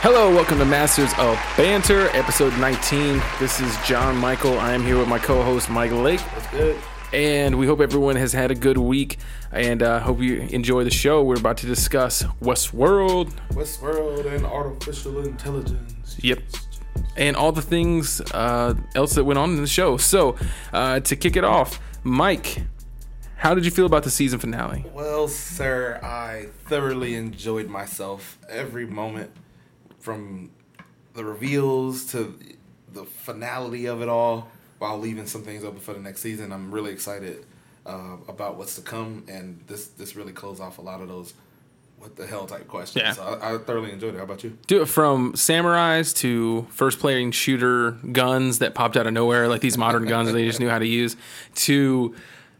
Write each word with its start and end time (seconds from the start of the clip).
Hello, 0.00 0.32
welcome 0.32 0.58
to 0.58 0.64
Masters 0.64 1.10
of 1.18 1.36
Banter, 1.56 2.06
episode 2.10 2.56
19. 2.60 3.20
This 3.40 3.58
is 3.58 3.76
John 3.84 4.16
Michael. 4.16 4.56
I 4.60 4.72
am 4.72 4.84
here 4.84 4.96
with 4.96 5.08
my 5.08 5.18
co-host 5.18 5.68
Mike 5.68 5.90
Lake. 5.90 6.20
That's 6.20 6.46
good. 6.52 6.80
And 7.12 7.58
we 7.58 7.66
hope 7.66 7.80
everyone 7.80 8.14
has 8.14 8.32
had 8.32 8.52
a 8.52 8.54
good 8.54 8.78
week 8.78 9.18
and 9.50 9.82
uh, 9.82 9.98
hope 9.98 10.20
you 10.20 10.42
enjoy 10.42 10.84
the 10.84 10.90
show. 10.92 11.24
We're 11.24 11.34
about 11.34 11.56
to 11.58 11.66
discuss 11.66 12.22
Westworld. 12.40 13.32
Westworld 13.50 14.32
and 14.32 14.46
artificial 14.46 15.18
intelligence. 15.26 16.16
Yep. 16.20 16.44
And 17.16 17.34
all 17.34 17.50
the 17.50 17.60
things 17.60 18.20
uh, 18.32 18.74
else 18.94 19.16
that 19.16 19.24
went 19.24 19.40
on 19.40 19.50
in 19.50 19.62
the 19.62 19.66
show. 19.66 19.96
So, 19.96 20.36
uh, 20.72 21.00
to 21.00 21.16
kick 21.16 21.34
it 21.34 21.42
off, 21.42 21.80
Mike, 22.04 22.62
how 23.34 23.52
did 23.52 23.64
you 23.64 23.72
feel 23.72 23.86
about 23.86 24.04
the 24.04 24.10
season 24.10 24.38
finale? 24.38 24.86
Well, 24.94 25.26
sir, 25.26 25.98
I 26.04 26.50
thoroughly 26.66 27.16
enjoyed 27.16 27.68
myself 27.68 28.38
every 28.48 28.86
moment 28.86 29.32
from 29.98 30.50
the 31.14 31.24
reveals 31.24 32.04
to 32.12 32.38
the 32.92 33.04
finality 33.04 33.86
of 33.86 34.02
it 34.02 34.08
all 34.08 34.48
while 34.78 34.98
leaving 34.98 35.26
some 35.26 35.42
things 35.42 35.64
open 35.64 35.80
for 35.80 35.92
the 35.92 36.00
next 36.00 36.20
season. 36.20 36.52
I'm 36.52 36.70
really 36.70 36.92
excited 36.92 37.44
uh, 37.84 38.16
about 38.28 38.56
what's 38.56 38.76
to 38.76 38.82
come, 38.82 39.24
and 39.28 39.62
this 39.66 39.88
this 39.88 40.14
really 40.16 40.32
closed 40.32 40.60
off 40.60 40.78
a 40.78 40.82
lot 40.82 41.00
of 41.00 41.08
those 41.08 41.34
what 41.98 42.14
the 42.14 42.26
hell 42.26 42.46
type 42.46 42.68
questions. 42.68 43.02
Yeah. 43.02 43.12
So 43.12 43.22
I, 43.22 43.54
I 43.54 43.58
thoroughly 43.58 43.90
enjoyed 43.90 44.14
it. 44.14 44.18
How 44.18 44.24
about 44.24 44.44
you? 44.44 44.56
Do 44.68 44.82
it 44.82 44.86
from 44.86 45.32
samurais 45.32 46.14
to 46.18 46.66
first 46.70 47.00
playing 47.00 47.32
shooter 47.32 47.92
guns 48.12 48.60
that 48.60 48.74
popped 48.74 48.96
out 48.96 49.06
of 49.06 49.12
nowhere, 49.12 49.48
like 49.48 49.60
these 49.60 49.76
modern 49.76 50.04
guns 50.06 50.32
they 50.32 50.44
just 50.44 50.60
knew 50.60 50.68
how 50.68 50.78
to 50.78 50.86
use, 50.86 51.16
to 51.56 52.14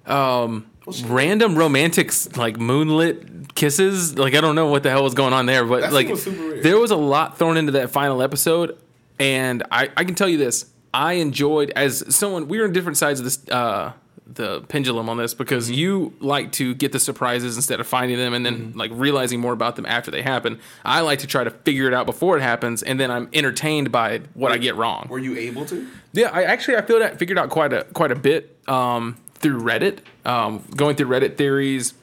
um, 0.07 0.69
random 1.07 1.57
romantic 1.57 2.13
like 2.37 2.59
moonlit 2.59 3.55
kisses. 3.55 4.17
Like 4.19 4.35
I 4.35 4.41
don't 4.41 4.55
know 4.55 4.67
what 4.67 4.83
the 4.83 4.91
hell 4.91 5.05
was 5.05 5.15
going 5.15 5.33
on 5.33 5.47
there, 5.47 5.65
but 5.65 5.83
That 5.83 5.93
like 5.93 6.09
was 6.09 6.25
there 6.25 6.79
was 6.79 6.91
a 6.91 6.97
lot 6.97 7.39
thrown 7.39 7.57
into 7.57 7.73
that 7.73 7.91
final 7.91 8.23
episode, 8.23 8.77
and 9.19 9.63
I 9.71 9.91
I 9.97 10.05
can 10.05 10.15
tell 10.15 10.29
you 10.29 10.39
this: 10.39 10.67
I 10.95 11.15
enjoyed 11.15 11.71
as 11.77 12.05
someone 12.15 12.49
we 12.49 12.59
were 12.59 12.65
on 12.65 12.73
different 12.73 12.99
sides 12.99 13.21
of 13.21 13.25
this. 13.25 13.39
Uh, 13.49 13.93
the 14.31 14.61
pendulum 14.69 15.09
on 15.09 15.17
this 15.17 15.33
because 15.33 15.69
Mm-hmm. 15.71 15.75
you 15.79 16.13
like 16.21 16.53
to 16.53 16.75
get 16.75 16.93
the 16.93 16.99
surprises 17.01 17.57
instead 17.57 17.81
of 17.81 17.87
finding 17.87 18.19
them 18.19 18.35
and 18.35 18.45
then 18.45 18.57
Mm-hmm. 18.59 18.79
like 18.79 18.91
realizing 18.93 19.41
more 19.41 19.55
about 19.55 19.77
them 19.77 19.87
after 19.87 20.11
they 20.11 20.21
happen. 20.21 20.61
I 20.85 21.01
like 21.01 21.21
to 21.21 21.27
try 21.27 21.45
to 21.45 21.51
figure 21.51 21.89
it 21.89 21.95
out 21.95 22.05
before 22.05 22.37
it 22.37 22.43
happens, 22.43 22.83
and 22.83 23.01
then 23.01 23.11
I'm 23.11 23.31
entertained 23.33 23.91
by 23.91 24.21
what 24.35 24.53
I 24.53 24.59
get 24.59 24.77
wrong. 24.77 25.07
Were 25.09 25.19
you 25.19 25.35
able 25.39 25.65
to? 25.67 25.87
Yeah, 26.13 26.29
I 26.31 26.43
actually 26.43 26.77
I 26.77 26.83
feel 26.83 26.99
that 26.99 27.19
figured 27.19 27.39
out 27.39 27.49
quite 27.49 27.73
a 27.73 27.85
quite 27.95 28.13
a 28.13 28.17
bit 28.17 28.55
um, 28.69 29.17
through 29.41 29.61
Reddit, 29.61 29.99
um, 30.25 30.65
going 30.77 30.97
through 30.97 31.09
Reddit 31.09 31.37
theories. 31.37 31.95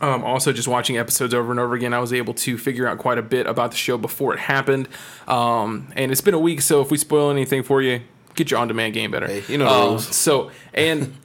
Um, 0.00 0.24
also, 0.24 0.52
just 0.52 0.68
watching 0.68 0.98
episodes 0.98 1.32
over 1.32 1.50
and 1.50 1.60
over 1.60 1.74
again, 1.74 1.94
I 1.94 1.98
was 1.98 2.12
able 2.12 2.34
to 2.34 2.58
figure 2.58 2.86
out 2.86 2.98
quite 2.98 3.16
a 3.16 3.22
bit 3.22 3.46
about 3.46 3.70
the 3.70 3.76
show 3.76 3.96
before 3.96 4.34
it 4.34 4.40
happened. 4.40 4.88
Um, 5.28 5.92
and 5.96 6.10
it's 6.10 6.20
been 6.20 6.34
a 6.34 6.38
week, 6.38 6.60
so 6.60 6.80
if 6.80 6.90
we 6.90 6.98
spoil 6.98 7.30
anything 7.30 7.62
for 7.62 7.80
you, 7.80 8.00
get 8.34 8.50
your 8.50 8.60
on-demand 8.60 8.92
game 8.92 9.12
better. 9.12 9.26
Hey, 9.26 9.44
you 9.48 9.56
know 9.56 9.64
the 9.64 9.70
Um, 9.70 9.88
rules. 9.90 10.14
So, 10.14 10.50
and 10.74 11.16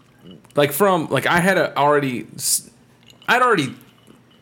like 0.56 0.72
from 0.72 1.08
like 1.10 1.26
I 1.26 1.40
had 1.40 1.58
a 1.58 1.76
already, 1.78 2.28
I'd 3.28 3.42
already 3.42 3.76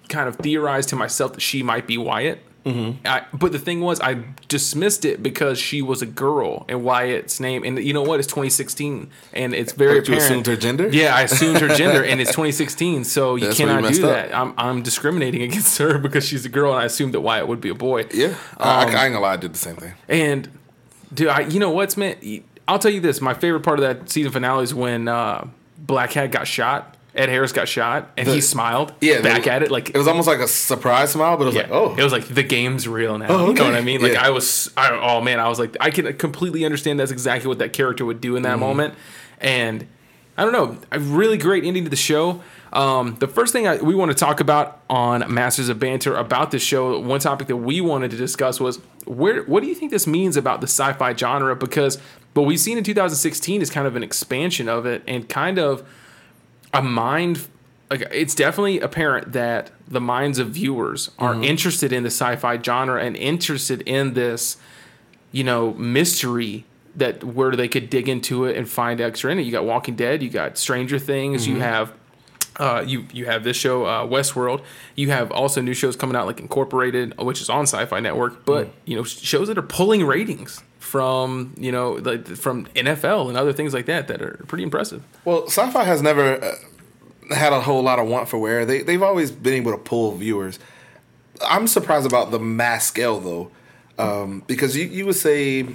kind 0.10 0.28
of 0.28 0.36
theorized 0.36 0.90
to 0.90 0.96
myself 0.96 1.34
that 1.34 1.42
she 1.42 1.64
might 1.64 1.88
be 1.88 1.98
Wyatt. 1.98 2.40
Mm-hmm. 2.68 3.08
I, 3.08 3.26
but 3.34 3.52
the 3.52 3.60
thing 3.60 3.82
was, 3.82 4.00
I 4.02 4.24
dismissed 4.48 5.06
it 5.06 5.24
because 5.24 5.58
she 5.60 5.82
was 5.82 6.02
a 6.02 6.06
girl, 6.06 6.66
and 6.68 6.84
Wyatt's 6.84 7.40
name, 7.40 7.64
and 7.64 7.80
you 7.80 7.94
know 7.94 8.02
what? 8.04 8.20
It's 8.20 8.28
2016, 8.28 9.10
and 9.34 9.54
it's 9.54 9.72
very 9.74 10.00
But 10.00 10.08
you 10.10 10.14
apparent. 10.16 10.24
assumed 10.32 10.48
her 10.48 10.56
gender? 10.56 10.90
Yeah, 10.90 11.16
I 11.16 11.22
assumed 11.22 11.60
her 11.62 11.70
gender, 11.70 12.04
and 12.04 12.20
it's 12.20 12.32
2016, 12.38 13.04
so 13.06 13.36
you 13.36 13.46
That's 13.48 13.60
where 13.60 13.68
you 13.70 13.76
cannot 13.76 13.94
do 13.94 14.08
up. 14.10 14.14
that. 14.30 14.36
I'm, 14.38 14.54
I'm 14.58 14.82
discriminating 14.84 15.42
against 15.50 15.78
her 15.78 15.98
because 15.98 16.28
she's 16.28 16.46
a 16.46 16.50
girl, 16.50 16.72
and 16.74 16.82
I 16.82 16.86
assumed 16.86 17.14
that 17.14 17.22
Wyatt 17.22 17.48
would 17.48 17.62
be 17.62 17.70
a 17.70 17.76
boy. 17.76 18.06
Yeah. 18.14 18.36
I, 18.58 18.84
Um, 18.84 18.90
I, 18.90 19.00
I 19.00 19.06
ain't 19.06 19.14
gonna 19.14 19.20
lie, 19.22 19.34
I 19.34 19.38
did 19.38 19.54
the 19.54 19.58
same 19.60 19.76
thing. 19.78 19.94
And 20.10 20.50
dude, 21.14 21.28
I 21.30 21.42
you 21.42 21.60
know 21.60 21.72
what's 21.72 21.96
man? 21.96 22.16
I'll 22.68 22.80
tell 22.80 22.92
you 22.92 23.00
this: 23.00 23.22
my 23.22 23.34
favorite 23.34 23.62
part 23.62 23.80
of 23.80 23.84
that 23.84 24.10
season 24.10 24.32
finale 24.34 24.64
is 24.64 24.74
when 24.74 25.08
uh, 25.08 25.48
Black 25.78 26.12
Hat 26.14 26.32
got 26.32 26.48
shot. 26.48 26.97
Ed 27.18 27.30
Harris 27.30 27.52
got 27.52 27.68
shot, 27.68 28.12
and 28.18 28.28
he 28.28 28.42
smiled 28.42 28.94
Yeah, 29.02 29.22
back 29.22 29.44
the- 29.44 29.52
at 29.52 29.64
it 29.64 29.72
like 29.72 29.90
It 29.90 29.98
was 29.98 30.08
almost 30.08 30.28
like 30.28 30.40
a 30.40 30.48
surprise 30.48 31.12
smile, 31.12 31.36
but 31.38 31.44
it 31.44 31.48
was 31.48 31.56
yeah. 31.56 31.62
like, 31.64 31.72
oh, 31.72 31.96
It 31.98 32.04
was 32.04 32.14
like 32.14 32.28
the 32.28 32.44
game's 32.44 32.88
real 32.88 33.18
now. 33.18 33.28
Oh, 33.30 33.48
You 33.48 33.54
know 33.54 33.66
what 33.66 33.76
I 33.76 33.82
mean? 33.82 34.02
Like 34.02 34.14
Yeah. 34.14 34.26
I 34.26 34.30
was, 34.30 34.72
I, 34.78 34.92
oh 34.92 35.22
man, 35.22 35.40
I 35.40 35.48
was 35.50 35.60
like, 35.60 35.76
I 35.80 35.90
can 35.92 36.14
completely 36.18 36.64
understand 36.66 37.00
that's 37.00 37.12
exactly 37.12 37.48
what 37.48 37.60
that 37.60 37.74
character 37.74 38.06
would 38.06 38.22
do 38.22 38.36
in 38.36 38.44
Mm-hmm. 38.44 38.52
that 38.52 38.60
moment. 38.60 38.94
And 39.40 39.88
I 40.38 40.44
don't 40.44 40.54
know, 40.54 40.78
a 40.92 41.00
really 41.00 41.38
great 41.38 41.64
ending 41.64 41.84
to 41.86 41.90
the 41.90 41.96
show. 41.96 42.42
Um, 42.74 43.16
the 43.20 43.28
first 43.28 43.54
thing 43.54 43.68
I, 43.68 43.78
we 43.78 43.96
want 43.96 44.12
to 44.12 44.16
talk 44.16 44.40
about 44.40 44.82
on 44.90 45.24
Masters 45.34 45.70
of 45.70 45.80
Banter 45.80 46.16
about 46.16 46.52
this 46.52 46.62
show, 46.62 47.00
one 47.00 47.20
topic 47.20 47.48
that 47.48 47.56
we 47.58 47.82
wanted 47.82 48.12
to 48.12 48.18
discuss 48.18 48.60
was 48.60 48.78
where, 49.06 49.42
what 49.44 49.64
do 49.64 49.68
you 49.70 49.74
think 49.74 49.90
this 49.90 50.06
means 50.06 50.38
about 50.38 50.62
the 50.62 50.68
sci-fi 50.68 51.16
genre? 51.16 51.56
Because 51.56 51.98
what 52.36 52.46
we've 52.46 52.60
seen 52.60 52.78
in 52.78 52.84
2016 52.84 53.62
is 53.64 53.70
kind 53.72 53.88
of 53.88 53.96
an 53.96 54.04
expansion 54.04 54.70
of 54.70 54.86
it 54.86 55.02
and 55.08 55.28
kind 55.28 55.58
of 55.58 55.88
a 56.78 56.82
mind 56.82 57.48
like 57.90 58.02
it's 58.12 58.36
definitely 58.36 58.80
apparent 58.80 59.32
that 59.32 59.72
the 59.88 60.02
minds 60.02 60.40
of 60.40 60.50
viewers 60.50 61.12
are 61.18 61.34
mm-hmm. 61.34 61.46
interested 61.46 61.94
in 61.94 62.04
the 62.04 62.10
sci-fi 62.10 62.62
genre 62.62 63.02
and 63.02 63.16
interested 63.16 63.82
in 63.84 64.14
this 64.14 64.58
you 65.32 65.44
know 65.44 65.74
mystery 65.74 66.66
that 66.96 67.24
where 67.24 67.56
they 67.56 67.68
could 67.68 67.90
dig 67.90 68.10
into 68.10 68.46
it 68.46 68.58
and 68.58 68.68
find 68.68 69.00
extra 69.00 69.32
in 69.32 69.40
it. 69.40 69.44
You 69.44 69.52
got 69.52 69.66
walking 69.66 69.96
dead 69.96 70.22
you 70.22 70.30
got 70.30 70.58
stranger 70.58 71.00
things 71.00 71.48
you 71.48 71.54
mm-hmm. 71.54 71.64
have 71.64 71.94
uh, 72.58 72.84
you 72.86 73.06
you 73.14 73.26
have 73.26 73.44
this 73.44 73.58
show 73.58 73.86
uh, 73.86 74.06
Westworld. 74.06 74.64
You 74.96 75.10
have 75.12 75.32
also 75.32 75.62
new 75.62 75.74
shows 75.74 75.96
coming 75.96 76.16
out 76.16 76.26
like 76.26 76.40
Incorporated, 76.40 77.18
which 77.18 77.42
is 77.42 77.50
on 77.50 77.64
Sci-Fi 77.64 78.00
Network. 78.00 78.46
But 78.46 78.70
you 78.86 78.96
know 78.96 79.04
shows 79.04 79.48
that 79.48 79.58
are 79.58 79.64
pulling 79.64 80.06
ratings 80.06 80.62
from 80.80 81.54
you 81.58 81.72
know 81.72 81.94
like 81.94 82.26
from 82.28 82.66
NFL 82.68 83.28
and 83.28 83.38
other 83.38 83.54
things 83.54 83.74
like 83.74 83.86
that 83.86 84.08
that 84.08 84.22
are 84.22 84.44
pretty 84.48 84.64
impressive. 84.64 85.04
Well, 85.26 85.46
sci-fi 85.48 85.84
has 85.84 86.02
never 86.02 86.44
uh, 86.44 86.56
had 87.36 87.54
a 87.54 87.62
whole 87.62 87.84
lot 87.84 88.00
of 88.00 88.08
want 88.08 88.28
for 88.28 88.38
wear. 88.38 88.66
They 88.66 88.82
they've 88.82 89.04
always 89.04 89.32
been 89.32 89.54
able 89.54 89.72
to 89.72 89.78
pull 89.78 90.14
viewers. 90.14 90.60
I'm 91.48 91.68
surprised 91.68 92.08
about 92.08 92.32
the 92.32 92.40
mass 92.40 92.88
scale 92.88 93.20
though, 93.20 93.52
um, 94.00 94.44
because 94.48 94.76
you 94.76 94.86
you 94.88 95.06
would 95.06 95.16
say 95.16 95.68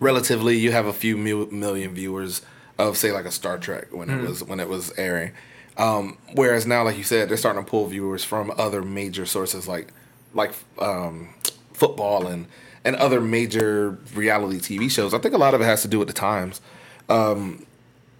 relatively 0.00 0.58
you 0.58 0.72
have 0.72 0.86
a 0.86 0.92
few 0.92 1.16
mil- 1.16 1.50
million 1.50 1.94
viewers 1.94 2.42
of 2.78 2.96
say 2.96 3.12
like 3.12 3.24
a 3.24 3.30
Star 3.30 3.58
Trek 3.58 3.94
when 3.94 4.10
it 4.10 4.28
was 4.28 4.44
when 4.44 4.60
it 4.60 4.68
was 4.68 4.92
airing. 4.98 5.32
Um, 5.76 6.18
whereas 6.34 6.66
now, 6.66 6.84
like 6.84 6.98
you 6.98 7.04
said, 7.04 7.28
they're 7.28 7.36
starting 7.36 7.64
to 7.64 7.70
pull 7.70 7.86
viewers 7.86 8.24
from 8.24 8.52
other 8.58 8.82
major 8.82 9.26
sources 9.26 9.66
like 9.66 9.88
like 10.34 10.52
um, 10.78 11.34
football 11.72 12.26
and 12.26 12.46
and 12.84 12.96
other 12.96 13.20
major 13.20 13.98
reality 14.14 14.58
TV 14.58 14.90
shows. 14.90 15.14
I 15.14 15.18
think 15.18 15.34
a 15.34 15.38
lot 15.38 15.54
of 15.54 15.60
it 15.60 15.64
has 15.64 15.82
to 15.82 15.88
do 15.88 15.98
with 15.98 16.08
the 16.08 16.14
times. 16.14 16.60
Um, 17.08 17.66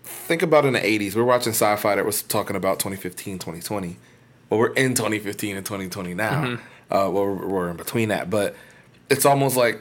think 0.04 0.42
about 0.42 0.64
in 0.64 0.72
the 0.72 0.80
80s 0.80 1.14
we're 1.14 1.24
watching 1.24 1.52
sci-fi 1.52 1.94
that 1.94 2.04
was 2.04 2.22
talking 2.22 2.56
about 2.56 2.78
2015 2.78 3.38
2020 3.38 3.96
well 4.50 4.60
we're 4.60 4.72
in 4.74 4.94
2015 4.94 5.56
and 5.56 5.64
2020 5.64 6.14
now 6.14 6.54
uh, 6.90 7.08
well 7.10 7.12
we're, 7.12 7.46
we're 7.46 7.70
in 7.70 7.76
between 7.76 8.08
that 8.08 8.28
but 8.28 8.54
it's 9.10 9.24
almost 9.24 9.56
like 9.56 9.80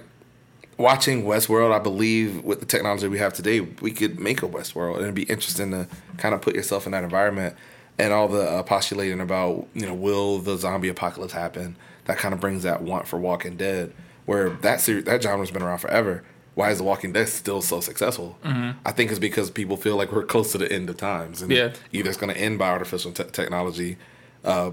watching 0.81 1.23
westworld 1.23 1.71
i 1.73 1.79
believe 1.79 2.43
with 2.43 2.59
the 2.59 2.65
technology 2.65 3.07
we 3.07 3.17
have 3.19 3.33
today 3.33 3.59
we 3.59 3.91
could 3.91 4.19
make 4.19 4.41
a 4.43 4.47
westworld 4.47 4.95
and 4.95 5.03
it'd 5.03 5.15
be 5.15 5.23
interesting 5.23 5.71
to 5.71 5.87
kind 6.17 6.33
of 6.35 6.41
put 6.41 6.55
yourself 6.55 6.85
in 6.85 6.91
that 6.91 7.03
environment 7.03 7.55
and 7.99 8.11
all 8.11 8.27
the 8.27 8.41
uh, 8.41 8.63
postulating 8.63 9.19
about 9.21 9.67
you 9.73 9.85
know 9.85 9.93
will 9.93 10.39
the 10.39 10.57
zombie 10.57 10.89
apocalypse 10.89 11.33
happen 11.33 11.75
that 12.05 12.17
kind 12.17 12.33
of 12.33 12.39
brings 12.39 12.63
that 12.63 12.81
want 12.81 13.07
for 13.07 13.17
walking 13.19 13.55
dead 13.55 13.93
where 14.25 14.49
that 14.49 14.81
series 14.81 15.03
that 15.05 15.21
genre's 15.23 15.51
been 15.51 15.61
around 15.61 15.77
forever 15.79 16.23
why 16.53 16.69
is 16.69 16.79
The 16.79 16.83
Walking 16.83 17.13
Dead 17.13 17.29
still 17.29 17.61
so 17.61 17.79
successful? 17.79 18.37
I 18.43 18.91
think 18.91 19.09
it's 19.09 19.19
because 19.21 19.49
people 19.49 19.77
feel 19.77 19.95
like 19.95 20.11
we're 20.11 20.25
close 20.25 20.51
to 20.51 20.57
the 20.57 20.69
end 20.69 20.89
of 20.89 20.97
times, 20.97 21.41
and 21.41 21.49
Yeah. 21.49 21.71
either 21.93 22.09
it's 22.09 22.17
going 22.17 22.31
to 22.33 22.37
end 22.39 22.59
by 22.59 22.69
artificial 22.71 23.13
te- 23.13 23.23
technology, 23.31 23.95
uh, 24.43 24.71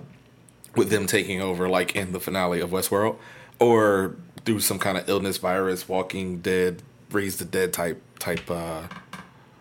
with 0.75 0.91
them 0.91 1.07
taking 1.07 1.41
over, 1.41 1.69
like 1.69 1.95
in 1.95 2.11
the 2.11 2.19
finale 2.19 2.61
of 2.61 2.71
Westworld, 2.71 3.15
or 3.61 4.17
through 4.49 4.61
some 4.61 4.79
kind 4.79 4.97
of 4.97 5.07
illness, 5.11 5.37
virus, 5.37 5.87
Walking 5.87 6.41
Dead, 6.41 6.83
raise 7.11 7.37
the 7.37 7.45
dead 7.45 7.71
type 7.71 8.01
type 8.19 8.51
uh, 8.51 8.85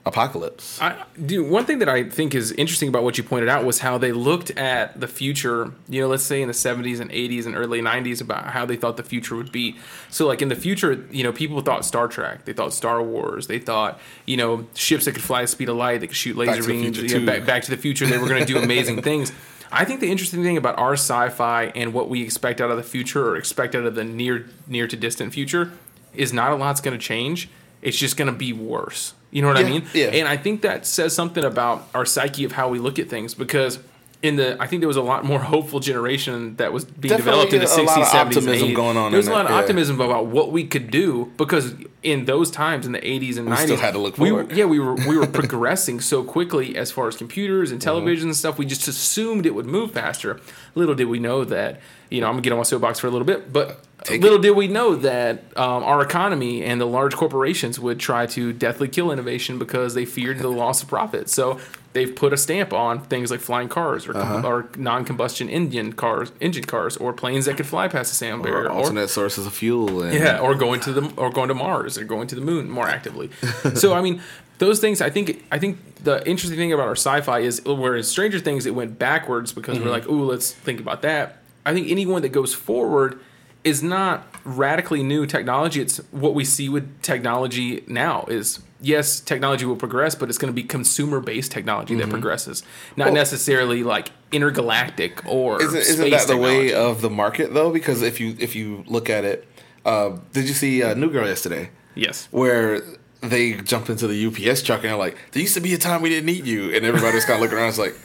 apocalypse. 0.05 0.81
I, 0.81 1.03
dude, 1.25 1.51
one 1.51 1.65
thing 1.65 1.79
that 1.79 1.89
I 1.89 2.05
think 2.09 2.33
is 2.33 2.53
interesting 2.53 2.87
about 2.87 3.03
what 3.03 3.17
you 3.17 3.23
pointed 3.25 3.49
out 3.49 3.65
was 3.65 3.79
how 3.79 3.97
they 3.97 4.13
looked 4.13 4.51
at 4.51 4.97
the 4.97 5.07
future, 5.09 5.73
you 5.89 5.99
know, 5.99 6.07
let's 6.07 6.23
say 6.23 6.41
in 6.41 6.47
the 6.47 6.53
70s 6.53 7.01
and 7.01 7.11
80s 7.11 7.45
and 7.45 7.53
early 7.53 7.81
90s 7.81 8.21
about 8.21 8.45
how 8.45 8.65
they 8.65 8.77
thought 8.77 8.95
the 8.95 9.03
future 9.03 9.35
would 9.35 9.51
be. 9.51 9.75
So, 10.09 10.25
like 10.25 10.41
in 10.41 10.47
the 10.47 10.55
future, 10.55 11.05
you 11.11 11.25
know, 11.25 11.33
people 11.33 11.59
thought 11.59 11.83
Star 11.83 12.07
Trek, 12.07 12.45
they 12.45 12.53
thought 12.53 12.73
Star 12.73 13.03
Wars, 13.03 13.47
they 13.47 13.59
thought, 13.59 13.99
you 14.25 14.37
know, 14.37 14.67
ships 14.73 15.03
that 15.03 15.11
could 15.11 15.23
fly 15.23 15.39
at 15.39 15.43
the 15.43 15.47
speed 15.49 15.67
of 15.67 15.75
light, 15.75 15.99
they 15.99 16.07
could 16.07 16.15
shoot 16.15 16.37
laser 16.37 16.61
to 16.61 16.61
the 16.61 16.67
beams, 16.69 16.97
Future 16.97 17.17
you 17.17 17.25
know, 17.25 17.33
back, 17.33 17.45
back 17.45 17.63
to 17.63 17.71
the 17.71 17.77
future, 17.77 18.05
they 18.05 18.17
were 18.17 18.29
going 18.29 18.45
to 18.45 18.53
do 18.53 18.57
amazing 18.63 19.01
things. 19.01 19.33
I 19.71 19.85
think 19.85 19.99
the 19.99 20.11
interesting 20.11 20.43
thing 20.43 20.57
about 20.57 20.77
our 20.77 20.93
sci-fi 20.93 21.71
and 21.75 21.93
what 21.93 22.09
we 22.09 22.23
expect 22.23 22.61
out 22.61 22.71
of 22.71 22.77
the 22.77 22.83
future 22.83 23.29
or 23.29 23.35
expect 23.35 23.75
out 23.75 23.85
of 23.85 23.95
the 23.95 24.03
near 24.03 24.47
near 24.67 24.87
to 24.87 24.95
distant 24.95 25.33
future 25.33 25.71
is 26.13 26.33
not 26.33 26.51
a 26.51 26.55
lot's 26.55 26.81
going 26.81 26.97
to 26.97 27.03
change. 27.03 27.49
It's 27.81 27.97
just 27.97 28.17
going 28.17 28.31
to 28.31 28.37
be 28.37 28.53
worse. 28.53 29.13
You 29.29 29.41
know 29.41 29.49
what 29.49 29.57
I 29.57 29.63
mean? 29.63 29.85
yeah. 29.93 30.07
And 30.07 30.27
I 30.27 30.37
think 30.37 30.61
that 30.61 30.85
says 30.85 31.13
something 31.13 31.43
about 31.43 31.87
our 31.93 32.05
psyche 32.05 32.43
of 32.43 32.53
how 32.53 32.69
we 32.69 32.79
look 32.79 32.97
at 32.97 33.09
things 33.09 33.33
because 33.33 33.79
in 34.23 34.35
the 34.35 34.59
I 34.61 34.67
think 34.67 34.81
there 34.81 34.87
was 34.87 34.97
a 34.97 35.01
lot 35.01 35.23
more 35.25 35.39
hopeful 35.53 35.79
generation 35.79 36.55
that 36.55 36.73
was 36.73 36.85
being 36.85 37.15
Definitely 37.15 37.45
developed 37.49 37.53
in 37.53 37.59
the 37.61 37.67
a 37.67 37.83
lot 37.85 37.97
60s, 37.99 38.01
of 38.01 38.07
70s, 38.07 38.25
optimism 38.25 38.69
80s. 38.69 38.75
going 38.75 38.97
on 38.97 39.11
There 39.11 39.17
was 39.17 39.27
a 39.27 39.31
lot 39.31 39.45
of 39.45 39.51
yeah. 39.51 39.57
optimism 39.59 40.01
about 40.01 40.25
what 40.27 40.51
we 40.51 40.65
could 40.65 40.89
do 40.89 41.31
because 41.37 41.75
in 42.03 42.25
those 42.25 42.49
times 42.49 42.85
in 42.85 42.93
the 42.93 42.99
80s 42.99 43.37
and 43.37 43.47
90s, 43.47 43.57
still 43.63 43.77
had 43.77 43.93
to 43.93 43.99
look 43.99 44.17
we, 44.17 44.29
forward. 44.29 44.51
yeah, 44.53 44.65
we 44.65 44.79
were 44.79 44.95
we 44.95 45.17
were 45.17 45.27
progressing 45.41 45.99
so 45.99 46.23
quickly 46.23 46.75
as 46.77 46.91
far 46.91 47.07
as 47.07 47.15
computers 47.17 47.67
Mm-hmm. 47.69 47.73
and 47.73 47.81
television 47.81 48.27
and 48.29 48.35
stuff. 48.35 48.57
We 48.57 48.65
just 48.65 48.87
assumed 48.87 49.45
it 49.45 49.53
would 49.55 49.65
move 49.65 49.91
faster. 49.91 50.39
Little 50.75 50.95
did 50.95 51.05
we 51.05 51.19
know 51.19 51.43
that. 51.45 51.79
You 52.09 52.21
know, 52.21 52.27
I'm 52.27 52.33
gonna 52.33 52.41
get 52.41 52.51
on 52.53 52.57
my 52.57 52.63
soapbox 52.63 52.99
for 52.99 53.07
a 53.07 53.09
little 53.11 53.25
bit, 53.25 53.51
but 53.51 53.83
Take 54.03 54.21
little 54.21 54.37
did 54.39 54.51
we 54.51 54.67
know 54.67 54.95
that 54.95 55.43
um, 55.57 55.83
our 55.83 56.01
economy 56.01 56.63
and 56.63 56.79
the 56.79 56.85
large 56.85 57.15
corporations 57.15 57.79
would 57.79 57.99
try 57.99 58.25
to 58.27 58.53
deathly 58.53 58.87
kill 58.87 59.11
innovation 59.11 59.59
because 59.59 59.93
they 59.95 60.05
feared 60.05 60.39
the 60.39 60.47
loss 60.47 60.81
of 60.81 60.87
profit. 60.87 61.29
So 61.29 61.59
they've 61.97 62.15
put 62.15 62.31
a 62.33 62.37
stamp 62.37 62.71
on 62.73 63.01
things 63.13 63.29
like 63.31 63.39
flying 63.41 63.67
cars 63.69 64.07
or, 64.07 64.15
Uh-huh. 64.15 64.47
or 64.47 64.69
non-combustion 64.77 65.49
engine 65.49 65.93
cars, 65.93 66.31
engine 66.39 66.63
cars, 66.63 66.95
or 66.97 67.11
planes 67.13 67.45
that 67.45 67.57
could 67.57 67.65
fly 67.67 67.87
past 67.87 68.11
the 68.11 68.15
sound 68.15 68.41
Or 68.41 68.43
barrier, 68.45 68.65
or, 68.69 68.71
alternate 68.71 69.09
sources 69.09 69.45
of 69.45 69.53
fuel. 69.53 70.03
And, 70.03 70.13
yeah, 70.13 70.39
or 70.39 70.55
going 70.55 70.79
to 70.81 70.91
the 70.97 71.03
or 71.17 71.29
going 71.31 71.49
to 71.49 71.53
Mars 71.55 71.97
or 71.97 72.03
going 72.03 72.27
to 72.27 72.35
the 72.35 72.41
moon 72.51 72.69
more 72.69 72.87
actively. 72.87 73.29
so 73.75 73.93
I 73.93 74.01
mean, 74.01 74.21
those 74.59 74.79
things. 74.79 75.01
I 75.01 75.09
think 75.09 75.43
I 75.51 75.57
think 75.59 75.77
the 76.03 76.15
interesting 76.27 76.57
thing 76.57 76.73
about 76.73 76.87
our 76.87 76.95
sci-fi 77.05 77.39
is 77.39 77.61
whereas 77.65 78.07
Stranger 78.07 78.39
Things 78.39 78.65
it 78.65 78.75
went 78.75 78.97
backwards 78.99 79.51
because 79.53 79.75
Mm-hmm. 79.77 79.85
we're 79.85 79.91
like, 79.99 80.07
ooh, 80.07 80.23
let's 80.33 80.51
think 80.53 80.79
about 80.79 81.01
that. 81.01 81.25
I 81.65 81.73
think 81.73 81.89
anyone 81.89 82.21
that 82.21 82.29
goes 82.41 82.53
forward 82.53 83.19
is 83.63 83.83
not 83.83 84.25
radically 84.45 85.03
new 85.03 85.25
technology. 85.25 85.81
It's 85.81 85.97
what 86.11 86.33
we 86.33 86.45
see 86.45 86.69
with 86.69 86.85
technology 87.01 87.83
now 87.87 88.25
is 88.29 88.59
yes, 88.81 89.19
technology 89.19 89.65
will 89.65 89.75
progress, 89.75 90.15
but 90.15 90.29
it's 90.29 90.37
going 90.37 90.53
to 90.53 90.55
be 90.61 90.63
consumer 90.67 91.19
based 91.19 91.51
technology 91.51 91.95
that 91.95 92.09
progresses, 92.09 92.63
not 92.95 93.05
Mm-hmm. 93.07 93.13
Well- 93.13 93.13
necessarily 93.21 93.83
like 93.83 94.11
intergalactic 94.31 95.25
or 95.25 95.61
Isn't, 95.61 95.71
space 95.81 95.89
isn't 95.89 96.09
that 96.11 96.27
the 96.27 96.37
way 96.37 96.73
of 96.73 97.01
the 97.01 97.09
market 97.09 97.53
though? 97.53 97.71
Because 97.71 98.01
if 98.01 98.19
you 98.19 98.35
if 98.39 98.55
you 98.55 98.83
look 98.87 99.09
at 99.09 99.23
it, 99.25 99.47
uh, 99.85 100.17
did 100.33 100.47
you 100.47 100.53
see 100.53 100.83
uh, 100.83 100.93
New 100.93 101.09
Girl 101.09 101.27
yesterday? 101.27 101.69
yes. 101.95 102.27
Where 102.31 102.81
they 103.21 103.53
jump 103.53 103.89
into 103.89 104.05
the 104.07 104.27
UPS 104.27 104.61
truck 104.61 104.81
and 104.81 104.89
they're 104.89 104.95
like, 104.97 105.17
"There 105.31 105.41
used 105.41 105.55
to 105.55 105.59
be 105.61 105.73
a 105.73 105.77
time 105.77 106.01
we 106.01 106.09
didn't 106.09 106.27
need 106.27 106.45
you," 106.45 106.71
and 106.75 106.85
everybody 106.85 107.15
was 107.15 107.25
kind 107.25 107.35
of 107.37 107.41
looking 107.41 107.57
around. 107.57 107.69
It's 107.69 107.79
like, 107.79 107.95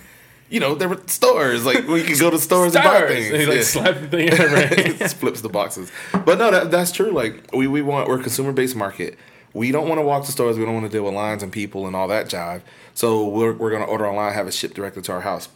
you 0.49 0.59
know, 0.59 0.75
there 0.75 0.89
were 0.89 1.01
stores 1.07 1.67
like 1.67 1.87
we 1.87 2.03
could 2.03 2.19
go 2.19 2.31
to 2.31 2.39
stores 2.39 2.75
and 2.75 2.83
buy 2.85 3.07
things. 3.09 3.27
And 3.31 3.37
he 3.41 3.47
like 3.47 3.57
Yeah. 3.57 3.63
slapped 3.63 4.01
the 4.01 4.09
thing 4.09 4.29
in. 5.01 5.09
Flips 5.09 5.43
the 5.43 5.49
boxes. 5.51 5.91
But 6.25 6.39
no, 6.39 6.51
that, 6.51 6.71
that's 6.71 6.93
true. 6.93 7.11
Like 7.11 7.51
we, 7.53 7.67
we 7.67 7.83
want 7.83 8.09
we're 8.09 8.21
a 8.21 8.23
consumer 8.23 8.53
based 8.53 8.75
market. 8.77 9.19
We 9.55 9.71
don't 9.71 9.89
want 9.89 9.99
to 9.99 10.03
walk 10.03 10.27
the 10.27 10.33
stores. 10.33 10.59
We 10.59 10.65
don't 10.65 10.75
want 10.75 10.87
to 10.87 10.93
deal 10.93 11.05
with 11.05 11.15
lines 11.15 11.43
and 11.43 11.53
people 11.53 11.87
and 11.87 11.95
all 11.95 12.09
that 12.09 12.27
jive. 12.27 12.63
So 12.95 13.27
we're 13.29 13.53
we're 13.53 13.71
gonna 13.71 13.85
order 13.85 14.07
online, 14.07 14.33
have 14.33 14.47
it 14.47 14.55
shipped 14.55 14.75
directly 14.75 15.03
to 15.03 15.13
our 15.13 15.21
house. 15.21 15.49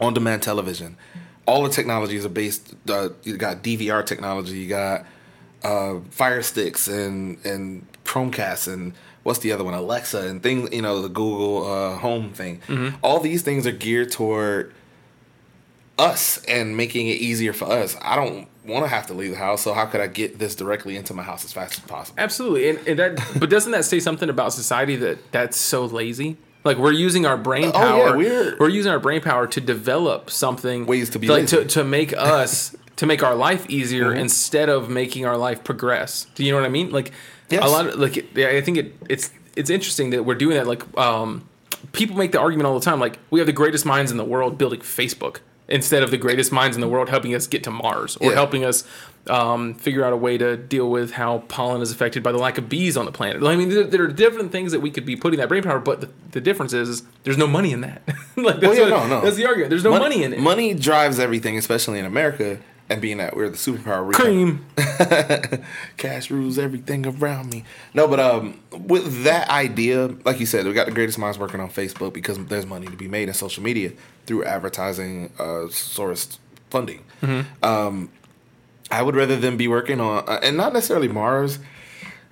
On 0.00 0.14
demand 0.14 0.42
television. 0.42 0.96
All 1.46 1.62
the 1.64 1.70
technologies 1.70 2.24
are 2.24 2.28
based. 2.30 2.74
Uh, 2.88 3.08
you 3.24 3.36
got 3.36 3.62
DVR 3.62 4.04
technology. 4.04 4.58
You 4.58 4.68
got 4.68 5.06
uh, 5.62 6.00
Fire 6.10 6.42
Sticks 6.42 6.88
and 6.88 7.44
and 7.44 7.86
Chromecast 8.04 8.72
and 8.72 8.92
what's 9.24 9.40
the 9.40 9.52
other 9.52 9.64
one? 9.64 9.74
Alexa 9.74 10.26
and 10.28 10.42
things. 10.42 10.70
You 10.72 10.82
know 10.82 11.02
the 11.02 11.08
Google 11.08 11.66
uh, 11.70 11.96
Home 11.98 12.32
thing. 12.32 12.60
All 13.02 13.20
these 13.20 13.42
things 13.42 13.66
are 13.66 13.72
geared 13.72 14.10
toward 14.12 14.72
us 15.98 16.42
and 16.44 16.76
making 16.76 17.08
it 17.08 17.18
easier 17.18 17.52
for 17.52 17.66
us. 17.66 17.96
I 18.02 18.16
don't 18.16 18.46
want 18.64 18.84
to 18.84 18.88
have 18.88 19.06
to 19.08 19.14
leave 19.14 19.30
the 19.32 19.36
house, 19.38 19.62
so 19.62 19.72
how 19.72 19.86
could 19.86 20.00
I 20.00 20.06
get 20.06 20.38
this 20.38 20.54
directly 20.54 20.96
into 20.96 21.14
my 21.14 21.22
house 21.22 21.44
as 21.44 21.52
fast 21.52 21.74
as 21.74 21.80
possible? 21.80 22.16
Absolutely, 22.20 22.68
and, 22.70 22.78
and 22.86 22.98
that. 22.98 23.16
but 23.40 23.50
doesn't 23.50 23.72
that 23.72 23.84
say 23.84 23.98
something 24.00 24.28
about 24.28 24.52
society 24.52 24.96
that 24.96 25.32
that's 25.32 25.56
so 25.56 25.84
lazy? 25.86 26.36
Like 26.64 26.76
we're 26.76 26.92
using 26.92 27.24
our 27.24 27.36
brain 27.38 27.72
power. 27.72 27.84
Oh, 27.84 28.18
yeah, 28.20 28.28
power. 28.40 28.56
we're- 28.58 28.72
using 28.74 28.92
our 28.92 28.98
brain 28.98 29.20
power 29.22 29.46
to 29.46 29.60
develop 29.60 30.28
something 30.30 30.86
Ways 30.86 31.08
to 31.10 31.18
be 31.18 31.28
like 31.28 31.46
to, 31.48 31.64
to 31.64 31.84
make 31.84 32.12
us 32.16 32.76
to 32.96 33.06
make 33.06 33.22
our 33.22 33.34
life 33.34 33.64
easier 33.70 34.06
Mm-hmm. 34.10 34.18
instead 34.20 34.68
of 34.68 34.90
making 34.90 35.24
our 35.24 35.36
life 35.36 35.62
progress. 35.64 36.26
Do 36.34 36.44
you 36.44 36.50
know 36.52 36.58
what 36.58 36.66
I 36.66 36.70
mean? 36.70 36.90
Like 36.90 37.12
Yes. 37.48 37.64
a 37.64 37.68
lot 37.68 37.86
of 37.86 37.94
like 37.94 38.36
yeah, 38.36 38.48
I 38.48 38.60
think 38.60 38.76
it, 38.76 38.94
it's 39.08 39.30
it's 39.56 39.70
interesting 39.70 40.10
that 40.10 40.24
we're 40.24 40.34
doing 40.34 40.56
that. 40.56 40.66
Like 40.66 40.82
um, 40.98 41.48
people 41.92 42.16
make 42.16 42.32
the 42.32 42.40
argument 42.40 42.66
all 42.66 42.74
the 42.78 42.84
time. 42.84 43.00
Like 43.00 43.18
we 43.30 43.40
have 43.40 43.46
the 43.46 43.52
greatest 43.52 43.86
minds 43.86 44.10
in 44.10 44.16
the 44.18 44.24
world 44.24 44.58
building 44.58 44.80
Facebook 44.80 45.38
instead 45.68 46.02
of 46.02 46.10
the 46.10 46.16
greatest 46.16 46.50
minds 46.50 46.76
in 46.76 46.80
the 46.80 46.88
world 46.88 47.08
helping 47.10 47.34
us 47.34 47.46
get 47.46 47.62
to 47.64 47.70
Mars 47.70 48.16
or 48.16 48.30
Yeah. 48.30 48.34
helping 48.36 48.64
us 48.64 48.84
um, 49.26 49.74
figure 49.74 50.02
out 50.04 50.12
a 50.14 50.16
way 50.16 50.38
to 50.38 50.56
deal 50.56 50.88
with 50.90 51.10
how 51.12 51.38
pollen 51.48 51.82
is 51.82 51.92
affected 51.92 52.22
by 52.22 52.32
the 52.32 52.38
lack 52.38 52.56
of 52.56 52.68
bees 52.70 52.96
on 52.96 53.04
the 53.04 53.12
planet. 53.12 53.42
I 53.42 53.56
mean, 53.56 53.68
there, 53.68 53.84
there 53.84 54.02
are 54.02 54.06
different 54.08 54.50
things 54.52 54.72
that 54.72 54.80
we 54.80 54.90
could 54.90 55.04
be 55.04 55.16
putting 55.16 55.38
that 55.38 55.48
brain 55.50 55.62
power, 55.62 55.78
but 55.78 56.00
the, 56.00 56.08
the 56.30 56.40
difference 56.40 56.72
is, 56.72 57.02
there's 57.24 57.36
no 57.36 57.46
money 57.46 57.72
in 57.72 57.82
that. 57.82 58.00
like 58.36 58.60
that's, 58.60 58.62
Well, 58.62 58.74
yeah, 58.74 58.80
what- 58.96 59.08
no, 59.08 59.18
no. 59.18 59.20
that's 59.20 59.36
the 59.36 59.44
argument. 59.46 59.68
There's 59.68 59.84
no 59.84 59.90
money, 59.90 60.22
in 60.22 60.32
it. 60.32 60.40
Money 60.40 60.72
drives 60.72 61.18
everything, 61.18 61.58
especially 61.58 61.98
in 61.98 62.06
America. 62.06 62.58
And 62.90 63.02
being 63.02 63.18
that 63.18 63.36
we're 63.36 63.50
the 63.50 63.56
superpower, 63.56 64.06
we 64.06 64.14
Cream. 64.14 64.64
cash 65.98 66.30
rules 66.30 66.58
everything 66.58 67.06
around 67.06 67.50
me. 67.50 67.64
No, 67.92 68.08
but 68.08 68.18
um, 68.18 68.60
with 68.70 69.24
that 69.24 69.50
idea, 69.50 70.06
like 70.24 70.40
you 70.40 70.46
said, 70.46 70.64
we 70.64 70.72
got 70.72 70.86
the 70.86 70.92
greatest 70.92 71.18
minds 71.18 71.38
working 71.38 71.60
on 71.60 71.68
Facebook 71.68 72.14
because 72.14 72.38
there's 72.46 72.64
money 72.64 72.86
to 72.86 72.96
be 72.96 73.06
made 73.06 73.28
in 73.28 73.34
social 73.34 73.62
media 73.62 73.92
through 74.24 74.44
advertising 74.44 75.30
uh, 75.38 75.68
sourced 75.68 76.38
funding. 76.70 77.04
Um, 77.62 78.10
I 78.90 79.02
would 79.02 79.16
rather 79.16 79.36
them 79.36 79.56
be 79.56 79.68
working 79.68 80.00
on, 80.00 80.24
uh, 80.26 80.40
and 80.42 80.56
not 80.56 80.72
necessarily 80.72 81.08
Mars. 81.08 81.58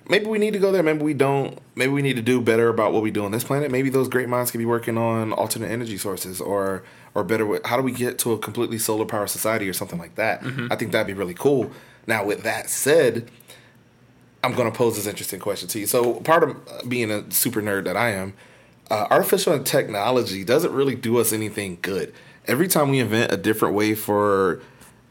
Maybe 0.09 0.25
we 0.25 0.39
need 0.39 0.53
to 0.53 0.59
go 0.59 0.71
there. 0.71 0.81
Maybe 0.81 1.03
we 1.03 1.13
don't. 1.13 1.59
Maybe 1.75 1.91
we 1.91 2.01
need 2.01 2.15
to 2.15 2.21
do 2.21 2.41
better 2.41 2.69
about 2.69 2.93
what 2.93 3.03
we 3.03 3.11
do 3.11 3.25
on 3.25 3.31
this 3.31 3.43
planet. 3.43 3.69
Maybe 3.69 3.89
those 3.89 4.07
great 4.07 4.29
minds 4.29 4.51
could 4.51 4.57
be 4.57 4.65
working 4.65 4.97
on 4.97 5.33
alternate 5.33 5.69
energy 5.69 5.97
sources, 5.97 6.39
or 6.39 6.83
or 7.17 7.23
better. 7.23 7.45
with- 7.47 7.65
How 7.65 7.75
do 7.77 7.81
we 7.83 7.91
get 7.91 8.19
to 8.19 8.31
a 8.33 8.37
completely 8.37 8.77
solar 8.77 9.05
power 9.05 9.25
society 9.25 9.67
or 9.67 9.73
something 9.73 9.97
like 9.97 10.15
that? 10.15 10.43
I 10.71 10.75
think 10.75 10.91
that'd 10.91 11.07
be 11.07 11.13
really 11.13 11.33
cool. 11.33 11.71
Now, 12.05 12.23
with 12.23 12.43
that 12.43 12.69
said, 12.69 13.29
I'm 14.43 14.53
going 14.53 14.71
to 14.71 14.77
pose 14.77 14.95
this 14.95 15.07
interesting 15.07 15.39
question 15.39 15.67
to 15.69 15.79
you. 15.79 15.87
So, 15.87 16.15
part 16.21 16.43
of 16.43 16.51
uh, 16.51 16.83
being 16.87 17.09
a 17.11 17.29
super 17.31 17.61
nerd 17.61 17.85
that 17.85 17.97
I 17.97 18.11
am, 18.11 18.33
uh, 18.91 19.07
artificial 19.09 19.61
technology 19.63 20.43
doesn't 20.43 20.71
really 20.71 20.95
do 20.95 21.17
us 21.17 21.33
anything 21.33 21.79
good. 21.81 22.13
Every 22.45 22.67
time 22.67 22.89
we 22.89 22.99
invent 22.99 23.31
a 23.33 23.37
different 23.37 23.73
way 23.73 23.95
for 23.95 24.61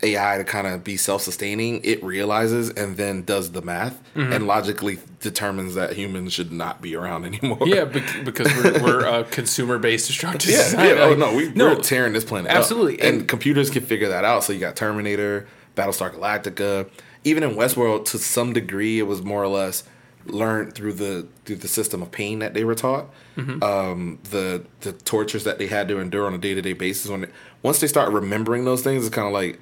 AI 0.03 0.37
to 0.39 0.45
kind 0.45 0.67
of 0.67 0.85
be 0.85 0.97
self 0.97 1.23
sustaining, 1.23 1.81
it 1.83 2.03
realizes 2.05 2.69
and 2.71 2.97
then 2.97 3.23
does 3.25 3.53
the 3.53 3.63
math 3.63 3.99
and 4.15 4.47
logically 4.47 4.99
determines 5.21 5.75
that 5.75 5.95
humans 5.95 6.33
should 6.35 6.53
not 6.53 6.83
be 6.83 6.95
around 6.95 7.25
anymore. 7.25 7.59
Yeah, 7.65 7.85
bec- 7.87 8.25
because 8.25 8.47
we're, 8.57 8.83
we're 8.83 9.05
a 9.07 9.25
consumer-based 9.25 10.07
destructive 10.07 10.51
Yeah, 10.51 10.63
society. 10.65 10.99
yeah. 10.99 11.05
Oh 11.05 11.15
no, 11.15 11.35
we, 11.35 11.49
no, 11.53 11.69
we're 11.75 11.81
tearing 11.81 12.13
this 12.13 12.25
planet 12.25 12.51
absolutely. 12.51 12.99
up. 13.01 13.07
And, 13.07 13.19
And- 13.21 13.29
computers 13.29 13.71
can 13.71 13.85
figure 13.85 14.09
that 14.09 14.25
out. 14.25 14.45
So 14.45 14.53
you 14.53 14.61
got 14.61 14.77
Terminator, 14.77 15.47
Battlestar 15.77 16.13
Galactica. 16.15 16.89
Even 17.25 17.43
in 17.43 17.51
Westworld, 17.57 18.05
to 18.07 18.19
some 18.19 18.53
degree, 18.53 18.99
it 18.99 19.05
was 19.05 19.23
more 19.23 19.43
or 19.43 19.49
less 19.49 19.83
learned 20.27 20.75
through 20.75 20.93
the 20.93 21.27
through 21.45 21.57
the 21.57 21.69
system 21.69 22.03
of 22.03 22.11
pain 22.11 22.41
that 22.41 22.53
they 22.55 22.65
were 22.65 22.75
taught. 22.75 23.07
Mm-hmm. 23.37 23.63
Um, 23.63 24.19
the 24.31 24.65
the 24.81 24.93
tortures 24.93 25.45
that 25.45 25.59
they 25.59 25.67
had 25.69 25.89
to 25.89 25.99
endure 25.99 26.27
on 26.27 26.35
a 26.35 26.39
day 26.39 26.55
to 26.55 26.63
day 26.63 26.73
basis. 26.75 27.11
When 27.11 27.31
once 27.63 27.81
they 27.81 27.87
start 27.87 28.13
remembering 28.13 28.65
those 28.65 28.83
things, 28.83 29.05
it's 29.07 29.15
kind 29.15 29.27
of 29.27 29.33
like, 29.33 29.59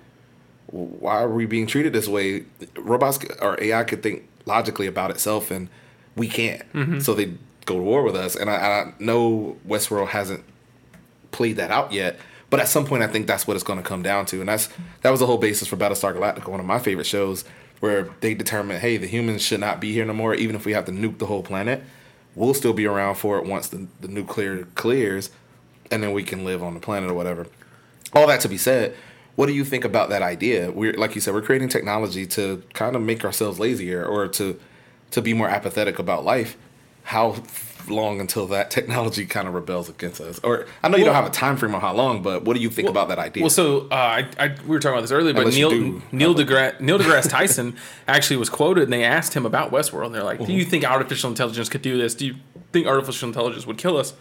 why 0.75 1.23
are 1.23 1.28
we 1.28 1.47
being 1.47 1.69
treated 1.69 1.93
this 1.93 2.09
way? 2.09 2.45
Robots 2.76 3.21
or 3.40 3.57
AI 3.62 3.85
could 3.85 4.02
think 4.02 4.28
logically 4.45 4.88
about 4.88 5.12
itself, 5.12 5.52
and 5.52 5.69
we 6.16 6.26
can't. 6.26 6.61
Mm-hmm. 6.73 6.99
So 6.99 7.14
they 7.14 7.35
go 7.64 7.76
to 7.76 7.83
war 7.83 8.02
with 8.02 8.16
us. 8.16 8.35
And 8.35 8.50
I, 8.50 8.54
I 8.54 8.93
know 8.99 9.57
Westworld 9.66 10.09
hasn't 10.09 10.43
played 11.31 11.57
that 11.57 11.71
out 11.71 11.93
yet, 11.93 12.19
but 12.50 12.59
at 12.59 12.66
some 12.66 12.87
point, 12.87 13.04
I 13.04 13.07
think 13.07 13.28
that's 13.28 13.47
what 13.47 13.54
it's 13.54 13.62
going 13.62 13.78
to 13.78 13.85
come 13.85 14.02
down 14.02 14.26
to. 14.26 14.40
And 14.40 14.49
that's 14.49 14.69
that 15.02 15.11
was 15.11 15.21
the 15.21 15.26
whole 15.26 15.38
basis 15.38 15.69
for 15.69 15.76
Battlestar 15.76 16.12
Galactica, 16.12 16.49
one 16.49 16.61
of 16.61 16.66
my 16.66 16.81
favorite 16.81 17.07
shows, 17.07 17.45
where 17.78 18.09
they 18.21 18.35
determined, 18.35 18.81
hey, 18.81 18.97
the 18.97 19.07
humans 19.07 19.43
should 19.43 19.61
not 19.61 19.81
be 19.81 19.93
here 19.93 20.04
no 20.04 20.12
more, 20.12 20.35
even 20.35 20.57
if 20.57 20.66
we 20.66 20.73
have 20.73 20.87
to 20.87 20.93
nuke 20.93 21.19
the 21.19 21.26
whole 21.26 21.43
planet. 21.45 21.85
We'll 22.35 22.54
still 22.54 22.73
be 22.73 22.87
around 22.87 23.14
for 23.14 23.38
it 23.38 23.47
once 23.47 23.69
the, 23.69 23.87
the 24.00 24.09
nuclear 24.09 24.64
clears, 24.75 25.31
and 25.93 26.02
then 26.02 26.12
we 26.12 26.25
can 26.25 26.45
live 26.45 26.64
on 26.64 26.75
the 26.75 26.81
planet 26.81 27.09
or 27.09 27.14
whatever. 27.14 27.47
All 28.12 28.26
that 28.26 28.40
to 28.40 28.49
be 28.49 28.59
said, 28.59 28.97
what 29.37 29.47
do 29.47 29.53
you 29.53 29.64
think 29.64 29.85
about 29.85 30.11
that 30.11 30.23
idea? 30.23 30.71
We're 30.71 30.93
like 30.95 31.14
you 31.14 31.21
said, 31.21 31.35
we're 31.35 31.43
creating 31.43 31.69
technology 31.69 32.26
to 32.26 32.62
kind 32.73 32.95
of 32.97 33.03
make 33.03 33.25
ourselves 33.25 33.59
lazier 33.59 34.05
or 34.05 34.29
to 34.29 34.59
to 35.11 35.23
be 35.23 35.35
more 35.35 35.49
apathetic 35.49 35.99
about 35.99 36.25
life. 36.25 36.57
How 37.05 37.43
long 37.88 38.21
until 38.21 38.47
that 38.47 38.71
technology 38.71 39.26
kind 39.26 39.47
of 39.49 39.55
rebels 39.55 39.88
against 39.88 40.21
us? 40.21 40.38
Or 40.43 40.67
I 40.83 40.88
know 40.88 40.97
you 40.97 41.05
don't 41.05 41.14
have 41.14 41.26
a 41.26 41.31
time 41.31 41.57
frame 41.57 41.75
on 41.75 41.81
how 41.81 41.95
long, 41.95 42.23
but 42.23 42.45
what 42.45 42.57
do 42.57 42.62
you 42.62 42.71
think 42.71 42.88
about 42.88 43.09
that 43.09 43.19
idea? 43.19 43.43
Well, 43.43 43.50
so 43.50 43.88
uh, 43.91 43.95
I, 43.95 44.29
I 44.38 44.49
we 44.62 44.69
were 44.69 44.79
talking 44.79 44.95
about 44.95 45.03
this 45.03 45.12
earlier, 45.12 45.35
but 45.35 45.41
Unless 45.41 45.57
Neil 45.57 45.71
do 45.71 46.03
Neil 46.12 46.35
deGrasse 46.35 46.81
Neil 46.81 46.99
deGrasse 46.99 47.29
Tyson 47.29 47.76
actually 48.09 48.37
was 48.37 48.49
quoted, 48.49 48.85
and 48.85 48.93
they 48.93 49.05
asked 49.05 49.35
him 49.35 49.47
about 49.47 49.71
Westworld, 49.71 50.07
and 50.07 50.14
they're 50.14 50.25
like, 50.25 50.45
"Do 50.45 50.53
you 50.53 50.64
think 50.64 50.85
artificial 50.85 51.31
intelligence 51.31 51.69
could 51.69 51.83
do 51.83 51.99
this? 51.99 52.14
Do 52.14 52.26
you 52.26 52.37
think 52.73 52.87
artificial 52.87 53.29
intelligence 53.29 53.67
would 53.67 53.79
kill 53.79 53.97
us?" 53.97 54.14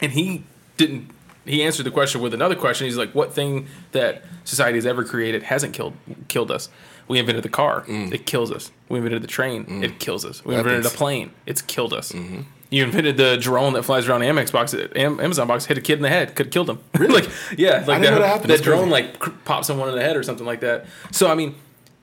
And 0.00 0.12
he 0.12 0.44
didn't. 0.76 1.10
He 1.46 1.62
answered 1.62 1.84
the 1.84 1.90
question 1.90 2.20
with 2.20 2.34
another 2.34 2.54
question. 2.54 2.86
He's 2.86 2.96
like, 2.96 3.14
"What 3.14 3.32
thing 3.32 3.66
that 3.92 4.24
society 4.44 4.76
has 4.76 4.86
ever 4.86 5.04
created 5.04 5.44
hasn't 5.44 5.72
killed 5.72 5.94
killed 6.28 6.50
us? 6.50 6.68
We 7.08 7.18
invented 7.18 7.42
the 7.42 7.48
car. 7.48 7.84
It 7.88 8.24
kills 8.26 8.52
us. 8.52 8.70
We 8.88 8.98
invented 8.98 9.22
the 9.22 9.26
train. 9.26 9.82
It 9.82 9.98
kills 9.98 10.24
us. 10.24 10.44
We 10.44 10.54
invented 10.54 10.86
a 10.86 10.90
plane. 10.90 11.32
It's 11.46 11.60
killed 11.62 11.92
us. 11.92 12.14
You 12.70 12.84
invented 12.84 13.16
the 13.16 13.36
drone 13.36 13.72
that 13.72 13.82
flies 13.82 14.08
around 14.08 14.20
Amex 14.20 14.52
box, 14.52 14.72
Amazon 14.94 15.48
box, 15.48 15.64
hit 15.64 15.76
a 15.76 15.80
kid 15.80 15.94
in 15.94 16.02
the 16.02 16.08
head, 16.08 16.36
could 16.36 16.46
have 16.46 16.52
killed 16.52 16.70
him. 16.70 16.78
like, 17.12 17.28
yeah, 17.58 17.82
like 17.84 17.86
that, 17.86 18.00
know 18.00 18.18
that 18.20 18.26
happened. 18.28 18.50
that 18.50 18.62
drone 18.62 18.90
like 18.90 19.44
pops 19.44 19.66
someone 19.66 19.88
in 19.88 19.96
the 19.96 20.02
head 20.02 20.16
or 20.16 20.22
something 20.22 20.46
like 20.46 20.60
that. 20.60 20.86
So 21.10 21.28
I 21.28 21.34
mean, 21.34 21.56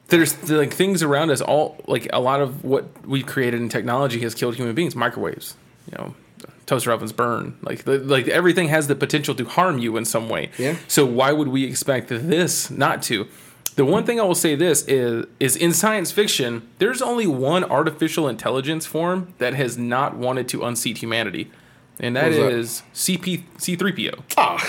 there's 0.09 0.49
like 0.49 0.73
things 0.73 1.01
around 1.03 1.29
us. 1.31 1.39
All 1.39 1.77
like 1.87 2.09
a 2.11 2.19
lot 2.19 2.41
of 2.41 2.65
what 2.65 2.85
we've 3.07 3.25
created 3.25 3.61
in 3.61 3.69
technology 3.69 4.19
has 4.21 4.35
killed 4.35 4.55
human 4.55 4.75
beings. 4.75 4.93
Microwaves, 4.93 5.55
you 5.89 5.97
know, 5.97 6.15
toaster 6.67 6.91
ovens 6.91 7.11
burn. 7.11 7.57
Like 7.63 7.85
the, 7.85 7.97
like 7.97 8.27
everything 8.27 8.67
has 8.67 8.85
the 8.87 8.95
potential 8.95 9.33
to 9.33 9.45
harm 9.45 9.79
you 9.79 9.97
in 9.97 10.05
some 10.05 10.29
way. 10.29 10.51
Yeah. 10.59 10.75
So 10.87 11.05
why 11.05 11.31
would 11.31 11.47
we 11.47 11.63
expect 11.63 12.09
this 12.09 12.69
not 12.69 13.01
to? 13.03 13.27
The 13.75 13.85
one 13.85 14.05
thing 14.05 14.19
I 14.19 14.23
will 14.23 14.35
say 14.35 14.55
this 14.55 14.83
is 14.87 15.25
is 15.39 15.55
in 15.55 15.73
science 15.73 16.11
fiction, 16.11 16.67
there's 16.77 17.01
only 17.01 17.25
one 17.25 17.63
artificial 17.63 18.27
intelligence 18.27 18.85
form 18.85 19.33
that 19.39 19.53
has 19.55 19.77
not 19.77 20.15
wanted 20.15 20.47
to 20.49 20.63
unseat 20.63 20.99
humanity. 20.99 21.51
And 21.99 22.15
that 22.15 22.27
was 22.27 22.37
that? 22.37 22.51
is 22.51 22.83
CP 22.93 23.43
C3PO. 23.57 24.23
Ah, 24.37 24.63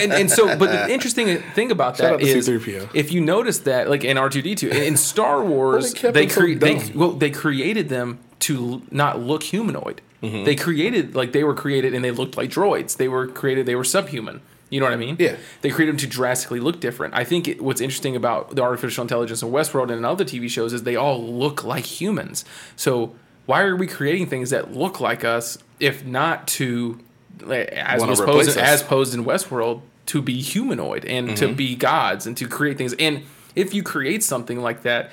and, 0.00 0.12
and 0.14 0.30
so, 0.30 0.56
but 0.56 0.70
the 0.70 0.90
interesting 0.90 1.38
thing 1.52 1.70
about 1.70 1.98
that 1.98 2.20
C-3PO. 2.20 2.88
if 2.94 3.12
you 3.12 3.20
notice 3.20 3.58
that, 3.60 3.90
like 3.90 4.02
in 4.02 4.16
R 4.16 4.30
two 4.30 4.40
D 4.40 4.54
two, 4.54 4.70
in 4.70 4.96
Star 4.96 5.44
Wars, 5.44 5.92
they 5.92 6.10
they 6.10 6.22
him 6.24 6.30
so 6.30 6.54
they 6.54 6.92
well 6.94 7.12
they 7.12 7.30
created 7.30 7.90
them 7.90 8.18
to 8.40 8.82
not 8.90 9.20
look 9.20 9.42
humanoid. 9.42 10.00
Mm-hmm. 10.24 10.44
They 10.44 10.56
created 10.56 11.14
like 11.14 11.32
they 11.32 11.44
were 11.44 11.54
created 11.54 11.94
and 11.94 12.04
they 12.04 12.10
looked 12.10 12.36
like 12.36 12.50
droids. 12.50 12.96
They 12.96 13.08
were 13.08 13.26
created. 13.26 13.66
They 13.66 13.74
were 13.74 13.84
subhuman. 13.84 14.40
You 14.70 14.80
know 14.80 14.86
what 14.86 14.92
I 14.92 14.96
mean? 14.96 15.16
Yeah. 15.20 15.36
They 15.60 15.70
created 15.70 15.92
them 15.92 15.98
to 15.98 16.06
drastically 16.06 16.58
look 16.58 16.80
different. 16.80 17.14
I 17.14 17.22
think 17.22 17.46
it, 17.46 17.62
what's 17.62 17.80
interesting 17.80 18.16
about 18.16 18.56
the 18.56 18.62
artificial 18.62 19.02
intelligence 19.02 19.42
in 19.42 19.50
Westworld 19.50 19.84
and 19.84 19.92
in 19.92 20.04
other 20.04 20.24
TV 20.24 20.50
shows 20.50 20.72
is 20.72 20.82
they 20.82 20.96
all 20.96 21.22
look 21.22 21.62
like 21.62 21.84
humans. 21.84 22.44
So 22.74 23.14
why 23.46 23.62
are 23.62 23.76
we 23.76 23.86
creating 23.86 24.26
things 24.26 24.50
that 24.50 24.74
look 24.74 25.00
like 25.00 25.22
us 25.22 25.58
if 25.78 26.04
not 26.04 26.48
to, 26.48 26.98
as 27.46 28.00
Wanna 28.00 28.10
was 28.10 28.20
posed, 28.20 28.56
as 28.56 28.82
posed 28.82 29.14
in 29.14 29.24
Westworld, 29.24 29.82
to 30.06 30.22
be 30.22 30.40
humanoid 30.40 31.04
and 31.04 31.36
to 31.36 31.54
be 31.54 31.74
gods 31.74 32.26
and 32.26 32.36
to 32.36 32.48
create 32.48 32.76
things. 32.76 32.94
And 32.94 33.22
if 33.54 33.74
you 33.74 33.82
create 33.82 34.22
something 34.22 34.60
like 34.60 34.82
that, 34.82 35.10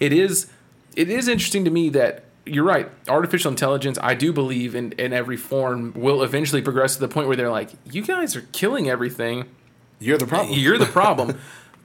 it 0.00 0.12
is 0.12 0.46
it 0.96 1.08
is 1.08 1.28
interesting 1.28 1.64
to 1.64 1.70
me 1.70 1.88
that 1.90 2.23
you're 2.46 2.64
right. 2.64 2.90
Artificial 3.08 3.50
intelligence, 3.50 3.98
I 4.02 4.14
do 4.14 4.32
believe 4.32 4.74
in, 4.74 4.92
in 4.92 5.12
every 5.12 5.36
form, 5.36 5.92
will 5.94 6.22
eventually 6.22 6.62
progress 6.62 6.94
to 6.94 7.00
the 7.00 7.08
point 7.08 7.28
where 7.28 7.36
they're 7.36 7.50
like, 7.50 7.70
you 7.90 8.02
guys 8.02 8.36
are 8.36 8.42
killing 8.52 8.88
everything. 8.88 9.46
you're 9.98 10.18
the 10.18 10.26
problem. 10.26 10.58
You're 10.58 10.78
the 10.78 10.86
problem. 11.00 11.38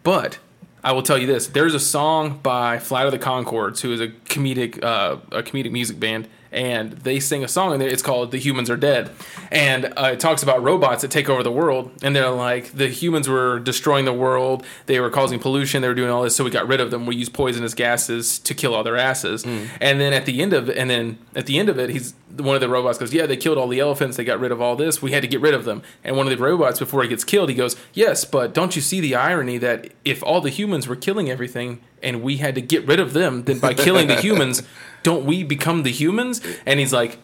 but 0.04 0.39
I 0.84 0.92
will 0.92 1.04
tell 1.04 1.18
you 1.18 1.28
this: 1.28 1.48
there's 1.48 1.74
a 1.74 1.80
song 1.80 2.39
by 2.42 2.80
Flight 2.80 3.06
of 3.06 3.12
the 3.12 3.20
Conchords, 3.20 3.82
who 3.82 3.92
is 3.92 4.00
a 4.00 4.08
comedic 4.08 4.82
uh, 4.84 5.18
a 5.32 5.44
comedic 5.44 5.72
music 5.72 6.00
band, 6.00 6.28
and 6.51 6.94
they 6.94 7.20
sing 7.20 7.44
a 7.44 7.48
song 7.48 7.74
in 7.74 7.79
there. 7.79 7.89
It's 7.89 8.01
called 8.01 8.32
"The 8.32 8.38
Humans 8.38 8.70
Are 8.70 8.77
Dead," 8.77 9.12
and 9.51 9.86
uh, 9.98 10.12
it 10.13 10.20
talks 10.20 10.44
about 10.44 10.63
robots 10.63 11.01
that 11.01 11.12
take 11.12 11.29
over 11.29 11.44
the 11.44 11.51
world. 11.51 11.91
And 12.01 12.15
they're 12.15 12.29
like, 12.29 12.72
the 12.72 12.88
humans 12.88 13.27
were 13.27 13.60
destroying 13.60 14.06
the 14.06 14.13
world. 14.13 14.65
They 14.86 15.00
were 15.00 15.10
causing 15.10 15.39
pollution. 15.39 15.82
They 15.82 15.88
were 15.88 15.94
doing 15.94 16.10
all 16.10 16.24
this, 16.24 16.36
so 16.36 16.44
we 16.44 16.51
got 16.51 16.68
rid 16.68 16.79
of 16.79 16.91
them. 16.91 17.06
We 17.06 17.15
used 17.15 17.34
poisonous 17.34 17.74
gases 17.74 18.39
to 18.39 18.53
kill 18.53 18.74
all 18.75 18.84
their 18.84 18.98
asses. 18.98 19.44
And 19.46 20.00
then 20.00 20.13
at 20.13 20.25
the 20.25 20.41
end 20.41 20.53
of 20.53 20.70
and 20.70 20.89
then 20.89 21.18
at 21.36 21.46
the 21.46 21.60
end 21.60 21.70
of 21.70 21.77
it, 21.79 21.89
he's 21.89 22.13
one 22.38 22.55
of 22.55 22.62
the 22.62 22.69
robots 22.69 22.98
goes, 22.98 23.13
"Yeah, 23.13 23.25
they 23.25 23.38
killed 23.38 23.57
all 23.57 23.67
the 23.67 23.79
elephants. 23.79 24.17
They 24.17 24.24
got 24.24 24.39
rid 24.39 24.51
of 24.51 24.62
all 24.62 24.75
this. 24.75 25.01
We 25.01 25.12
had 25.12 25.21
to 25.21 25.27
get 25.27 25.41
rid 25.41 25.53
of 25.53 25.65
them." 25.65 25.81
And 26.03 26.15
one 26.15 26.27
of 26.27 26.38
the 26.38 26.43
robots, 26.43 26.79
before 26.79 27.03
he 27.03 27.09
gets 27.09 27.24
killed, 27.24 27.50
he 27.50 27.55
goes, 27.55 27.75
"Yes, 27.93 28.25
but 28.25 28.53
don't 28.53 28.75
you 28.75 28.81
see 28.81 29.00
the 29.00 29.15
irony 29.15 29.57
that 29.57 29.91
if 30.05 30.24
all 30.24 30.41
the 30.41 30.50
humans 30.50 30.88
were 30.88 30.95
killing 30.95 31.29
everything 31.29 31.81
and 32.01 32.21
we 32.21 32.38
had 32.38 32.55
to 32.55 32.62
get 32.62 32.86
rid 32.88 33.00
of 33.00 33.13
them, 33.13 33.43
then 33.43 33.59
by 33.59 33.74
killing 33.74 34.07
the 34.07 34.15
humans, 34.21 34.63
don't 35.03 35.25
we 35.25 35.43
become 35.43 35.83
the 35.83 35.91
humans?" 35.91 36.41
And 36.65 36.79
he's 36.79 36.93
like, 36.93 37.17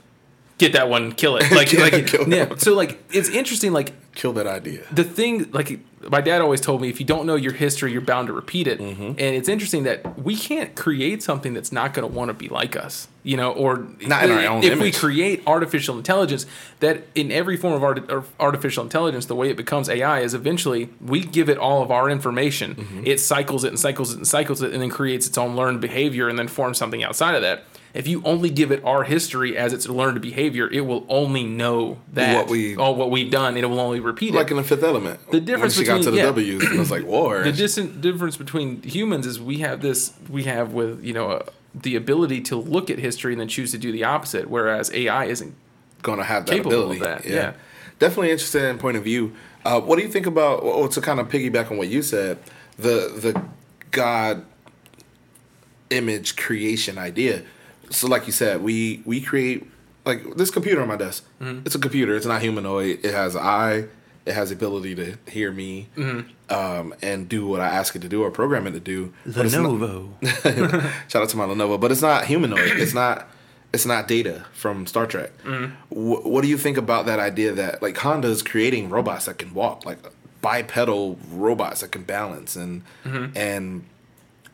"Get 0.58 0.74
that 0.74 0.90
one, 0.90 1.12
kill 1.12 1.38
it." 1.38 1.52
Like, 1.52 1.72
Yeah, 1.72 1.82
like, 1.82 2.08
kill 2.08 2.28
yeah. 2.30 2.56
So 2.58 2.74
like, 2.74 3.04
it's 3.12 3.30
interesting. 3.30 3.74
Like, 3.74 3.94
Kill 4.16 4.32
that 4.34 4.48
idea. 4.48 4.80
the 4.94 5.04
thing 5.04 5.52
like 5.52 5.78
my 6.10 6.22
dad 6.22 6.40
always 6.40 6.62
told 6.62 6.80
me 6.82 6.88
if 6.88 7.02
you 7.02 7.06
don't 7.06 7.26
know 7.26 7.36
your 7.36 7.52
history 7.52 7.92
you're 7.92 8.00
bound 8.00 8.28
to 8.28 8.34
repeat 8.34 8.66
it 8.66 8.80
Mm-hmm. 8.80 9.04
and 9.04 9.20
it's 9.20 9.50
interesting 9.50 9.84
that 9.84 10.18
we 10.18 10.38
can't 10.38 10.74
create 10.74 11.22
something 11.22 11.54
that's 11.54 11.74
not 11.74 11.94
going 11.94 12.08
to 12.10 12.16
want 12.16 12.30
to 12.30 12.34
be 12.34 12.48
like 12.48 12.78
us 12.78 13.10
you 13.24 13.36
know 13.36 13.52
or 13.52 13.86
Not 14.08 14.24
in 14.24 14.32
our 14.32 14.46
own 14.46 14.64
if 14.64 14.80
we 14.80 14.94
create 14.94 15.44
artificial 15.46 15.98
intelligence 15.98 16.46
that 16.80 17.04
in 17.14 17.30
every 17.30 17.58
form 17.58 17.74
of 17.74 17.84
art, 17.84 18.10
artificial 18.40 18.86
intelligence 18.86 19.26
the 19.26 19.36
way 19.36 19.50
it 19.50 19.58
becomes 19.58 19.90
ai 19.90 20.22
is 20.22 20.34
eventually 20.34 20.88
we 21.02 21.20
give 21.20 21.50
it 21.50 21.58
all 21.58 21.82
of 21.84 21.92
our 21.92 22.10
information 22.10 22.76
Mm-hmm. 22.76 23.02
it 23.06 23.20
cycles 23.20 23.66
it 23.66 23.68
and 23.68 23.80
cycles 23.80 24.14
it 24.14 24.18
and 24.20 24.28
cycles 24.28 24.62
it 24.62 24.72
and 24.72 24.82
then 24.82 24.90
creates 24.90 25.28
its 25.28 25.38
own 25.38 25.58
learned 25.58 25.82
behavior 25.82 26.30
and 26.30 26.40
then 26.40 26.48
forms 26.48 26.78
something 26.78 27.04
outside 27.04 27.36
of 27.36 27.42
that 27.42 27.66
if 27.96 28.08
you 28.08 28.22
only 28.26 28.50
give 28.52 28.72
it 28.72 28.84
our 28.84 29.04
history 29.04 29.58
as 29.58 29.74
its 29.74 29.88
learned 29.88 30.22
behavior, 30.22 30.68
it 30.70 30.82
will 30.82 31.06
only 31.10 31.44
know 31.44 31.98
that 32.14 32.36
What 32.36 32.50
we- 32.50 32.76
all 32.76 32.94
what 32.96 33.10
we've 33.10 33.32
done, 33.32 33.58
it 33.58 33.68
will 33.68 33.80
only 33.80 34.00
repeat 34.00 34.36
it. 34.36 34.38
Like 34.38 34.52
in 34.52 34.58
the 34.58 34.64
Fifth 34.64 34.84
Element. 34.84 35.20
The 35.32 35.40
difference 35.40 35.76
when 35.78 35.86
she 35.86 35.88
got 35.88 36.04
to 36.04 36.12
between- 36.12 36.16
the 36.16 36.44
yeah. 36.44 36.60
W's, 36.60 36.72
it 36.74 36.78
was 36.78 36.92
like 36.92 37.06
war. 37.06 37.42
the 37.44 37.52
distant 37.52 38.02
difference 38.02 38.38
between 38.38 38.84
humans 38.84 39.26
is 39.26 39.40
we 39.40 39.60
have 39.60 39.82
this 39.82 40.14
we 40.30 40.44
have 40.44 40.74
with 40.74 41.04
you 41.04 41.14
know 41.14 41.32
uh, 41.32 41.46
the 41.74 41.96
ability 41.96 42.42
to 42.42 42.56
look 42.56 42.90
at 42.90 43.00
history 43.00 43.34
and 43.34 43.40
then 43.42 43.48
choose 43.48 43.72
to 43.72 43.78
do 43.78 43.92
the 43.92 44.04
opposite 44.04 44.50
whereas 44.50 44.92
ai 44.94 45.26
isn't 45.26 45.54
going 46.04 46.18
to 46.20 46.24
have 46.24 46.46
that 46.46 46.52
capable 46.58 46.92
of 46.92 46.92
ability. 46.92 47.00
that, 47.00 47.26
yeah. 47.26 47.54
definitely 48.00 48.30
interested 48.32 48.64
in 48.64 48.78
point 48.78 48.96
of 48.98 49.04
view. 49.04 49.34
Uh, 49.66 49.80
what 49.82 49.96
do 49.98 50.04
you 50.04 50.10
think 50.10 50.28
about? 50.28 50.60
Oh, 50.62 50.88
to 50.88 51.02
kind 51.02 51.20
of 51.20 51.28
piggyback 51.30 51.72
on 51.72 51.78
what 51.78 51.88
you 51.88 52.02
said, 52.04 52.38
the 52.78 53.12
the 53.18 53.42
God 53.92 54.46
image 55.90 56.36
creation 56.36 56.98
idea. 56.98 57.44
So, 57.90 58.08
like 58.08 58.26
you 58.28 58.34
said, 58.34 58.62
we 58.64 59.02
we 59.06 59.22
create 59.22 59.68
like 60.06 60.36
this 60.36 60.50
computer 60.52 60.82
on 60.82 60.88
my 60.88 60.96
desk. 60.98 61.26
Mm-hmm. 61.42 61.66
It's 61.66 61.76
a 61.76 61.80
computer. 61.80 62.16
It's 62.16 62.26
not 62.26 62.42
humanoid. 62.42 63.00
It 63.04 63.14
has 63.14 63.36
an 63.36 63.42
eye. 63.44 63.86
It 64.26 64.34
has 64.34 64.50
the 64.50 64.56
ability 64.56 64.96
to 64.96 65.18
hear 65.30 65.52
me 65.52 65.88
Mm-hmm. 65.96 66.54
um, 66.54 66.96
and 67.04 67.30
do 67.30 67.46
what 67.46 67.62
I 67.62 67.68
ask 67.68 67.96
it 67.96 68.02
to 68.02 68.10
do 68.10 68.24
or 68.24 68.32
program 68.32 68.66
it 68.66 68.72
to 68.72 68.80
do. 68.80 69.14
It's 69.24 69.36
not- 69.38 69.66
Lenovo. 69.70 70.10
Shout 71.10 71.22
out 71.24 71.30
to 71.30 71.38
my 71.38 71.46
Lenovo, 71.46 71.80
but 71.80 71.92
it's 71.92 72.02
not 72.02 72.26
humanoid. 72.26 72.80
It's 72.80 72.94
not. 72.94 73.28
It's 73.74 73.86
not 73.86 74.08
data 74.08 74.46
from 74.54 74.88
Star 74.88 75.06
Trek. 75.06 75.32
Wh- 75.90 76.26
what 76.26 76.42
do 76.44 76.48
you 76.48 76.58
think 76.58 76.78
about 76.78 77.06
that 77.08 77.20
idea 77.20 77.52
that 77.54 77.82
like 77.82 77.98
Honda 77.98 78.30
is 78.30 78.42
creating 78.42 78.90
robots 78.90 79.26
that 79.26 79.38
can 79.38 79.54
walk, 79.54 79.86
like 79.86 79.98
bipedal 80.42 81.18
robots 81.32 81.82
that 81.82 81.92
can 81.92 82.04
balance 82.04 82.56
and 82.56 82.84
and 83.04 83.84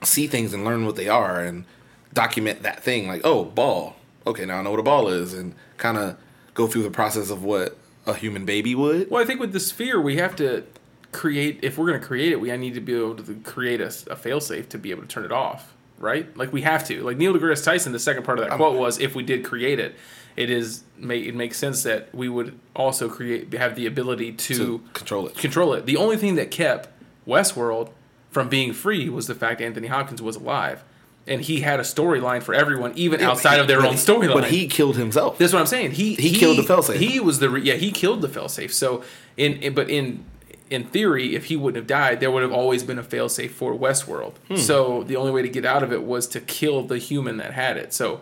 see 0.03 0.25
things 0.27 0.53
and 0.53 0.65
learn 0.65 0.85
what 0.85 0.95
they 0.95 1.07
are 1.07 1.39
and 1.39 1.65
document 2.13 2.63
that 2.63 2.81
thing? 2.83 3.07
Like, 3.07 3.21
oh, 3.23 3.45
ball. 3.45 3.95
Okay, 4.27 4.45
now 4.45 4.59
I 4.59 4.61
know 4.61 4.71
what 4.71 4.79
a 4.79 4.83
ball 4.83 5.07
is, 5.07 5.33
and 5.33 5.55
kind 5.77 5.97
of 5.97 6.17
go 6.53 6.67
through 6.67 6.83
the 6.83 6.91
process 6.91 7.29
of 7.29 7.43
what 7.43 7.77
a 8.05 8.13
human 8.15 8.45
baby 8.45 8.73
would. 8.73 9.09
well 9.11 9.21
i 9.21 9.25
think 9.25 9.39
with 9.39 9.53
the 9.53 9.59
sphere 9.59 10.01
we 10.01 10.17
have 10.17 10.35
to 10.35 10.63
create 11.11 11.59
if 11.61 11.77
we're 11.77 11.85
going 11.87 11.99
to 12.01 12.05
create 12.05 12.31
it 12.31 12.41
we 12.41 12.51
need 12.57 12.73
to 12.73 12.81
be 12.81 12.95
able 12.95 13.13
to 13.15 13.35
create 13.43 13.79
a, 13.79 13.85
a 13.85 14.15
failsafe 14.15 14.67
to 14.67 14.77
be 14.79 14.89
able 14.89 15.03
to 15.03 15.07
turn 15.07 15.23
it 15.23 15.31
off 15.31 15.73
right 15.99 16.35
like 16.35 16.51
we 16.51 16.61
have 16.61 16.83
to 16.85 17.03
like 17.03 17.15
neil 17.17 17.31
degrasse 17.31 17.63
tyson 17.63 17.91
the 17.91 17.99
second 17.99 18.23
part 18.23 18.39
of 18.39 18.45
that 18.47 18.55
quote 18.55 18.75
was 18.77 18.97
if 18.99 19.13
we 19.13 19.21
did 19.21 19.43
create 19.45 19.79
it 19.79 19.93
it 20.35 20.49
is 20.49 20.83
it 20.99 21.35
makes 21.35 21.57
sense 21.57 21.83
that 21.83 22.13
we 22.13 22.27
would 22.27 22.57
also 22.75 23.07
create 23.07 23.53
have 23.53 23.75
the 23.75 23.85
ability 23.85 24.31
to 24.31 24.55
To 24.55 24.83
control 24.93 25.27
it. 25.27 25.35
control 25.37 25.73
it. 25.73 25.85
The 25.85 25.97
only 25.97 26.17
thing 26.17 26.35
that 26.35 26.49
kept 26.49 26.89
Westworld 27.27 27.89
from 28.31 28.49
being 28.49 28.73
free 28.73 29.09
was 29.09 29.27
the 29.27 29.35
fact 29.35 29.61
Anthony 29.61 29.87
Hopkins 29.89 30.21
was 30.23 30.37
alive, 30.37 30.83
and 31.27 31.41
he 31.41 31.61
had 31.61 31.79
a 31.79 31.83
storyline 31.83 32.41
for 32.41 32.53
everyone, 32.53 32.93
even 32.95 33.21
outside 33.21 33.59
of 33.59 33.67
their 33.67 33.85
own 33.85 33.93
storyline. 33.95 34.33
But 34.33 34.49
he 34.49 34.67
killed 34.67 34.97
himself. 34.97 35.37
That's 35.37 35.53
what 35.53 35.59
I'm 35.59 35.67
saying. 35.67 35.91
He 35.91 36.15
He 36.15 36.37
killed 36.37 36.57
the 36.57 36.63
failsafe. 36.63 36.95
He 36.95 37.19
was 37.19 37.39
the 37.39 37.49
re- 37.49 37.61
yeah. 37.61 37.75
He 37.75 37.91
killed 37.91 38.21
the 38.21 38.27
failsafe. 38.27 38.71
So 38.71 39.03
in, 39.37 39.53
in 39.53 39.73
but 39.73 39.89
in 39.89 40.25
in 40.69 40.85
theory, 40.85 41.35
if 41.35 41.45
he 41.45 41.55
wouldn't 41.57 41.75
have 41.75 41.87
died, 41.87 42.21
there 42.21 42.31
would 42.31 42.43
have 42.43 42.53
always 42.53 42.83
been 42.83 42.97
a 42.97 43.03
failsafe 43.03 43.51
for 43.51 43.73
Westworld. 43.73 44.35
Hmm. 44.47 44.55
So 44.55 45.03
the 45.03 45.17
only 45.17 45.31
way 45.31 45.41
to 45.41 45.49
get 45.49 45.65
out 45.65 45.83
of 45.83 45.91
it 45.91 46.03
was 46.03 46.27
to 46.27 46.39
kill 46.39 46.83
the 46.83 46.97
human 46.97 47.37
that 47.37 47.53
had 47.53 47.77
it. 47.77 47.93
So 47.93 48.21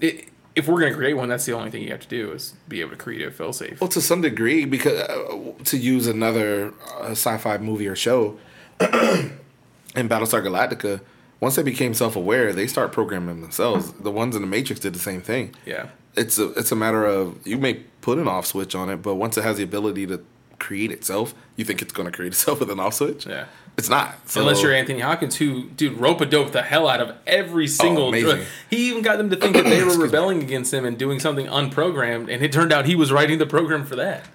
it, 0.00 0.28
if 0.56 0.66
we're 0.66 0.80
gonna 0.80 0.94
create 0.94 1.14
one, 1.14 1.28
that's 1.28 1.44
the 1.44 1.52
only 1.52 1.70
thing 1.70 1.82
you 1.82 1.90
have 1.90 2.00
to 2.00 2.08
do 2.08 2.32
is 2.32 2.54
be 2.68 2.80
able 2.80 2.90
to 2.90 2.96
create 2.96 3.26
a 3.26 3.30
failsafe. 3.30 3.80
Well, 3.80 3.88
to 3.88 4.00
some 4.00 4.22
degree, 4.22 4.64
because 4.64 4.98
uh, 5.00 5.52
to 5.64 5.76
use 5.76 6.06
another 6.06 6.72
uh, 6.98 7.10
sci-fi 7.10 7.58
movie 7.58 7.86
or 7.86 7.94
show, 7.94 8.38
in 8.80 10.08
Battlestar 10.08 10.42
Galactica, 10.42 11.00
once 11.40 11.56
they 11.56 11.62
became 11.62 11.94
self-aware, 11.94 12.52
they 12.52 12.66
start 12.66 12.92
programming 12.92 13.40
themselves. 13.40 13.90
Hmm. 13.90 14.04
The 14.04 14.10
ones 14.10 14.36
in 14.36 14.42
the 14.42 14.48
Matrix 14.48 14.80
did 14.80 14.94
the 14.94 15.00
same 15.00 15.22
thing. 15.22 15.54
Yeah. 15.66 15.88
It's 16.16 16.38
a 16.38 16.50
it's 16.52 16.72
a 16.72 16.76
matter 16.76 17.04
of 17.04 17.46
you 17.46 17.56
may 17.56 17.74
put 18.00 18.18
an 18.18 18.28
off 18.28 18.46
switch 18.46 18.74
on 18.74 18.90
it, 18.90 18.96
but 18.96 19.14
once 19.14 19.36
it 19.38 19.44
has 19.44 19.58
the 19.58 19.62
ability 19.62 20.06
to 20.08 20.24
create 20.58 20.90
itself, 20.92 21.34
you 21.56 21.64
think 21.64 21.82
it's 21.82 21.92
going 21.92 22.06
to 22.06 22.12
create 22.12 22.32
itself 22.32 22.60
with 22.60 22.70
an 22.70 22.78
off 22.78 22.94
switch. 22.94 23.26
Yeah. 23.26 23.46
It's 23.76 23.88
not. 23.88 24.28
So, 24.28 24.40
Unless 24.40 24.62
you're 24.62 24.74
Anthony 24.74 25.00
Hopkins, 25.00 25.36
who 25.36 25.70
dude 25.70 25.96
rope 25.96 26.20
a 26.20 26.26
dope 26.26 26.52
the 26.52 26.62
hell 26.62 26.86
out 26.86 27.00
of 27.00 27.16
every 27.26 27.64
oh, 27.64 27.68
single. 27.68 28.14
Oh, 28.14 28.44
he 28.68 28.90
even 28.90 29.02
got 29.02 29.16
them 29.16 29.30
to 29.30 29.36
think 29.36 29.56
that 29.56 29.64
they 29.64 29.82
were 29.84 29.96
rebelling 29.98 30.42
against 30.42 30.74
him 30.74 30.84
and 30.84 30.98
doing 30.98 31.18
something 31.18 31.46
unprogrammed, 31.46 32.30
and 32.30 32.42
it 32.42 32.52
turned 32.52 32.72
out 32.72 32.84
he 32.84 32.94
was 32.94 33.10
writing 33.10 33.38
the 33.38 33.46
program 33.46 33.86
for 33.86 33.96
that. 33.96 34.26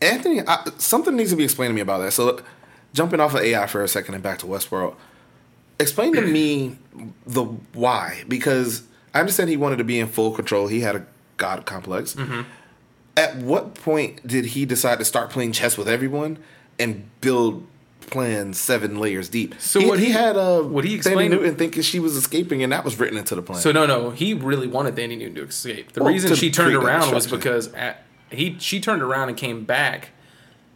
Anthony, 0.00 0.42
I, 0.46 0.70
something 0.78 1.16
needs 1.16 1.30
to 1.30 1.36
be 1.36 1.44
explained 1.44 1.70
to 1.70 1.74
me 1.74 1.80
about 1.80 1.98
that. 1.98 2.12
So, 2.12 2.40
jumping 2.92 3.18
off 3.18 3.34
of 3.34 3.40
AI 3.40 3.66
for 3.66 3.82
a 3.82 3.88
second 3.88 4.14
and 4.14 4.22
back 4.22 4.38
to 4.38 4.46
Westworld, 4.46 4.94
explain 5.78 6.14
to 6.14 6.22
me 6.22 6.78
the 7.26 7.44
why 7.74 8.24
because 8.28 8.82
I 9.14 9.20
understand 9.20 9.50
he 9.50 9.56
wanted 9.56 9.76
to 9.76 9.84
be 9.84 9.98
in 10.00 10.06
full 10.06 10.32
control. 10.32 10.66
He 10.68 10.80
had 10.80 10.96
a 10.96 11.06
god 11.36 11.66
complex. 11.66 12.14
Mm-hmm. 12.14 12.42
At 13.16 13.36
what 13.36 13.74
point 13.74 14.26
did 14.26 14.46
he 14.46 14.66
decide 14.66 14.98
to 14.98 15.04
start 15.04 15.30
playing 15.30 15.52
chess 15.52 15.78
with 15.78 15.88
everyone 15.88 16.38
and 16.78 17.08
build 17.22 17.66
plans 18.02 18.60
seven 18.60 18.98
layers 18.98 19.28
deep? 19.30 19.54
So 19.58 19.80
he, 19.80 19.86
what 19.86 19.98
he 19.98 20.06
he- 20.06 20.10
had 20.12 20.36
uh, 20.36 20.62
what 20.62 20.84
he 20.84 20.94
explained- 20.94 21.32
Newton 21.32 21.56
thinking 21.56 21.82
she 21.82 21.98
was 21.98 22.14
escaping, 22.16 22.62
and 22.62 22.72
that 22.72 22.84
was 22.84 22.98
written 22.98 23.16
into 23.18 23.34
the 23.34 23.42
plan. 23.42 23.60
So 23.60 23.72
no, 23.72 23.86
no, 23.86 24.10
he 24.10 24.34
really 24.34 24.66
wanted 24.66 24.96
Thandie 24.96 25.16
Newton 25.18 25.34
to 25.36 25.44
escape. 25.44 25.92
The 25.92 26.02
Well, 26.04 26.12
reason 26.12 26.34
she 26.34 26.50
turned 26.50 26.74
around 26.74 27.12
was 27.14 27.26
because 27.26 27.72
at, 27.72 28.02
he 28.30 28.56
she 28.58 28.80
turned 28.80 29.02
around 29.02 29.28
and 29.30 29.36
came 29.38 29.64
back. 29.64 30.10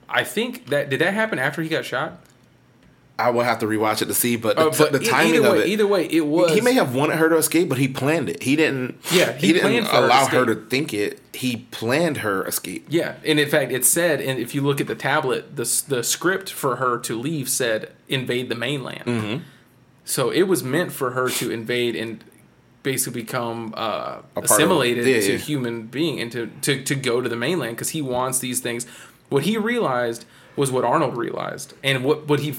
I 0.08 0.24
think 0.24 0.68
that 0.70 0.88
did 0.90 1.00
that 1.02 1.12
happen 1.14 1.38
after 1.38 1.62
he 1.62 1.68
got 1.68 1.84
shot. 1.84 2.24
I 3.26 3.30
will 3.30 3.42
have 3.42 3.58
to 3.60 3.66
rewatch 3.66 4.02
it 4.02 4.06
to 4.06 4.14
see, 4.14 4.36
but 4.36 4.56
the, 4.56 4.68
Uh, 4.68 4.74
but 4.76 4.92
the 4.92 4.98
timing 4.98 5.34
either 5.36 5.46
of 5.46 5.52
way, 5.52 5.60
it. 5.60 5.66
either 5.68 5.86
way, 5.86 6.06
it 6.06 6.26
was. 6.26 6.52
he 6.52 6.60
may 6.60 6.74
have 6.74 6.94
wanted 6.94 7.16
her 7.16 7.28
to 7.28 7.36
escape, 7.36 7.68
but 7.68 7.78
he 7.78 7.88
planned 7.88 8.28
it. 8.28 8.42
He 8.42 8.56
didn't. 8.56 8.98
Yeah, 9.12 9.32
he 9.32 9.48
he, 9.48 9.52
didn't 9.52 9.68
planned 9.68 9.86
for 9.88 9.96
her 9.96 10.04
allow 10.04 10.26
her 10.26 10.46
to 10.46 10.54
think 10.54 10.92
it. 10.94 11.20
He 11.32 11.66
planned 11.70 12.18
her 12.18 12.44
escape. 12.46 12.86
Yeah, 12.88 13.14
and 13.24 13.38
in 13.38 13.48
fact, 13.48 13.72
it 13.72 13.84
said, 13.84 14.20
and 14.20 14.38
if 14.38 14.54
you 14.54 14.60
look 14.62 14.80
at 14.80 14.86
the 14.86 14.94
tablet, 14.94 15.56
the 15.56 15.82
the 15.88 16.02
script 16.02 16.50
for 16.50 16.76
her 16.76 16.98
to 16.98 17.18
leave 17.18 17.48
said 17.48 17.92
invade 18.08 18.48
the 18.48 18.54
mainland. 18.56 19.04
Mm-hmm. 19.06 19.42
So 20.04 20.30
it 20.30 20.42
was 20.44 20.64
meant 20.64 20.92
for 20.92 21.10
her 21.12 21.28
to 21.28 21.50
invade 21.50 21.94
and 21.94 22.24
basically 22.82 23.22
become 23.22 23.74
uh, 23.76 24.22
of- 24.36 24.44
assimilated 24.44 25.06
yeah, 25.06 25.20
to 25.20 25.32
yeah. 25.32 25.38
human 25.38 25.86
being 25.86 26.20
and 26.20 26.32
to, 26.32 26.46
to, 26.62 26.82
to 26.82 26.94
go 26.94 27.20
to 27.20 27.28
the 27.28 27.36
mainland 27.36 27.76
because 27.76 27.90
he 27.90 28.02
wants 28.02 28.38
these 28.38 28.60
things. 28.60 28.86
What 29.28 29.44
he 29.44 29.56
realized 29.58 30.24
was 30.56 30.72
what 30.72 30.84
Arnold 30.84 31.16
realized, 31.16 31.74
and 31.84 32.04
what 32.04 32.26
what 32.26 32.40
he. 32.40 32.54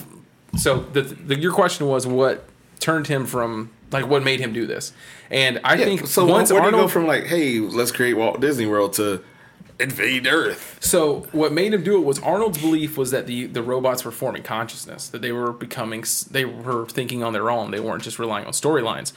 So 0.58 0.80
the, 0.80 1.02
the 1.02 1.40
your 1.40 1.54
question 1.54 1.88
was 1.88 2.06
what 2.06 2.46
turned 2.80 3.08
him 3.08 3.26
from 3.26 3.72
like 3.92 4.08
what 4.08 4.24
made 4.24 4.40
him 4.40 4.54
do 4.54 4.66
this, 4.66 4.94
and 5.30 5.60
I 5.64 5.76
Yeah, 5.76 5.86
think 5.86 6.08
so. 6.08 6.26
once 6.26 6.52
where 6.52 6.62
do 6.62 6.66
you 6.68 6.72
go 6.72 6.78
Arnold 6.78 6.92
from 6.92 7.08
like, 7.08 7.26
hey, 7.26 7.60
let's 7.60 7.92
create 7.92 8.14
Walt 8.14 8.40
Disney 8.40 8.66
World 8.66 8.94
to 8.94 9.22
invade 9.80 10.28
Earth? 10.28 10.78
So 10.82 11.28
what 11.32 11.52
made 11.52 11.74
him 11.74 11.84
do 11.84 11.98
it 11.98 12.06
was 12.06 12.20
Arnold's 12.20 12.58
belief 12.58 12.98
was 12.98 13.12
that 13.12 13.28
the 13.28 13.48
the 13.48 13.62
robots 13.64 14.04
were 14.06 14.12
forming 14.12 14.44
consciousness, 14.44 15.08
that 15.10 15.22
they 15.22 15.32
were 15.32 15.52
becoming, 15.52 16.04
they 16.30 16.46
were 16.46 16.86
thinking 16.88 17.24
on 17.24 17.34
their 17.34 17.50
own. 17.50 17.72
They 17.72 17.80
weren't 17.80 18.04
just 18.04 18.20
relying 18.20 18.46
on 18.46 18.54
storylines. 18.54 19.14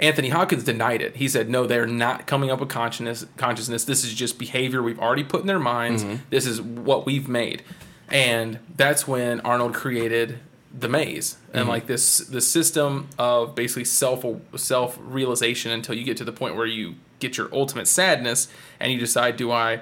Anthony 0.00 0.30
Hopkins 0.30 0.64
denied 0.64 1.02
it. 1.02 1.16
He 1.16 1.28
said, 1.28 1.48
"No, 1.48 1.66
they're 1.66 1.86
not 1.86 2.26
coming 2.26 2.50
up 2.50 2.60
with 2.60 2.68
consciousness. 2.68 3.26
Consciousness. 3.36 3.84
This 3.84 4.04
is 4.04 4.12
just 4.12 4.38
behavior 4.38 4.82
we've 4.82 4.98
already 4.98 5.22
put 5.24 5.42
in 5.42 5.46
their 5.46 5.60
minds. 5.60 6.02
Mm-hmm. 6.02 6.16
This 6.30 6.46
is 6.46 6.60
what 6.60 7.06
we've 7.06 7.28
made." 7.28 7.62
And 8.10 8.58
that's 8.76 9.06
when 9.06 9.40
Arnold 9.42 9.72
created 9.74 10.40
the 10.76 10.88
maze 10.88 11.36
and 11.52 11.68
like 11.68 11.86
this 11.86 12.18
the 12.18 12.40
system 12.40 13.08
of 13.16 13.54
basically 13.54 13.84
self 13.84 14.24
self 14.56 14.98
realization 15.00 15.70
until 15.70 15.94
you 15.94 16.04
get 16.04 16.16
to 16.16 16.24
the 16.24 16.32
point 16.32 16.56
where 16.56 16.66
you 16.66 16.96
get 17.20 17.36
your 17.36 17.48
ultimate 17.52 17.88
sadness 17.88 18.48
and 18.80 18.92
you 18.92 18.98
decide, 18.98 19.36
do 19.36 19.50
I 19.50 19.80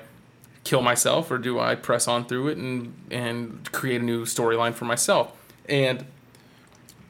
kill 0.65 0.83
myself 0.83 1.31
or 1.31 1.39
do 1.39 1.59
I 1.59 1.75
press 1.75 2.07
on 2.07 2.25
through 2.25 2.49
it 2.49 2.59
and 2.59 2.95
and 3.11 3.71
create 3.73 4.01
a 4.01 4.05
new 4.05 4.25
storyline 4.25 4.75
for 4.75 4.85
myself? 4.85 5.33
And 5.69 6.07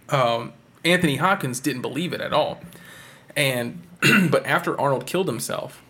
um, 0.08 0.52
Anthony 0.84 1.16
Hopkins 1.16 1.60
didn't 1.60 1.82
believe 1.82 2.12
it 2.12 2.20
at 2.20 2.32
all. 2.32 2.60
And 3.36 3.82
but 4.30 4.44
after 4.46 4.78
Arnold 4.80 5.06
killed 5.06 5.28
himself, 5.28 5.82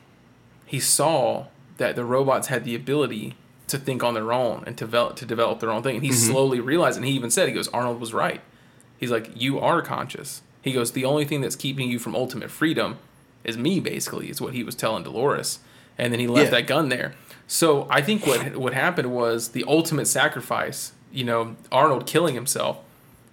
he 0.67 0.81
saw 0.81 1.47
that 1.77 1.97
the 1.97 2.05
robots 2.05 2.49
had 2.49 2.65
the 2.65 2.75
ability 2.75 3.35
to 3.73 3.79
think 3.79 4.03
on 4.03 4.15
their 4.15 4.33
own 4.33 4.65
and 4.67 4.79
to 4.79 4.85
develop 4.85 5.17
to 5.17 5.27
develop 5.27 5.61
their 5.61 5.71
own 5.71 5.83
thing. 5.83 5.97
And 5.97 6.05
he 6.05 6.11
mm-hmm. 6.11 6.33
slowly 6.33 6.61
realized, 6.61 6.97
and 6.97 7.05
he 7.07 7.13
even 7.13 7.31
said, 7.31 7.49
he 7.49 7.55
goes, 7.55 7.69
Arnold 7.69 8.01
was 8.01 8.15
right. 8.15 8.41
He's 8.97 9.11
like, 9.11 9.31
you 9.35 9.59
are 9.59 9.83
conscious. 9.83 10.43
He 10.63 10.73
goes, 10.73 10.93
the 10.93 11.05
only 11.05 11.25
thing 11.25 11.41
that's 11.41 11.57
keeping 11.57 11.91
you 11.91 11.99
from 11.99 12.15
ultimate 12.15 12.51
freedom 12.51 12.99
is 13.43 13.59
me. 13.59 13.81
Basically, 13.81 14.31
is 14.31 14.41
what 14.41 14.55
he 14.55 14.63
was 14.63 14.75
telling 14.77 15.03
Dolores. 15.03 15.59
And 15.99 16.13
then 16.13 16.21
he 16.21 16.27
left 16.29 16.53
Yeah. 16.53 16.61
that 16.61 16.67
gun 16.67 16.89
there. 16.89 17.15
So 17.47 17.87
I 17.91 18.01
think 18.01 18.27
what 18.27 18.57
what 18.57 18.73
happened 18.73 19.13
was 19.13 19.49
the 19.49 19.65
ultimate 19.67 20.07
sacrifice. 20.07 20.93
You 21.11 21.25
know, 21.25 21.57
Arnold 21.71 22.07
killing 22.07 22.35
himself 22.35 22.79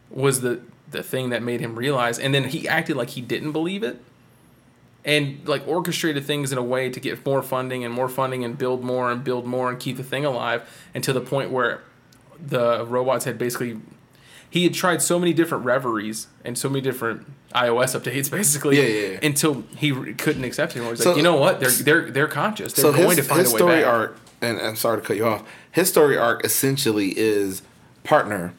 was 0.10 0.42
the 0.42 0.62
the 0.92 1.04
thing 1.04 1.30
that 1.30 1.44
made 1.44 1.62
him 1.62 1.76
realize 1.76 2.18
and 2.18 2.34
then 2.34 2.46
he 2.46 2.68
acted 2.68 2.96
like 2.96 3.10
he 3.12 3.22
didn't 3.22 3.52
believe 3.52 3.84
it 3.84 4.02
and 5.06 5.48
like 5.48 5.66
orchestrated 5.68 6.26
things 6.26 6.52
in 6.52 6.58
a 6.58 6.64
way 6.64 6.90
to 6.90 7.00
get 7.00 7.26
more 7.26 7.42
funding 7.42 7.84
and 7.86 7.94
more 7.94 8.10
funding 8.10 8.44
and 8.44 8.58
build 8.58 8.84
more 8.84 9.12
and 9.12 9.24
build 9.24 9.46
more 9.46 9.70
and 9.70 9.80
keep 9.80 9.98
the 9.98 10.04
thing 10.04 10.26
alive 10.26 10.68
to 11.02 11.14
the 11.14 11.22
point 11.22 11.52
where 11.52 11.82
the 12.46 12.86
robots 12.86 13.26
had 13.26 13.38
basically 13.38 13.80
he 14.50 14.64
had 14.64 14.74
tried 14.74 15.02
so 15.02 15.20
many 15.20 15.32
different 15.34 15.64
reveries 15.64 16.28
and 16.44 16.58
so 16.58 16.68
many 16.70 16.82
different 16.82 17.26
iOS 17.54 18.00
updates 18.00 18.30
basically 18.40 18.78
Yeah, 18.78 18.84
yeah, 18.84 19.12
yeah. 19.14 19.20
until 19.24 19.64
he 19.78 19.92
re- 19.92 20.14
couldn't 20.14 20.44
accept 20.44 20.74
it 20.74 20.78
anymore. 20.78 20.94
He's 20.96 21.04
So- 21.04 21.10
like, 21.12 21.18
you 21.18 21.24
know 21.24 21.36
what? 21.36 21.60
They're 21.60 21.70
they're 21.70 22.12
they're 22.12 22.28
conscious. 22.28 22.74
They're 22.74 22.84
So 22.84 22.92
going 22.94 23.10
his, 23.16 23.18
to 23.18 23.24
find 23.24 23.42
his 23.42 23.52
a 23.52 23.56
way 23.56 23.58
story 23.60 23.76
back. 23.82 23.86
arc, 23.94 24.18
and 24.42 24.60
I'm 24.60 24.76
sorry 24.76 25.00
to 25.02 25.06
cut 25.08 25.16
you 25.18 25.26
off. 25.28 25.44
His 25.72 25.88
story 25.90 26.18
arc 26.18 26.44
essentially 26.46 27.14
is 27.18 27.62
partner. 28.04 28.54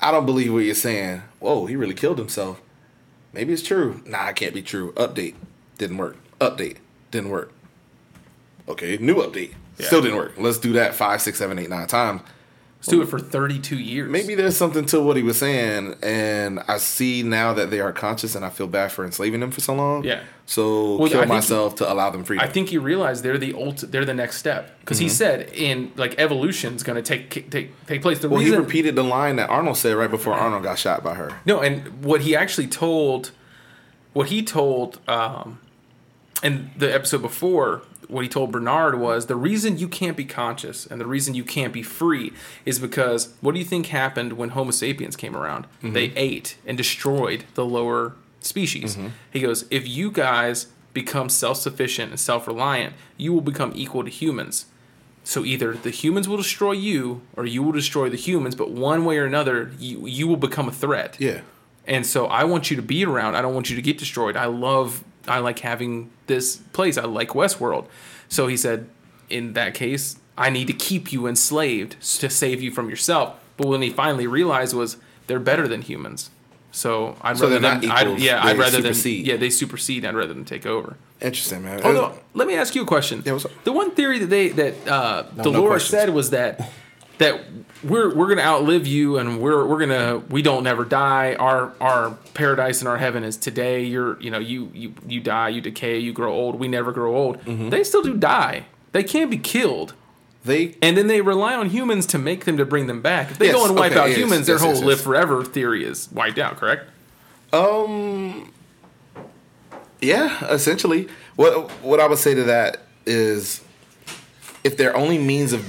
I 0.00 0.10
don't 0.10 0.26
believe 0.26 0.52
what 0.52 0.60
you're 0.60 0.74
saying. 0.74 1.22
Whoa, 1.38 1.66
he 1.66 1.76
really 1.76 1.94
killed 1.94 2.18
himself. 2.18 2.60
Maybe 3.32 3.52
it's 3.52 3.62
true. 3.62 4.02
Nah, 4.06 4.28
it 4.28 4.36
can't 4.36 4.52
be 4.54 4.62
true. 4.62 4.92
Update 4.94 5.34
didn't 5.82 5.98
work. 5.98 6.16
Update 6.40 6.76
didn't 7.10 7.30
work. 7.30 7.52
Okay, 8.68 8.96
new 8.98 9.16
update 9.16 9.50
Yeah. 9.78 9.86
still 9.86 10.00
didn't 10.00 10.16
work. 10.16 10.34
Let's 10.38 10.58
do 10.58 10.72
that 10.74 10.94
five, 10.94 11.20
six, 11.20 11.38
seven, 11.38 11.58
eight, 11.58 11.68
nine 11.68 11.86
times. 11.88 12.20
Let's 12.78 12.88
do 12.88 13.02
it 13.02 13.06
for 13.08 13.20
32 13.20 13.76
years. 13.78 14.10
Maybe 14.10 14.34
there's 14.34 14.56
something 14.56 14.84
to 14.86 15.00
what 15.00 15.16
he 15.16 15.22
was 15.22 15.38
saying, 15.38 15.94
and 16.02 16.58
I 16.66 16.78
see 16.78 17.22
now 17.22 17.52
that 17.52 17.70
they 17.70 17.78
are 17.78 17.92
conscious, 17.92 18.34
and 18.34 18.44
I 18.44 18.50
feel 18.50 18.66
bad 18.66 18.90
for 18.90 19.04
enslaving 19.04 19.38
them 19.38 19.52
for 19.52 19.60
so 19.60 19.72
long. 19.74 20.02
Yeah. 20.02 20.18
So 20.46 20.96
Well, 20.96 21.08
kill 21.08 21.24
myself 21.26 21.76
to 21.76 21.92
allow 21.92 22.10
them 22.10 22.24
freedom. 22.24 22.44
I 22.44 22.50
think 22.50 22.72
you 22.72 22.80
realize 22.80 23.22
they're 23.22 23.38
the 23.38 23.52
ult- 23.54 23.84
they're 23.92 24.04
the 24.04 24.14
next 24.14 24.36
step 24.38 24.80
because 24.80 24.98
he 24.98 25.08
said 25.08 25.50
in 25.54 25.92
like 25.96 26.18
evolution's 26.18 26.82
going 26.82 26.96
to 26.96 27.02
take 27.02 27.30
take 27.50 27.86
take 27.86 28.02
place. 28.02 28.18
The 28.18 28.28
well, 28.28 28.40
reason 28.40 28.54
he 28.54 28.58
repeated 28.60 28.96
the 28.96 29.04
line 29.04 29.36
that 29.36 29.48
Arnold 29.48 29.76
said 29.76 29.94
right 29.96 30.10
before 30.10 30.34
Arnold 30.34 30.64
got 30.64 30.76
shot 30.78 31.04
by 31.04 31.14
her. 31.14 31.30
no, 31.46 31.60
and 31.60 32.04
what 32.04 32.22
he 32.22 32.34
actually 32.34 32.66
told, 32.66 33.30
what 34.12 34.26
he 34.28 34.42
told, 34.42 34.98
um, 35.06 35.60
in 36.42 36.70
the 36.76 36.92
episode 36.92 37.22
before, 37.22 37.82
what 38.08 38.22
he 38.22 38.28
told 38.28 38.52
Bernard 38.52 38.98
was 38.98 39.26
the 39.26 39.36
reason 39.36 39.78
you 39.78 39.88
can't 39.88 40.16
be 40.16 40.24
conscious 40.24 40.86
and 40.86 41.00
the 41.00 41.06
reason 41.06 41.34
you 41.34 41.44
can't 41.44 41.72
be 41.72 41.82
free 41.82 42.32
is 42.66 42.78
because 42.78 43.32
what 43.40 43.52
do 43.52 43.58
you 43.58 43.64
think 43.64 43.86
happened 43.86 44.34
when 44.34 44.50
Homo 44.50 44.70
sapiens 44.70 45.16
came 45.16 45.36
around? 45.36 45.64
Mm-hmm. 45.64 45.92
They 45.92 46.12
ate 46.16 46.56
and 46.66 46.76
destroyed 46.76 47.44
the 47.54 47.64
lower 47.64 48.14
species. 48.40 48.96
Mm-hmm. 48.96 49.08
He 49.32 49.40
goes, 49.40 49.64
if 49.70 49.88
you 49.88 50.10
guys 50.10 50.66
become 50.92 51.28
self 51.28 51.56
sufficient 51.58 52.10
and 52.10 52.20
self 52.20 52.46
reliant, 52.46 52.94
you 53.16 53.32
will 53.32 53.40
become 53.40 53.72
equal 53.74 54.04
to 54.04 54.10
humans. 54.10 54.66
So 55.24 55.44
either 55.44 55.74
the 55.74 55.90
humans 55.90 56.28
will 56.28 56.36
destroy 56.36 56.72
you 56.72 57.22
or 57.36 57.46
you 57.46 57.62
will 57.62 57.72
destroy 57.72 58.08
the 58.08 58.16
humans, 58.16 58.54
but 58.54 58.72
one 58.72 59.04
way 59.04 59.18
or 59.18 59.24
another, 59.24 59.72
you, 59.78 60.06
you 60.06 60.26
will 60.26 60.36
become 60.36 60.68
a 60.68 60.72
threat. 60.72 61.16
Yeah. 61.20 61.42
And 61.86 62.06
so 62.06 62.26
I 62.26 62.44
want 62.44 62.70
you 62.70 62.76
to 62.76 62.82
be 62.82 63.04
around. 63.04 63.36
I 63.36 63.42
don't 63.42 63.54
want 63.54 63.70
you 63.70 63.76
to 63.76 63.82
get 63.82 63.98
destroyed. 63.98 64.36
I 64.36 64.46
love, 64.46 65.04
I 65.28 65.38
like 65.38 65.60
having 65.60 66.10
this 66.26 66.56
place. 66.72 66.96
I 66.98 67.04
like 67.04 67.30
Westworld. 67.30 67.86
So 68.28 68.46
he 68.46 68.56
said, 68.56 68.88
in 69.28 69.52
that 69.54 69.74
case, 69.74 70.16
I 70.36 70.50
need 70.50 70.66
to 70.68 70.72
keep 70.72 71.12
you 71.12 71.26
enslaved 71.26 72.00
to 72.20 72.30
save 72.30 72.62
you 72.62 72.70
from 72.70 72.88
yourself. 72.90 73.34
But 73.56 73.68
when 73.68 73.82
he 73.82 73.90
finally 73.90 74.26
realized 74.26 74.74
was 74.74 74.96
they're 75.26 75.38
better 75.38 75.68
than 75.68 75.82
humans. 75.82 76.30
So 76.70 77.16
I'd 77.20 77.36
So 77.36 77.48
rather 77.50 77.66
I'd, 77.66 77.84
equals, 77.84 78.20
yeah, 78.22 78.42
I'd 78.42 78.56
rather 78.56 78.78
supersede. 78.78 79.26
than 79.26 79.30
yeah, 79.30 79.36
they 79.36 79.50
supersede. 79.50 80.04
I'd 80.06 80.14
rather 80.14 80.32
than 80.32 80.44
take 80.46 80.64
over. 80.64 80.96
Interesting, 81.20 81.62
man. 81.62 81.82
Although, 81.82 82.18
let 82.32 82.48
me 82.48 82.54
ask 82.54 82.74
you 82.74 82.82
a 82.82 82.86
question. 82.86 83.22
Yeah. 83.26 83.38
The 83.64 83.72
one 83.72 83.90
theory 83.92 84.18
that 84.20 84.26
they 84.30 84.48
that 84.48 84.88
uh, 84.88 85.24
no 85.36 85.42
Dolores 85.44 85.68
questions. 85.68 85.90
said 85.90 86.10
was 86.10 86.30
that 86.30 86.70
that 87.18 87.42
we're 87.84 88.14
we're 88.14 88.28
gonna 88.28 88.42
outlive 88.42 88.86
you, 88.86 89.18
and 89.18 89.40
we're 89.40 89.64
we're 89.66 89.78
gonna 89.78 90.18
we 90.30 90.42
don't 90.42 90.62
never 90.64 90.84
die. 90.84 91.34
Our 91.38 91.72
our 91.80 92.10
paradise 92.34 92.80
and 92.80 92.88
our 92.88 92.98
heaven 92.98 93.24
is 93.24 93.36
today. 93.36 93.84
You're 93.84 94.20
you 94.20 94.30
know 94.30 94.38
you 94.38 94.70
you 94.74 94.94
you 95.06 95.20
die, 95.20 95.48
you 95.50 95.60
decay, 95.60 95.98
you 95.98 96.12
grow 96.12 96.32
old. 96.32 96.56
We 96.58 96.68
never 96.68 96.92
grow 96.92 97.16
old. 97.16 97.40
Mm-hmm. 97.44 97.70
They 97.70 97.84
still 97.84 98.02
do 98.02 98.16
die. 98.16 98.64
They 98.92 99.02
can't 99.02 99.30
be 99.30 99.38
killed. 99.38 99.94
they 100.44 100.76
And 100.82 100.96
then 100.96 101.06
they 101.06 101.20
rely 101.22 101.54
on 101.54 101.70
humans 101.70 102.04
to 102.06 102.18
make 102.18 102.44
them 102.44 102.56
to 102.58 102.64
bring 102.66 102.86
them 102.86 103.00
back. 103.00 103.30
If 103.30 103.38
they 103.38 103.46
Yes, 103.46 103.54
go 103.56 103.66
and 103.66 103.74
wipe 103.76 103.92
okay, 103.92 104.00
out 104.00 104.08
yes, 104.10 104.18
humans, 104.18 104.46
their 104.46 104.56
yes, 104.56 104.62
whole 104.62 104.74
yes, 104.74 104.82
live 104.84 105.00
forever 105.00 105.44
theory 105.44 105.84
is 105.84 106.10
wiped 106.12 106.38
out. 106.38 106.56
Correct? 106.56 106.88
um 107.52 108.50
yeah, 110.00 110.44
essentially. 110.52 111.08
What 111.36 111.70
what 111.82 112.00
I 112.00 112.06
would 112.06 112.18
say 112.18 112.34
to 112.34 112.42
that 112.44 112.78
is 113.06 113.62
if 114.64 114.76
their 114.76 114.94
only 114.96 115.18
means 115.18 115.52
of 115.52 115.64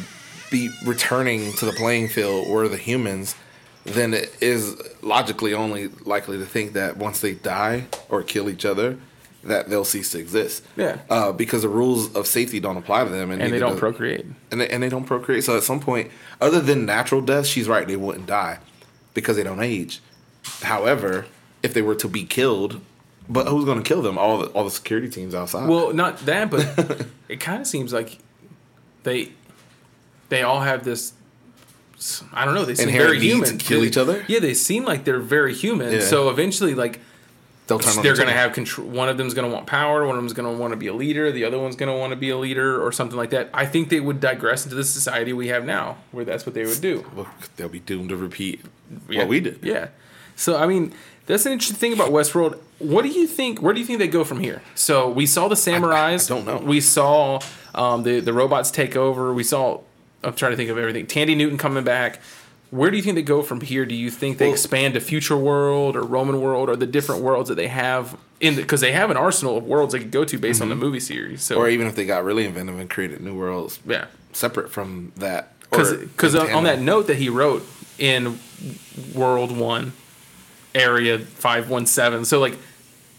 be 0.53 0.69
returning 0.85 1.51
to 1.53 1.65
the 1.65 1.73
playing 1.73 2.07
field 2.07 2.47
were 2.47 2.67
the 2.69 2.77
humans, 2.77 3.35
then 3.83 4.13
it 4.13 4.31
is 4.41 4.75
logically 5.01 5.53
only 5.53 5.89
likely 6.05 6.37
to 6.37 6.45
think 6.45 6.71
that 6.73 6.95
once 6.95 7.19
they 7.19 7.33
die 7.33 7.85
or 8.07 8.23
kill 8.23 8.49
each 8.49 8.63
other, 8.63 8.97
that 9.43 9.69
they'll 9.69 9.83
cease 9.83 10.11
to 10.11 10.19
exist. 10.19 10.63
Yeah. 10.77 10.99
Uh, 11.09 11.33
because 11.33 11.63
the 11.63 11.69
rules 11.69 12.15
of 12.15 12.25
safety 12.27 12.61
don't 12.61 12.77
apply 12.77 13.03
to 13.03 13.09
them, 13.09 13.29
And 13.31 13.41
and 13.41 13.51
they 13.51 13.59
don't 13.59 13.77
procreate. 13.77 14.25
and 14.51 14.61
they, 14.61 14.69
and 14.69 14.81
they 14.81 14.87
don't 14.87 15.03
procreate. 15.05 15.43
So 15.43 15.57
at 15.57 15.63
some 15.63 15.81
point, 15.81 16.09
other 16.39 16.61
than 16.61 16.85
natural 16.85 17.19
death, 17.21 17.45
she's 17.45 17.67
right. 17.67 17.85
They 17.85 17.97
wouldn't 17.97 18.27
die 18.27 18.59
because 19.13 19.35
they 19.35 19.43
don't 19.43 19.61
age. 19.61 19.99
However, 20.61 21.25
if 21.61 21.73
they 21.73 21.81
were 21.81 21.95
to 21.95 22.07
be 22.07 22.23
killed, 22.23 22.79
But 23.27 23.47
who's 23.47 23.65
going 23.65 23.81
to 23.83 23.87
kill 23.87 24.01
them? 24.01 24.17
All 24.17 24.37
the 24.39 24.47
all 24.55 24.63
the 24.63 24.71
security 24.71 25.09
teams 25.09 25.33
outside. 25.35 25.67
Well, 25.67 25.93
not 25.93 26.19
that, 26.25 26.49
but 26.49 26.61
it 27.33 27.39
kind 27.41 27.59
of 27.61 27.67
seems 27.67 27.91
like 27.93 28.19
they 29.03 29.31
they 30.29 30.41
all 30.43 30.61
have 30.61 30.83
this. 30.83 31.13
I 32.33 32.43
don't 32.45 32.53
know. 32.53 32.65
They 32.65 32.75
seem 32.75 32.89
Inherent 32.89 33.11
very 33.13 33.19
human. 33.25 33.57
kill 33.57 33.81
They- 33.81 33.87
each 33.87 33.97
other? 33.97 34.25
Yeah, 34.27 34.39
they 34.39 34.53
seem 34.53 34.83
like 34.83 35.05
they're 35.05 35.19
very 35.19 35.53
human. 35.53 35.93
Yeah. 35.93 35.99
So 36.01 36.29
eventually, 36.29 36.75
like 36.75 36.99
they'll 37.67 37.79
turn. 37.79 38.03
They're 38.03 38.15
going 38.15 38.27
to 38.27 38.33
have 38.33 38.51
control. 38.53 38.87
One 38.87 39.07
of 39.07 39.17
them's 39.17 39.33
going 39.33 39.47
to 39.49 39.53
want 39.53 39.67
power. 39.67 40.05
One 40.05 40.15
of 40.17 40.21
them's 40.21 40.33
going 40.33 40.51
to 40.53 40.59
want 40.59 40.71
to 40.73 40.77
be 40.77 40.87
a 40.87 40.93
leader. 40.93 41.31
The 41.31 41.45
other 41.45 41.59
one's 41.59 41.75
going 41.77 41.91
to 41.91 41.97
want 41.97 42.11
to 42.11 42.17
be 42.17 42.29
a 42.29 42.37
leader 42.37 42.83
or 42.85 42.91
something 42.91 43.15
like 43.17 43.29
that. 43.29 43.49
I 43.53 43.65
think 43.65 43.87
they 43.89 44.01
would 44.01 44.19
digress 44.19 44.65
into 44.65 44.75
the 44.75 44.83
society 44.83 45.31
we 45.31 45.47
have 45.47 45.63
now, 45.65 45.97
where 46.11 46.25
that's 46.25 46.45
what 46.45 46.55
they 46.55 46.65
would 46.65 46.81
do. 46.81 47.05
Well, 47.15 47.27
they'll 47.55 47.69
be 47.69 47.79
doomed 47.79 48.09
to 48.09 48.17
repeat 48.17 48.61
Yeah. 49.09 49.19
what 49.19 49.27
we 49.29 49.39
did. 49.39 49.59
Yeah. 49.63 49.87
So 50.35 50.57
I 50.57 50.65
mean, 50.67 50.93
that's 51.25 51.45
an 51.45 51.53
interesting 51.53 51.77
thing 51.77 51.93
about 51.93 52.09
Westworld. 52.11 52.57
What 52.79 53.03
do 53.03 53.09
you 53.09 53.27
think? 53.27 53.61
Where 53.61 53.73
do 53.73 53.79
you 53.79 53.85
think 53.85 53.99
they 53.99 54.07
go 54.09 54.25
from 54.25 54.41
here? 54.41 54.61
So 54.75 55.07
we 55.07 55.25
saw 55.25 55.47
the 55.47 55.55
samurais. 55.55 56.29
I 56.29 56.35
don't 56.35 56.45
know. 56.45 56.57
We 56.57 56.81
saw 56.81 57.39
um, 57.73 58.03
the 58.03 58.19
the 58.19 58.33
robots 58.33 58.71
take 58.71 58.97
over. 58.97 59.33
We 59.33 59.43
saw. 59.43 59.79
I'm 60.23 60.33
trying 60.33 60.51
to 60.51 60.57
think 60.57 60.69
of 60.69 60.77
everything. 60.77 61.05
Thandie 61.05 61.35
Newton 61.37 61.57
coming 61.57 61.83
back. 61.83 62.19
Where 62.71 62.89
do 62.89 62.97
you 62.97 63.03
think 63.03 63.15
they 63.15 63.21
go 63.21 63.43
from 63.43 63.61
here? 63.61 63.85
Do 63.85 63.93
you 63.93 64.09
think 64.09 64.39
they 64.39 64.45
Well- 64.45 64.53
expand 64.53 64.95
to 64.95 64.99
future 64.99 65.37
world 65.37 65.95
or 65.95 66.01
Roman 66.01 66.41
world 66.41 66.69
or 66.69 66.75
the 66.75 66.87
different 66.87 67.21
worlds 67.21 67.49
that 67.49 67.55
they 67.55 67.67
have 67.67 68.15
in 68.39 68.55
because 68.55 68.81
they 68.81 68.91
have 68.93 69.11
an 69.11 69.17
arsenal 69.17 69.57
of 69.57 69.63
worlds 69.63 69.93
they 69.93 69.99
could 69.99 70.11
go 70.11 70.25
to 70.25 70.37
based 70.39 70.61
on 70.61 70.69
the 70.69 70.75
movie 70.75 70.99
series. 70.99 71.43
So 71.43 71.55
Mm-hmm. 71.55 71.63
Or 71.63 71.69
even 71.69 71.87
if 71.87 71.95
they 71.95 72.05
got 72.05 72.23
really 72.23 72.45
inventive 72.45 72.79
and 72.79 72.89
created 72.89 73.21
new 73.21 73.35
worlds 73.35 73.79
yeah, 73.85 74.05
separate 74.31 74.71
from 74.71 75.11
that. 75.17 75.53
or 75.71 75.83
because 75.95 76.33
on, 76.35 76.49
on 76.51 76.63
that 76.63 76.79
note 76.81 77.07
that 77.07 77.17
he 77.17 77.29
wrote 77.29 77.65
in 77.99 78.39
World 79.13 79.55
One, 79.55 79.93
Area 80.73 81.19
Five 81.19 81.69
One 81.69 81.85
Seven. 81.85 82.25
So 82.25 82.39
like, 82.39 82.57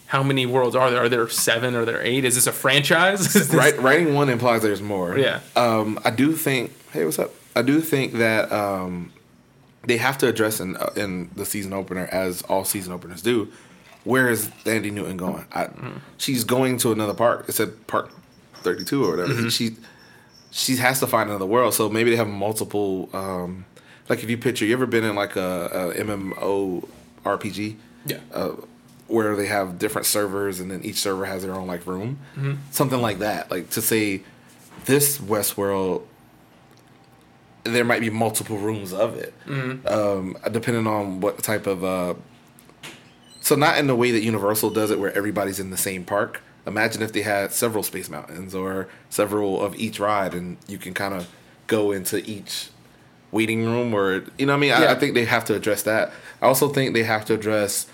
how 0.07 0.21
many 0.23 0.45
worlds 0.45 0.75
are 0.75 0.91
there? 0.91 1.01
Are 1.03 1.09
there 1.09 1.27
seven? 1.29 1.75
Are 1.75 1.85
there 1.85 2.01
eight? 2.01 2.25
Is 2.25 2.35
this 2.35 2.47
a 2.47 2.51
franchise? 2.51 3.21
Is 3.35 3.49
this- 3.49 3.53
Right, 3.53 3.77
writing 3.79 4.13
one 4.13 4.29
implies 4.29 4.61
there's 4.61 4.81
more. 4.81 5.17
Yeah. 5.17 5.39
Um, 5.55 5.99
I 6.05 6.11
do 6.11 6.33
think. 6.33 6.71
Hey, 6.91 7.03
what's 7.05 7.19
up? 7.19 7.31
I 7.55 7.61
do 7.61 7.81
think 7.81 8.13
that 8.13 8.51
um, 8.51 9.11
they 9.85 9.97
have 9.97 10.17
to 10.19 10.27
address 10.27 10.59
in 10.59 10.75
uh, 10.77 10.91
in 10.95 11.29
the 11.35 11.45
season 11.45 11.73
opener, 11.73 12.07
as 12.11 12.41
all 12.43 12.65
season 12.65 12.93
openers 12.93 13.21
do. 13.21 13.51
Where 14.03 14.29
is 14.29 14.51
Andy 14.65 14.91
Newton 14.91 15.17
going? 15.17 15.45
I, 15.51 15.65
Mm-hmm. 15.65 15.97
She's 16.17 16.43
going 16.43 16.77
to 16.79 16.91
another 16.91 17.13
park. 17.15 17.45
It 17.49 17.53
said 17.53 17.87
Park 17.87 18.09
Thirty 18.57 18.83
Two 18.85 19.03
or 19.05 19.11
whatever. 19.11 19.33
Mm-hmm. 19.33 19.47
She 19.49 19.77
she 20.51 20.75
has 20.77 20.99
to 20.99 21.07
find 21.07 21.29
another 21.29 21.45
world. 21.47 21.73
So 21.73 21.89
maybe 21.89 22.11
they 22.11 22.15
have 22.17 22.27
multiple. 22.27 23.09
Um, 23.13 23.65
like 24.07 24.21
if 24.23 24.29
you 24.29 24.37
picture, 24.37 24.65
you 24.65 24.73
ever 24.73 24.85
been 24.85 25.03
in 25.03 25.15
like 25.15 25.35
a, 25.35 25.91
a 25.97 26.03
MMO 26.03 26.87
RPG? 27.23 27.75
Yeah. 28.05 28.19
uh, 28.31 28.51
where 29.07 29.35
they 29.35 29.45
have 29.47 29.77
different 29.77 30.07
servers 30.07 30.59
and 30.59 30.71
then 30.71 30.81
each 30.83 30.97
server 30.97 31.25
has 31.25 31.43
their 31.43 31.53
own 31.53 31.67
like 31.67 31.85
room, 31.85 32.19
something 32.71 33.01
like 33.01 33.19
that. 33.19 33.51
Like 33.51 33.69
to 33.71 33.81
say, 33.81 34.23
this 34.85 35.17
Westworld, 35.19 36.03
there 37.63 37.83
might 37.83 38.01
be 38.01 38.09
multiple 38.09 38.57
rooms 38.57 38.93
of 38.93 39.15
it, 39.17 39.33
um, 39.87 40.37
depending 40.51 40.87
on 40.87 41.19
what 41.21 41.39
type 41.39 41.67
of. 41.67 41.83
Uh, 41.83 42.13
so 43.41 43.55
not 43.55 43.77
in 43.77 43.87
the 43.87 43.95
way 43.95 44.11
that 44.11 44.21
Universal 44.23 44.71
does 44.71 44.89
it, 44.91 44.99
where 44.99 45.15
everybody's 45.15 45.59
in 45.59 45.69
the 45.69 45.77
same 45.77 46.03
park. 46.03 46.41
Imagine 46.67 47.03
if 47.03 47.13
they 47.13 47.21
had 47.21 47.51
several 47.51 47.83
Space 47.83 48.09
Mountains 48.09 48.55
or 48.55 48.87
several 49.09 49.63
of 49.63 49.75
each 49.75 49.99
ride, 49.99 50.33
and 50.33 50.57
you 50.67 50.77
can 50.79 50.93
kind 50.95 51.13
of 51.13 51.29
go 51.67 51.91
into 51.91 52.17
each 52.29 52.69
waiting 53.31 53.65
room 53.65 53.93
or 53.93 54.23
you 54.37 54.45
know 54.45 54.53
what 54.53 54.57
I 54.57 54.59
mean. 54.61 54.71
I, 54.71 54.91
I 54.91 54.95
think 54.95 55.13
they 55.13 55.25
have 55.25 55.45
to 55.45 55.55
address 55.55 55.83
that. 55.83 56.11
I 56.41 56.45
also 56.47 56.69
think 56.69 56.93
they 56.93 57.03
have 57.03 57.25
to 57.25 57.33
address 57.35 57.87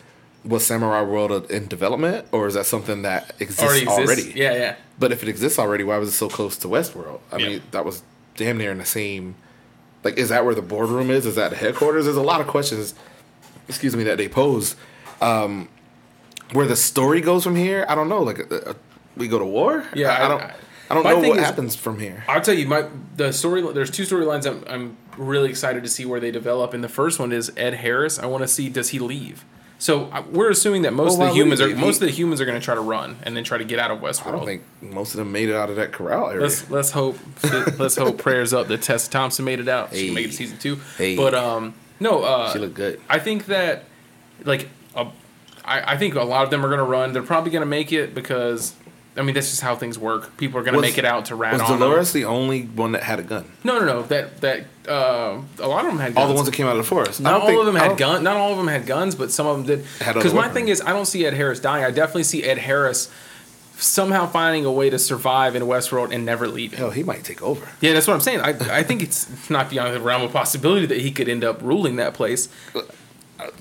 was 0.44 0.66
Samurai 0.66 1.02
World 1.04 1.50
in 1.52 1.68
development, 1.68 2.28
or 2.32 2.48
is 2.48 2.54
that 2.56 2.66
something 2.66 3.04
that 3.04 3.36
exists 3.40 3.62
already 3.64 3.88
already? 3.88 4.34
Yeah, 4.36 4.54
yeah. 4.56 4.76
But 5.00 5.12
if 5.12 5.22
it 5.24 5.30
exists 5.30 5.60
already, 5.60 5.84
why 5.84 5.98
was 5.98 6.10
it 6.10 6.14
so 6.14 6.30
close 6.30 6.58
to 6.58 6.68
Westworld? 6.68 7.20
I 7.32 7.38
Yeah. 7.38 7.48
mean, 7.50 7.62
that 7.72 7.86
was 7.86 8.04
damn 8.36 8.58
near 8.58 8.72
in 8.72 8.78
the 8.80 8.86
same. 8.86 9.36
Like, 10.04 10.18
is 10.18 10.30
that 10.30 10.44
where 10.46 10.56
the 10.56 10.62
boardroom 10.64 11.12
is? 11.12 11.26
Is 11.28 11.36
that 11.36 11.52
the 11.52 11.58
headquarters? 11.58 12.06
There's 12.06 12.18
a 12.18 12.22
lot 12.24 12.42
of 12.42 12.48
questions. 12.48 12.96
Excuse 13.70 13.96
me, 13.96 14.04
that 14.06 14.18
they 14.18 14.28
pose. 14.28 14.76
Um, 15.22 15.70
where 16.54 16.66
the 16.66 16.76
story 16.76 17.22
goes 17.22 17.44
from 17.44 17.56
here, 17.56 17.86
I 17.88 17.94
don't 17.96 18.10
know. 18.10 18.24
Like, 18.24 18.52
uh, 18.52 18.56
uh, 18.56 18.74
we 19.16 19.28
go 19.28 19.38
to 19.40 19.46
war. 19.46 19.86
Yeah, 19.94 20.10
I, 20.10 20.26
I 20.26 20.28
don't. 20.28 20.42
I- 20.42 20.54
I, 20.90 20.94
don't 20.94 21.04
know 21.06 21.30
what 21.30 21.38
is- 21.40 21.46
happens 21.46 21.74
from 21.74 22.00
here. 22.00 22.26
I'll 22.28 22.42
tell 22.42 22.54
you, 22.54 22.68
my 22.68 22.84
the 23.16 23.32
story. 23.32 23.62
There's 23.74 23.90
two 23.90 24.04
storylines 24.04 24.46
I'm 24.46 24.66
I'm 24.68 24.98
really 25.18 25.50
excited 25.50 25.84
to 25.84 25.90
see 25.90 26.04
where 26.04 26.20
they 26.20 26.32
develop. 26.32 26.74
And 26.74 26.84
the 26.84 26.90
first 26.90 27.18
one 27.18 27.32
is 27.32 27.50
Ed 27.56 27.76
Harris. 27.76 28.20
I 28.20 28.26
want 28.26 28.44
to 28.44 28.48
see 28.50 28.68
does 28.68 28.90
he 28.90 29.00
leave. 29.00 29.46
So 29.82 30.12
we're 30.30 30.52
assuming 30.52 30.84
that 30.84 30.94
most 30.94 31.18
Well, 31.18 31.30
of 31.30 31.34
the 31.34 31.40
humans 31.40 31.60
are 31.60 31.76
most 31.76 32.02
of 32.04 32.08
the 32.08 32.14
humans 32.14 32.40
are 32.40 32.46
going 32.46 32.60
to 32.60 32.64
try 32.64 32.76
to 32.76 32.82
run 32.82 33.18
and 33.24 33.36
then 33.36 33.44
try 33.44 33.58
to 33.58 33.64
get 33.64 33.80
out 33.80 33.90
of 33.90 33.98
Westworld. 33.98 34.28
I 34.28 34.32
don't 34.32 34.46
think 34.46 34.62
most 34.80 35.16
of 35.16 35.18
them 35.18 35.32
made 35.32 35.50
it 35.50 35.56
out 35.56 35.72
of 35.72 35.76
that 35.78 35.92
corral 35.92 36.30
area. 36.30 36.44
Let's 36.44 36.70
let's 36.70 36.92
hope 36.92 37.18
let's 37.80 37.96
hope 37.96 38.20
prayers 38.20 38.54
up 38.54 38.68
that 38.68 38.84
Tessa 38.84 39.10
Thompson 39.10 39.44
made 39.44 39.60
it 39.60 39.68
out. 39.68 39.92
She 39.92 40.06
can 40.06 40.14
make 40.14 40.26
it 40.26 40.30
to 40.30 40.36
season 40.36 40.60
two. 40.60 40.80
Hey. 41.00 41.16
But 41.16 41.34
um 41.34 41.74
no 42.00 42.22
uh 42.22 42.54
she 42.54 42.60
looked 42.60 42.76
good. 42.76 43.02
I 43.10 43.18
think 43.18 43.48
that 43.48 43.86
like 44.44 44.70
uh, 44.96 45.10
I 45.66 45.94
I 45.94 45.98
think 45.98 46.14
a 46.14 46.22
lot 46.22 46.44
of 46.44 46.52
them 46.52 46.64
are 46.64 46.70
gonna 46.70 46.84
run. 46.84 47.12
They're 47.12 47.24
probably 47.24 47.50
gonna 47.50 47.66
make 47.66 47.92
it 47.92 48.14
because 48.14 48.76
I 49.18 49.24
mean 49.24 49.36
that's 49.36 49.50
just 49.50 49.62
how 49.62 49.76
things 49.76 50.00
work. 50.00 50.38
People 50.38 50.60
are 50.60 50.64
gonna 50.64 50.80
make 50.80 50.98
it 50.98 51.06
out 51.06 51.26
to 51.26 51.36
rat 51.36 51.54
Was 51.54 51.62
on 51.62 51.72
them. 51.72 51.80
Dolores 51.80 52.14
the 52.14 52.26
only 52.26 52.64
one 52.64 52.94
that 52.94 53.04
had 53.04 53.20
a 53.20 53.24
gun? 53.24 53.52
No 53.64 53.80
no 53.80 53.86
no 53.86 54.02
that 54.04 54.40
that 54.42 54.66
uh, 54.88 55.42
a 55.60 55.68
lot 55.68 55.86
of 55.86 55.92
them 55.92 56.00
had 56.00 56.16
guns. 56.16 56.18
All 56.18 56.28
the 56.28 56.34
ones 56.34 56.48
that 56.48 56.56
came 56.56 56.66
out 56.66 56.72
of 56.72 56.78
the 56.78 56.84
forest. 56.84 57.20
Not 57.20 57.42
all 57.42 57.48
think- 57.48 57.60
of 57.60 57.66
them 57.66 57.76
had 57.76 57.98
guns. 57.98 58.24
Not 58.24 58.38
all 58.38 58.52
of 58.52 58.58
them 58.58 58.68
had 58.68 58.86
guns, 58.86 59.16
but 59.16 59.32
some 59.32 59.48
of 59.48 59.58
them 59.58 59.66
did. 59.66 59.86
Because 60.00 60.34
my 60.34 60.48
thing 60.50 60.70
is, 60.70 60.82
I 60.82 60.94
don't 60.94 61.06
see 61.06 61.26
Ed 61.26 61.34
Harris 61.34 61.60
dying. 61.60 61.84
I 61.84 61.92
definitely 61.92 62.24
see 62.24 62.44
Ed 62.44 62.58
Harris 62.58 63.10
somehow 63.78 64.28
finding 64.28 64.64
a 64.66 64.72
way 64.72 64.90
to 64.90 65.00
survive 65.00 65.56
in 65.56 65.64
Westworld 65.64 66.14
and 66.14 66.26
never 66.26 66.48
leaving. 66.48 66.78
Hell, 66.78 66.92
he 66.92 67.04
might 67.04 67.24
take 67.24 67.42
over. 67.42 67.68
Yeah, 67.82 67.94
that's 67.94 68.08
what 68.08 68.14
I'm 68.14 68.22
saying. 68.22 68.40
I, 68.40 68.50
I 68.80 68.84
think 68.84 69.02
it's 69.02 69.50
not 69.50 69.70
beyond 69.70 69.94
the 69.94 70.00
realm 70.00 70.22
of 70.22 70.32
possibility 70.32 70.86
that 70.86 71.02
he 71.02 71.12
could 71.12 71.28
end 71.28 71.44
up 71.44 71.62
ruling 71.62 71.96
that 71.98 72.14
place, 72.14 72.48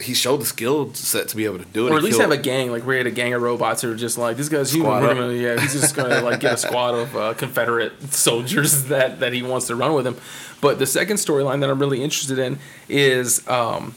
He 0.01 0.15
showed 0.15 0.41
the 0.41 0.45
skill 0.47 0.93
set 0.95 1.29
to 1.29 1.37
be 1.37 1.45
able 1.45 1.59
to 1.59 1.65
do 1.65 1.87
it. 1.87 1.93
or 1.93 1.97
at 1.97 2.03
least 2.03 2.21
have 2.21 2.31
a 2.31 2.37
gang. 2.37 2.71
Like 2.71 2.87
we 2.87 2.97
had 2.97 3.07
a 3.07 3.11
gang 3.11 3.35
of 3.35 3.43
robots 3.43 3.83
who 3.83 3.93
are 3.93 3.97
just 3.97 4.19
like 4.19 4.37
this 4.37 4.49
guy's 4.49 4.73
human. 4.73 4.91
We're 5.03 5.15
gonna, 5.15 5.33
yeah, 5.33 5.61
he's 5.61 5.73
just 5.73 5.95
gonna 5.95 6.21
like 6.23 6.41
get 6.41 6.55
a 6.55 6.57
squad 6.67 6.95
of 6.95 7.17
uh, 7.17 7.35
Confederate 7.35 8.13
soldiers 8.13 8.85
that 8.85 9.21
that 9.21 9.33
he 9.33 9.43
wants 9.43 9.67
to 9.69 9.77
run 9.77 9.95
with 9.95 10.07
him. 10.07 10.17
But 10.61 10.79
the 10.79 10.87
second 10.87 11.17
storyline 11.17 11.61
that 11.61 11.71
I'm 11.71 11.79
really 11.79 12.03
interested 12.03 12.39
in 12.39 12.59
is 12.89 13.47
um, 13.49 13.95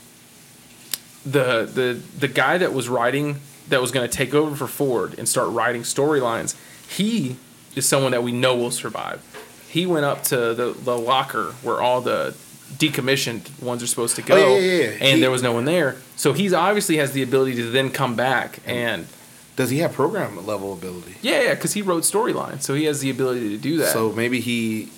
the 1.25 1.65
the 1.65 1.99
the 2.19 2.27
guy 2.27 2.57
that 2.57 2.73
was 2.73 2.89
writing 2.89 3.39
that 3.69 3.81
was 3.81 3.91
going 3.91 4.07
to 4.09 4.13
take 4.17 4.33
over 4.33 4.55
for 4.55 4.67
Ford 4.67 5.17
and 5.17 5.27
start 5.27 5.49
writing 5.49 5.83
storylines. 5.83 6.55
He 6.89 7.37
is 7.75 7.87
someone 7.87 8.11
that 8.11 8.23
we 8.23 8.31
know 8.31 8.55
will 8.55 8.71
survive. 8.71 9.21
He 9.69 9.85
went 9.85 10.05
up 10.05 10.23
to 10.25 10.53
the 10.53 10.75
the 10.77 10.97
locker 10.97 11.51
where 11.63 11.81
all 11.81 12.01
the 12.01 12.35
decommissioned 12.77 13.61
ones 13.61 13.81
are 13.83 13.87
supposed 13.87 14.15
to 14.15 14.21
go, 14.21 14.35
Oh, 14.35 14.57
yeah, 14.57 14.59
yeah, 14.59 14.83
yeah. 14.83 14.89
and 15.01 15.15
He- 15.15 15.21
there 15.21 15.31
was 15.31 15.41
no 15.43 15.51
one 15.53 15.65
there. 15.65 15.95
So 16.15 16.33
he's 16.33 16.53
obviously 16.53 16.97
has 16.97 17.11
the 17.13 17.23
ability 17.23 17.55
to 17.55 17.69
then 17.69 17.89
come 17.89 18.15
back 18.15 18.59
and 18.65 19.07
Does 19.55 19.69
he 19.69 19.79
have 19.79 19.93
program 19.93 20.45
level 20.45 20.73
ability? 20.73 21.15
yeah, 21.21 21.41
yeah, 21.43 21.53
because 21.53 21.73
he 21.73 21.81
wrote 21.81 22.03
storylines, 22.03 22.61
so 22.63 22.73
he 22.73 22.85
has 22.85 23.01
the 23.01 23.09
ability 23.09 23.49
to 23.49 23.57
do 23.57 23.77
that. 23.77 23.91
So 23.93 24.11
maybe 24.11 24.39
he. 24.39 24.89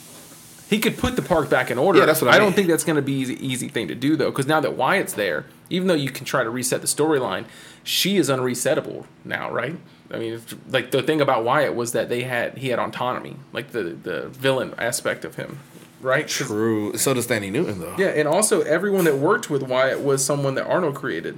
he 0.70 0.80
could 0.80 0.98
put 0.98 1.16
the 1.16 1.22
park 1.22 1.50
back 1.50 1.70
in 1.72 1.78
order. 1.78 2.00
Yeah, 2.00 2.06
that's 2.06 2.22
what 2.22 2.32
I 2.32 2.36
I 2.36 2.40
don't 2.40 2.54
think 2.56 2.68
that's 2.68 2.84
going 2.84 2.96
to 2.96 3.02
be 3.02 3.14
easy, 3.14 3.36
easy 3.46 3.68
thing 3.70 3.88
to 3.90 3.96
do 3.96 4.16
though, 4.16 4.32
because 4.32 4.48
now 4.48 4.60
that 4.62 4.74
Wyatt's 4.76 5.14
there, 5.14 5.46
even 5.70 5.88
though 5.88 5.94
you 6.06 6.10
can 6.10 6.26
try 6.26 6.44
to 6.44 6.50
reset 6.50 6.82
the 6.82 6.88
storyline, 6.88 7.46
she 7.84 8.18
is 8.18 8.30
unresettable 8.30 9.06
now, 9.24 9.52
right? 9.52 9.76
I 10.12 10.18
mean, 10.18 10.34
if- 10.34 10.56
like 10.72 10.92
the 10.92 11.02
thing 11.04 11.20
about 11.22 11.44
Wyatt 11.44 11.76
was 11.76 11.92
that 11.92 12.10
they 12.10 12.24
had 12.24 12.58
he 12.58 12.70
had 12.70 12.80
autonomy, 12.80 13.36
like 13.54 13.72
the 13.72 13.84
the 13.84 14.28
villain 14.30 14.74
aspect 14.78 15.26
of 15.26 15.36
him, 15.36 15.60
right? 16.06 16.28
True. 16.28 16.96
So 16.98 17.14
does 17.14 17.28
Thandie 17.28 17.52
Newton 17.52 17.80
though. 17.80 17.96
Yeah, 17.98 18.08
and 18.08 18.28
also 18.28 18.62
everyone 18.62 19.06
that 19.06 19.18
worked 19.18 19.50
with 19.50 19.64
Wyatt 19.64 20.02
was 20.02 20.24
someone 20.24 20.56
that 20.56 20.66
Arnold 20.66 20.96
created. 20.96 21.38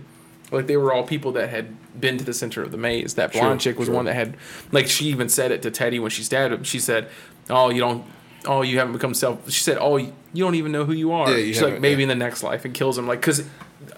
Like 0.51 0.67
they 0.67 0.77
were 0.77 0.93
all 0.93 1.03
people 1.03 1.32
that 1.34 1.49
had 1.49 1.75
been 1.99 2.17
to 2.17 2.23
the 2.23 2.34
center 2.34 2.62
of 2.62 2.71
the 2.71 2.77
maze. 2.77 3.15
That 3.15 3.32
True, 3.32 3.41
blonde 3.41 3.62
chick 3.62 3.77
was 3.80 3.88
true. 3.88 3.95
one 3.95 4.06
that 4.06 4.13
had, 4.13 4.38
like 4.71 4.88
she 4.88 5.06
even 5.06 5.27
said 5.30 5.51
it 5.51 5.62
to 5.63 5.71
Teddy 5.71 5.99
when 5.99 6.12
she 6.12 6.23
stabbed 6.23 6.53
him. 6.53 6.63
She 6.63 6.80
said, 6.80 7.10
"Oh, 7.49 7.69
you 7.69 7.82
don't, 7.82 8.06
oh, 8.45 8.62
you 8.62 8.77
haven't 8.77 8.93
become 8.93 9.13
self." 9.13 9.49
She 9.51 9.62
said, 9.62 9.77
"Oh, 9.80 9.97
you 9.97 10.13
don't 10.36 10.56
even 10.56 10.71
know 10.71 10.86
who 10.86 10.93
you 10.93 11.12
are." 11.12 11.30
Yeah, 11.32 11.38
you 11.38 11.53
She's 11.53 11.62
like, 11.62 11.82
maybe 11.82 12.01
yeah. 12.01 12.03
in 12.03 12.10
the 12.10 12.23
next 12.23 12.43
life, 12.43 12.63
and 12.63 12.73
kills 12.73 12.97
him. 12.97 13.08
Like, 13.08 13.19
because 13.19 13.43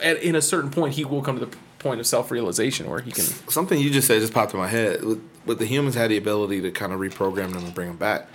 at 0.02 0.18
in 0.24 0.36
a 0.36 0.42
certain 0.42 0.72
point, 0.72 0.96
he 0.96 1.06
will 1.06 1.22
come 1.22 1.38
to 1.40 1.46
the 1.46 1.56
point 1.78 2.00
of 2.00 2.08
self 2.08 2.32
realization 2.32 2.90
where 2.90 3.00
he 3.00 3.12
can. 3.12 3.24
Something 3.24 3.80
you 3.80 3.90
just 3.90 4.08
said 4.08 4.20
just 4.22 4.34
popped 4.34 4.54
in 4.54 4.60
my 4.60 4.68
head. 4.68 5.04
With, 5.04 5.22
with 5.46 5.60
the 5.60 5.66
humans 5.66 5.96
had 5.96 6.10
the 6.10 6.18
ability 6.18 6.62
to 6.62 6.72
kind 6.72 6.94
of 6.94 7.00
reprogram 7.00 7.54
them 7.54 7.64
and 7.64 7.74
bring 7.76 7.88
them 7.90 7.98
back. 7.98 8.28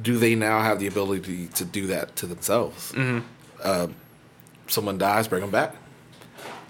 Do 0.00 0.16
they 0.18 0.34
now 0.34 0.60
have 0.62 0.78
the 0.78 0.86
ability 0.86 1.48
to 1.48 1.64
do 1.64 1.86
that 1.88 2.16
to 2.16 2.26
themselves? 2.26 2.92
Mm-hmm. 2.92 3.26
Uh, 3.62 3.88
someone 4.68 4.98
dies, 4.98 5.28
bring 5.28 5.42
them 5.42 5.50
back. 5.50 5.74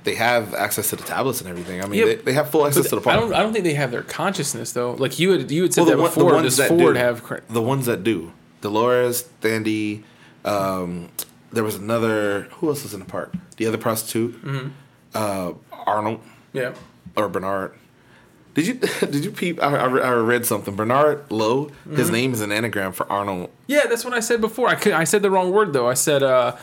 They 0.04 0.16
have 0.16 0.54
access 0.54 0.90
to 0.90 0.96
the 0.96 1.04
tablets 1.04 1.40
and 1.40 1.48
everything. 1.48 1.80
I 1.80 1.86
mean, 1.86 2.00
Yeah, 2.00 2.06
they, 2.06 2.14
they 2.16 2.32
have 2.32 2.50
full 2.50 2.66
access 2.66 2.88
to 2.90 2.96
the 2.98 3.08
I 3.08 3.14
don't. 3.14 3.32
I 3.32 3.38
don't 3.40 3.52
think 3.52 3.64
they 3.64 3.74
have 3.74 3.92
their 3.92 4.02
consciousness 4.02 4.72
though. 4.72 4.92
Like 4.94 5.20
you 5.20 5.30
had, 5.30 5.50
you 5.50 5.62
had 5.62 5.72
said 5.72 5.82
Well, 5.82 5.90
that 5.90 5.98
one, 5.98 6.10
the 6.10 6.16
before. 6.16 6.34
ones 6.34 6.56
that 6.56 6.68
Ford 6.68 6.94
do, 6.94 7.00
have? 7.00 7.22
cra- 7.22 7.42
the 7.48 7.62
ones 7.62 7.86
that 7.86 8.02
do. 8.02 8.32
Dolores, 8.62 9.22
Dandy, 9.40 10.02
um, 10.44 11.08
there 11.52 11.62
was 11.62 11.76
another. 11.76 12.48
Who 12.54 12.68
else 12.68 12.82
was 12.82 12.94
in 12.94 13.00
the 13.00 13.06
park? 13.06 13.32
The 13.58 13.66
other 13.66 13.78
prostitute, 13.78 14.44
Mm-hmm. 14.44 14.68
uh, 15.14 15.52
Arnold 15.86 16.20
Yeah. 16.52 16.74
or 17.16 17.28
Bernard. 17.28 17.74
Did 18.54 18.66
you 18.66 18.74
did 19.00 19.24
you 19.24 19.30
peep? 19.30 19.62
I, 19.62 19.76
I 19.76 19.86
I 19.86 20.10
read 20.14 20.44
something. 20.46 20.74
Bernard 20.76 21.30
Lowe. 21.30 21.70
His 21.88 22.06
Mm-hmm. 22.06 22.12
name 22.12 22.32
is 22.34 22.40
an 22.40 22.52
anagram 22.52 22.92
for 22.92 23.10
Arnold. 23.10 23.50
Yeah, 23.66 23.86
that's 23.86 24.04
what 24.04 24.14
I 24.14 24.20
said 24.20 24.40
before. 24.40 24.68
I 24.68 24.74
could, 24.74 24.92
I 24.92 25.04
said 25.04 25.22
the 25.22 25.30
wrong 25.30 25.52
word 25.52 25.72
though. 25.72 25.88
I 25.88 25.94
said 25.94 26.22
uh, 26.22 26.56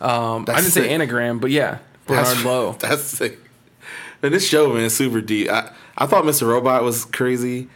um, 0.00 0.42
I 0.48 0.56
didn't 0.56 0.70
say 0.72 0.88
anagram, 0.90 1.38
but 1.38 1.50
yeah, 1.50 1.78
Bernard 2.06 2.26
That's, 2.26 2.44
Lowe. 2.44 2.72
That's 2.72 3.02
sick. 3.02 3.38
And 4.22 4.34
this 4.34 4.48
show, 4.48 4.72
man, 4.72 4.82
is 4.84 4.96
super 4.96 5.20
deep. 5.20 5.48
I, 5.48 5.70
I 5.96 6.06
thought 6.06 6.24
Mr. 6.24 6.48
Robot 6.48 6.82
was 6.82 7.04
crazy 7.04 7.68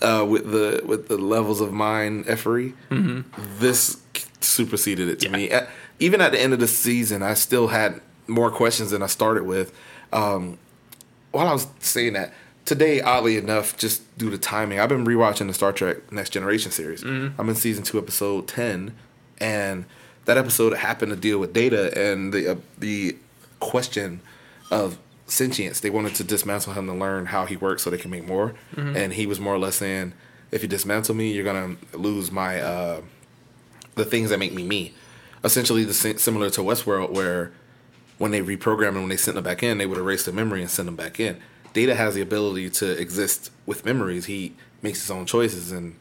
uh, 0.00 0.24
with 0.28 0.50
the 0.50 0.82
with 0.86 1.08
the 1.08 1.18
levels 1.18 1.60
of 1.60 1.72
mind 1.72 2.24
effery. 2.28 2.72
Mm-hmm. 2.90 3.22
This 3.58 4.00
superseded 4.40 5.08
it 5.08 5.20
to 5.20 5.28
me. 5.28 5.50
At- 5.50 5.68
even 5.98 6.20
at 6.20 6.32
the 6.32 6.40
end 6.40 6.52
of 6.52 6.58
the 6.60 6.66
season, 6.66 7.22
I 7.22 7.34
still 7.34 7.68
had 7.68 8.00
more 8.26 8.50
questions 8.50 8.90
than 8.90 9.02
I 9.02 9.06
started 9.06 9.44
with. 9.44 9.72
Um, 10.12 10.58
while 11.30 11.46
I 11.46 11.52
was 11.52 11.66
saying 11.80 12.14
that 12.14 12.32
today, 12.64 13.00
oddly 13.00 13.36
enough, 13.36 13.76
just 13.76 14.16
due 14.18 14.30
to 14.30 14.38
timing, 14.38 14.78
I've 14.80 14.88
been 14.88 15.04
rewatching 15.04 15.46
the 15.46 15.54
Star 15.54 15.72
Trek 15.72 16.10
Next 16.12 16.30
Generation 16.30 16.70
series. 16.70 17.02
I'm 17.02 17.48
in 17.48 17.54
season 17.54 17.84
two, 17.84 17.98
episode 17.98 18.48
ten, 18.48 18.94
and 19.38 19.84
that 20.24 20.38
episode 20.38 20.74
happened 20.74 21.10
to 21.12 21.16
deal 21.16 21.38
with 21.38 21.52
Data 21.52 21.96
and 21.98 22.32
the 22.32 22.52
uh, 22.52 22.56
the 22.78 23.16
question 23.60 24.20
of 24.70 24.98
sentience. 25.26 25.80
They 25.80 25.90
wanted 25.90 26.14
to 26.16 26.24
dismantle 26.24 26.74
him 26.74 26.86
to 26.86 26.92
learn 26.92 27.26
how 27.26 27.46
he 27.46 27.56
works 27.56 27.82
so 27.82 27.90
they 27.90 27.98
can 27.98 28.10
make 28.10 28.26
more, 28.26 28.54
and 28.76 29.12
he 29.12 29.26
was 29.26 29.40
more 29.40 29.54
or 29.54 29.58
less 29.58 29.76
saying, 29.76 30.12
"If 30.50 30.62
you 30.62 30.68
dismantle 30.68 31.14
me, 31.14 31.32
you're 31.32 31.44
gonna 31.44 31.76
lose 31.92 32.30
my 32.30 32.60
uh, 32.60 33.00
the 33.94 34.04
things 34.04 34.30
that 34.30 34.38
make 34.38 34.52
me 34.52 34.62
me." 34.62 34.94
Essentially, 35.44 35.84
the 35.84 35.92
similar 35.94 36.50
to 36.50 36.60
Westworld, 36.60 37.10
where 37.10 37.52
when 38.18 38.30
they 38.30 38.40
reprogram 38.40 38.88
and 38.90 38.98
when 39.00 39.08
they 39.08 39.16
send 39.16 39.36
them 39.36 39.42
back 39.42 39.64
in, 39.64 39.78
they 39.78 39.86
would 39.86 39.98
erase 39.98 40.24
the 40.24 40.32
memory 40.32 40.60
and 40.60 40.70
send 40.70 40.86
them 40.86 40.94
back 40.94 41.18
in. 41.18 41.40
Data 41.72 41.94
has 41.94 42.14
the 42.14 42.20
ability 42.20 42.70
to 42.70 42.90
exist 43.00 43.50
with 43.66 43.84
memories. 43.84 44.26
He 44.26 44.54
makes 44.82 45.00
his 45.00 45.10
own 45.10 45.26
choices, 45.26 45.72
and 45.72 45.96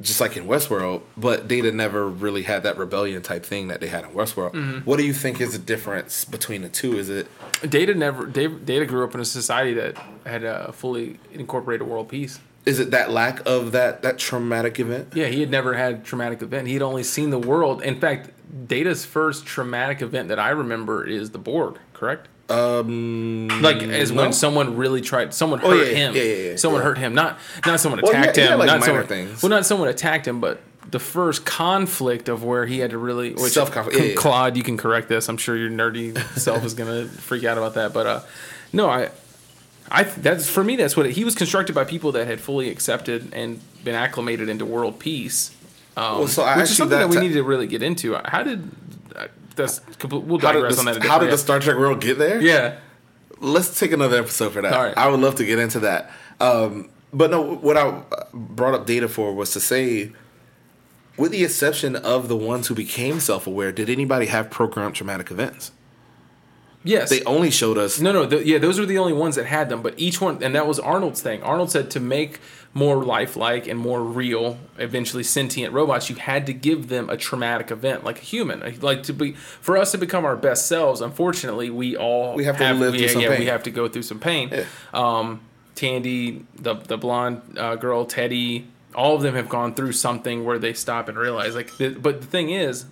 just 0.00 0.20
like 0.20 0.36
in 0.36 0.46
Westworld, 0.46 1.02
but 1.16 1.48
Data 1.48 1.72
never 1.72 2.08
really 2.08 2.42
had 2.42 2.62
that 2.64 2.76
rebellion 2.76 3.22
type 3.22 3.44
thing 3.44 3.68
that 3.68 3.80
they 3.80 3.86
had 3.86 4.04
in 4.04 4.10
Westworld. 4.10 4.52
Mm-hmm. 4.52 4.78
What 4.80 4.98
do 4.98 5.04
you 5.06 5.12
think 5.12 5.40
is 5.40 5.52
the 5.52 5.58
difference 5.58 6.24
between 6.24 6.62
the 6.62 6.68
two? 6.68 6.98
Is 6.98 7.08
it 7.08 7.26
Data 7.68 7.94
never. 7.94 8.26
Data, 8.26 8.54
Data 8.54 8.86
grew 8.86 9.04
up 9.04 9.14
in 9.14 9.20
a 9.20 9.24
society 9.24 9.74
that 9.74 9.96
had 10.26 10.44
a 10.44 10.72
fully 10.72 11.18
incorporated 11.32 11.86
world 11.86 12.08
peace. 12.08 12.40
is 12.66 12.80
it 12.80 12.90
that 12.90 13.10
lack 13.10 13.46
of 13.46 13.72
that 13.72 14.02
that 14.02 14.18
traumatic 14.18 14.78
event? 14.80 15.12
Yeah, 15.14 15.26
he 15.26 15.40
had 15.40 15.50
never 15.50 15.74
had 15.74 15.94
a 15.94 15.98
traumatic 15.98 16.42
event. 16.42 16.66
He 16.66 16.74
had 16.74 16.82
only 16.82 17.02
seen 17.02 17.30
the 17.30 17.38
world. 17.38 17.82
In 17.82 17.98
fact, 18.00 18.30
Data's 18.68 19.04
first 19.04 19.46
traumatic 19.46 20.02
event 20.02 20.28
that 20.28 20.38
I 20.38 20.50
remember 20.50 21.06
is 21.06 21.30
the 21.30 21.38
Borg. 21.38 21.78
Correct. 21.92 22.28
Um, 22.50 23.48
Like 23.62 23.82
as 23.82 24.10
no? 24.12 24.22
when 24.22 24.32
someone 24.32 24.76
really 24.76 25.00
tried, 25.00 25.32
someone 25.32 25.60
Oh, 25.62 25.70
hurt 25.70 25.88
yeah, 25.88 25.94
him. 25.94 26.14
yeah, 26.14 26.22
yeah, 26.22 26.50
yeah, 26.50 26.56
someone 26.56 26.82
yeah. 26.82 26.88
hurt 26.88 26.98
him. 26.98 27.14
Not 27.14 27.38
not 27.64 27.80
someone 27.80 28.00
Well, 28.02 28.10
attacked 28.12 28.36
had, 28.36 28.50
him. 28.52 28.58
like, 28.58 28.66
not 28.66 28.80
minor 28.80 28.86
someone. 28.92 29.06
things. 29.06 29.42
Well, 29.42 29.50
not 29.50 29.64
someone 29.66 29.88
attacked 29.88 30.26
him, 30.28 30.40
but 30.40 30.60
the 30.90 30.98
first 30.98 31.46
conflict 31.46 32.28
of 32.28 32.44
where 32.44 32.66
he 32.66 32.80
had 32.80 32.90
to 32.90 32.98
really. 32.98 33.30
Yeah, 33.30 33.86
yeah. 33.92 34.14
Claude, 34.14 34.56
you 34.56 34.62
can 34.62 34.76
correct 34.76 35.08
this. 35.08 35.28
I'm 35.28 35.38
sure 35.38 35.56
your 35.56 35.70
nerdy 35.70 36.16
self 36.38 36.64
is 36.64 36.74
gonna 36.74 37.06
freak 37.06 37.44
out 37.44 37.56
about 37.56 37.74
that. 37.74 37.92
But 37.94 38.06
uh, 38.06 38.20
no, 38.72 38.88
I. 38.90 39.10
I 39.90 40.04
that's 40.04 40.48
for 40.48 40.64
me. 40.64 40.76
That's 40.76 40.96
what 40.96 41.04
it, 41.06 41.12
he 41.12 41.24
was 41.24 41.34
constructed 41.34 41.74
by 41.74 41.84
people 41.84 42.12
that 42.12 42.26
had 42.26 42.40
fully 42.40 42.70
accepted 42.70 43.28
and 43.34 43.60
been 43.84 43.94
acclimated 43.94 44.48
into 44.48 44.64
world 44.64 44.98
peace. 44.98 45.50
Um, 45.94 46.20
Well, 46.20 46.28
so 46.28 46.42
I 46.42 46.56
which 46.56 46.70
is 46.70 46.76
something 46.78 46.98
that, 46.98 47.04
that 47.04 47.10
we 47.10 47.16
ti- 47.16 47.28
need 47.28 47.34
to 47.34 47.42
really 47.42 47.66
get 47.66 47.82
into. 47.82 48.14
How 48.24 48.42
did 48.42 48.70
that's 49.56 49.80
complete, 49.98 50.24
we'll 50.24 50.38
digress 50.38 50.74
the, 50.74 50.80
on 50.80 50.86
that. 50.86 51.02
how 51.04 51.18
did 51.18 51.30
the 51.30 51.38
Star 51.38 51.60
Trek 51.60 51.76
world 51.76 52.00
get 52.00 52.18
there? 52.18 52.40
yeah. 52.40 52.78
let's 53.40 53.78
take 53.78 53.92
another 53.92 54.18
episode 54.18 54.52
for 54.52 54.62
that. 54.62 54.72
All 54.72 54.84
right. 54.84 54.96
I 54.96 55.08
would 55.08 55.20
love 55.20 55.34
to 55.36 55.44
get 55.44 55.58
into 55.58 55.80
that. 55.80 56.10
Um, 56.40 56.90
but 57.12 57.30
no, 57.30 57.56
what 57.56 57.76
I 57.76 58.02
brought 58.32 58.74
up 58.74 58.86
data 58.86 59.08
for 59.08 59.32
was 59.32 59.52
to 59.52 59.60
say, 59.60 60.12
with 61.16 61.30
the 61.30 61.44
exception 61.44 61.94
of 61.94 62.28
the 62.28 62.36
ones 62.36 62.66
who 62.66 62.74
became 62.74 63.20
self-aware, 63.20 63.70
did 63.70 63.88
anybody 63.88 64.26
have 64.26 64.50
programmed 64.50 64.96
traumatic 64.96 65.30
events? 65.30 65.70
Yes. 66.84 67.08
They 67.10 67.24
only 67.24 67.50
showed 67.50 67.78
us. 67.78 67.98
No, 67.98 68.12
no, 68.12 68.28
th- 68.28 68.44
yeah, 68.44 68.58
those 68.58 68.78
were 68.78 68.86
the 68.86 68.98
only 68.98 69.14
ones 69.14 69.36
that 69.36 69.46
had 69.46 69.70
them. 69.70 69.82
But 69.82 69.94
each 69.96 70.20
one, 70.20 70.42
and 70.42 70.54
that 70.54 70.66
was 70.66 70.78
Arnold's 70.78 71.22
thing. 71.22 71.42
Arnold 71.42 71.70
said 71.70 71.90
to 71.92 72.00
make 72.00 72.38
more 72.74 73.02
lifelike 73.02 73.66
and 73.66 73.78
more 73.78 74.02
real, 74.02 74.58
eventually 74.78 75.22
sentient 75.22 75.72
robots, 75.72 76.10
you 76.10 76.16
had 76.16 76.44
to 76.46 76.52
give 76.52 76.88
them 76.88 77.08
a 77.08 77.16
traumatic 77.16 77.70
event, 77.70 78.04
like 78.04 78.18
a 78.18 78.22
human. 78.22 78.62
Like 78.80 79.02
to 79.04 79.12
be 79.14 79.32
for 79.32 79.76
us 79.78 79.92
to 79.92 79.98
become 79.98 80.24
our 80.24 80.36
best 80.36 80.66
selves. 80.66 81.00
Unfortunately, 81.00 81.70
we 81.70 81.96
all 81.96 82.34
We 82.34 82.44
have 82.44 82.58
to 82.58 82.74
live 82.74 82.92
we, 82.92 82.98
through 82.98 83.08
some 83.08 83.22
yeah, 83.22 83.38
we 83.38 83.46
have 83.46 83.62
to 83.62 83.70
go 83.70 83.88
through 83.88 84.02
some 84.02 84.20
pain. 84.20 84.50
Yeah. 84.52 84.64
Um, 84.92 85.40
Thandie, 85.76 86.44
the 86.54 86.74
the 86.74 86.98
blonde 86.98 87.58
uh, 87.58 87.76
girl, 87.76 88.04
Teddy, 88.04 88.66
all 88.94 89.16
of 89.16 89.22
them 89.22 89.34
have 89.34 89.48
gone 89.48 89.74
through 89.74 89.92
something 89.92 90.44
where 90.44 90.58
they 90.58 90.72
stop 90.72 91.08
and 91.08 91.16
realize. 91.16 91.54
Like, 91.54 91.76
the, 91.78 91.90
but 91.90 92.20
the 92.20 92.26
thing 92.26 92.50
is, 92.50 92.86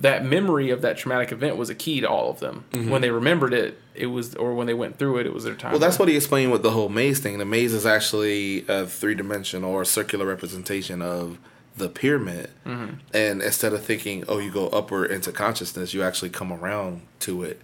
that 0.00 0.24
memory 0.24 0.70
of 0.70 0.82
that 0.82 0.98
traumatic 0.98 1.32
event 1.32 1.56
was 1.56 1.70
a 1.70 1.74
key 1.74 2.00
to 2.00 2.08
all 2.08 2.30
of 2.30 2.38
them. 2.40 2.64
When 2.72 3.00
they 3.00 3.10
remembered 3.10 3.54
it, 3.54 3.80
it 3.94 4.06
was, 4.06 4.34
or 4.34 4.54
when 4.54 4.66
they 4.66 4.74
went 4.74 4.98
through 4.98 5.18
it, 5.18 5.26
it 5.26 5.32
was 5.32 5.44
their 5.44 5.54
time. 5.54 5.70
Well, 5.72 5.80
that's 5.80 5.98
what 5.98 6.08
he 6.08 6.16
explained 6.16 6.52
with 6.52 6.62
the 6.62 6.72
whole 6.72 6.88
maze 6.90 7.18
thing. 7.20 7.38
The 7.38 7.46
maze 7.46 7.72
is 7.72 7.86
actually 7.86 8.66
a 8.68 8.86
three-dimensional 8.86 9.70
or 9.70 9.84
circular 9.86 10.26
representation 10.26 11.00
of 11.00 11.38
the 11.78 11.88
pyramid. 11.88 12.50
Mm-hmm. 12.66 12.96
And 13.14 13.40
instead 13.42 13.72
of 13.72 13.82
thinking, 13.84 14.24
oh, 14.28 14.38
you 14.38 14.50
go 14.50 14.68
upward 14.68 15.10
into 15.10 15.32
consciousness, 15.32 15.94
you 15.94 16.02
actually 16.02 16.30
come 16.30 16.52
around 16.52 17.02
to 17.20 17.42
it 17.42 17.60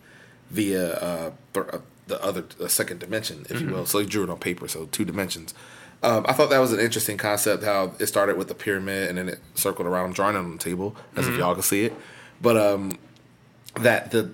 via 0.50 0.94
uh, 0.94 1.30
uh, 1.54 1.78
the 2.06 2.22
other 2.24 2.44
a 2.60 2.68
second 2.68 3.00
dimension, 3.00 3.46
if 3.50 3.56
Mm-hmm. 3.58 3.68
you 3.68 3.74
will. 3.74 3.86
So 3.86 3.98
he 3.98 4.06
drew 4.06 4.24
it 4.24 4.30
on 4.30 4.38
paper, 4.38 4.68
so 4.68 4.86
two 4.86 5.04
dimensions. 5.04 5.52
Um, 6.02 6.24
I 6.28 6.32
thought 6.32 6.50
that 6.50 6.58
was 6.58 6.72
an 6.72 6.80
interesting 6.80 7.16
concept. 7.16 7.62
How 7.62 7.92
it 7.98 8.06
started 8.06 8.36
with 8.36 8.48
the 8.48 8.54
pyramid 8.54 9.08
and 9.10 9.18
then 9.18 9.28
it 9.28 9.38
circled 9.54 9.86
around. 9.86 10.06
I'm 10.06 10.12
drawing 10.12 10.34
it 10.34 10.38
on 10.40 10.52
the 10.52 10.58
table 10.58 10.96
as 11.16 11.24
Mm-hmm. 11.26 11.34
if 11.34 11.38
y'all 11.38 11.54
can 11.54 11.62
see 11.62 11.84
it, 11.84 11.94
but 12.42 12.57
um, 12.57 12.98
that 13.76 14.11
the 14.11 14.31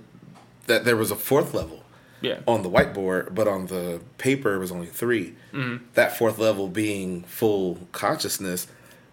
that 0.67 0.85
there 0.85 0.97
was 0.97 1.11
a 1.11 1.17
fourth 1.17 1.55
level 1.55 1.83
yeah. 2.21 2.41
on 2.47 2.63
the 2.63 2.71
whiteboard, 2.71 3.35
but 3.35 3.47
on 3.49 3.67
the 3.67 4.01
paper 4.19 4.55
it 4.55 4.59
was 4.59 4.73
only 4.73 4.87
3 4.87 5.35
Mm-hmm. 5.53 5.85
That 5.95 6.17
fourth 6.17 6.39
level 6.39 6.69
being 6.69 7.23
full 7.23 7.79
consciousness. 7.93 8.67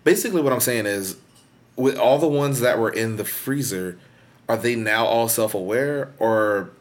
Basically, 0.04 0.42
what 0.42 0.52
I'm 0.52 0.60
saying 0.60 0.86
is, 0.86 1.18
with 1.78 1.98
all 1.98 2.20
the 2.20 2.28
ones 2.28 2.60
that 2.60 2.78
were 2.78 2.90
in 2.90 3.16
the 3.16 3.24
freezer, 3.24 3.98
are 4.50 4.58
they 4.58 4.76
now 4.76 5.06
all 5.06 5.30
self 5.30 5.54
aware, 5.54 6.12
or 6.20 6.72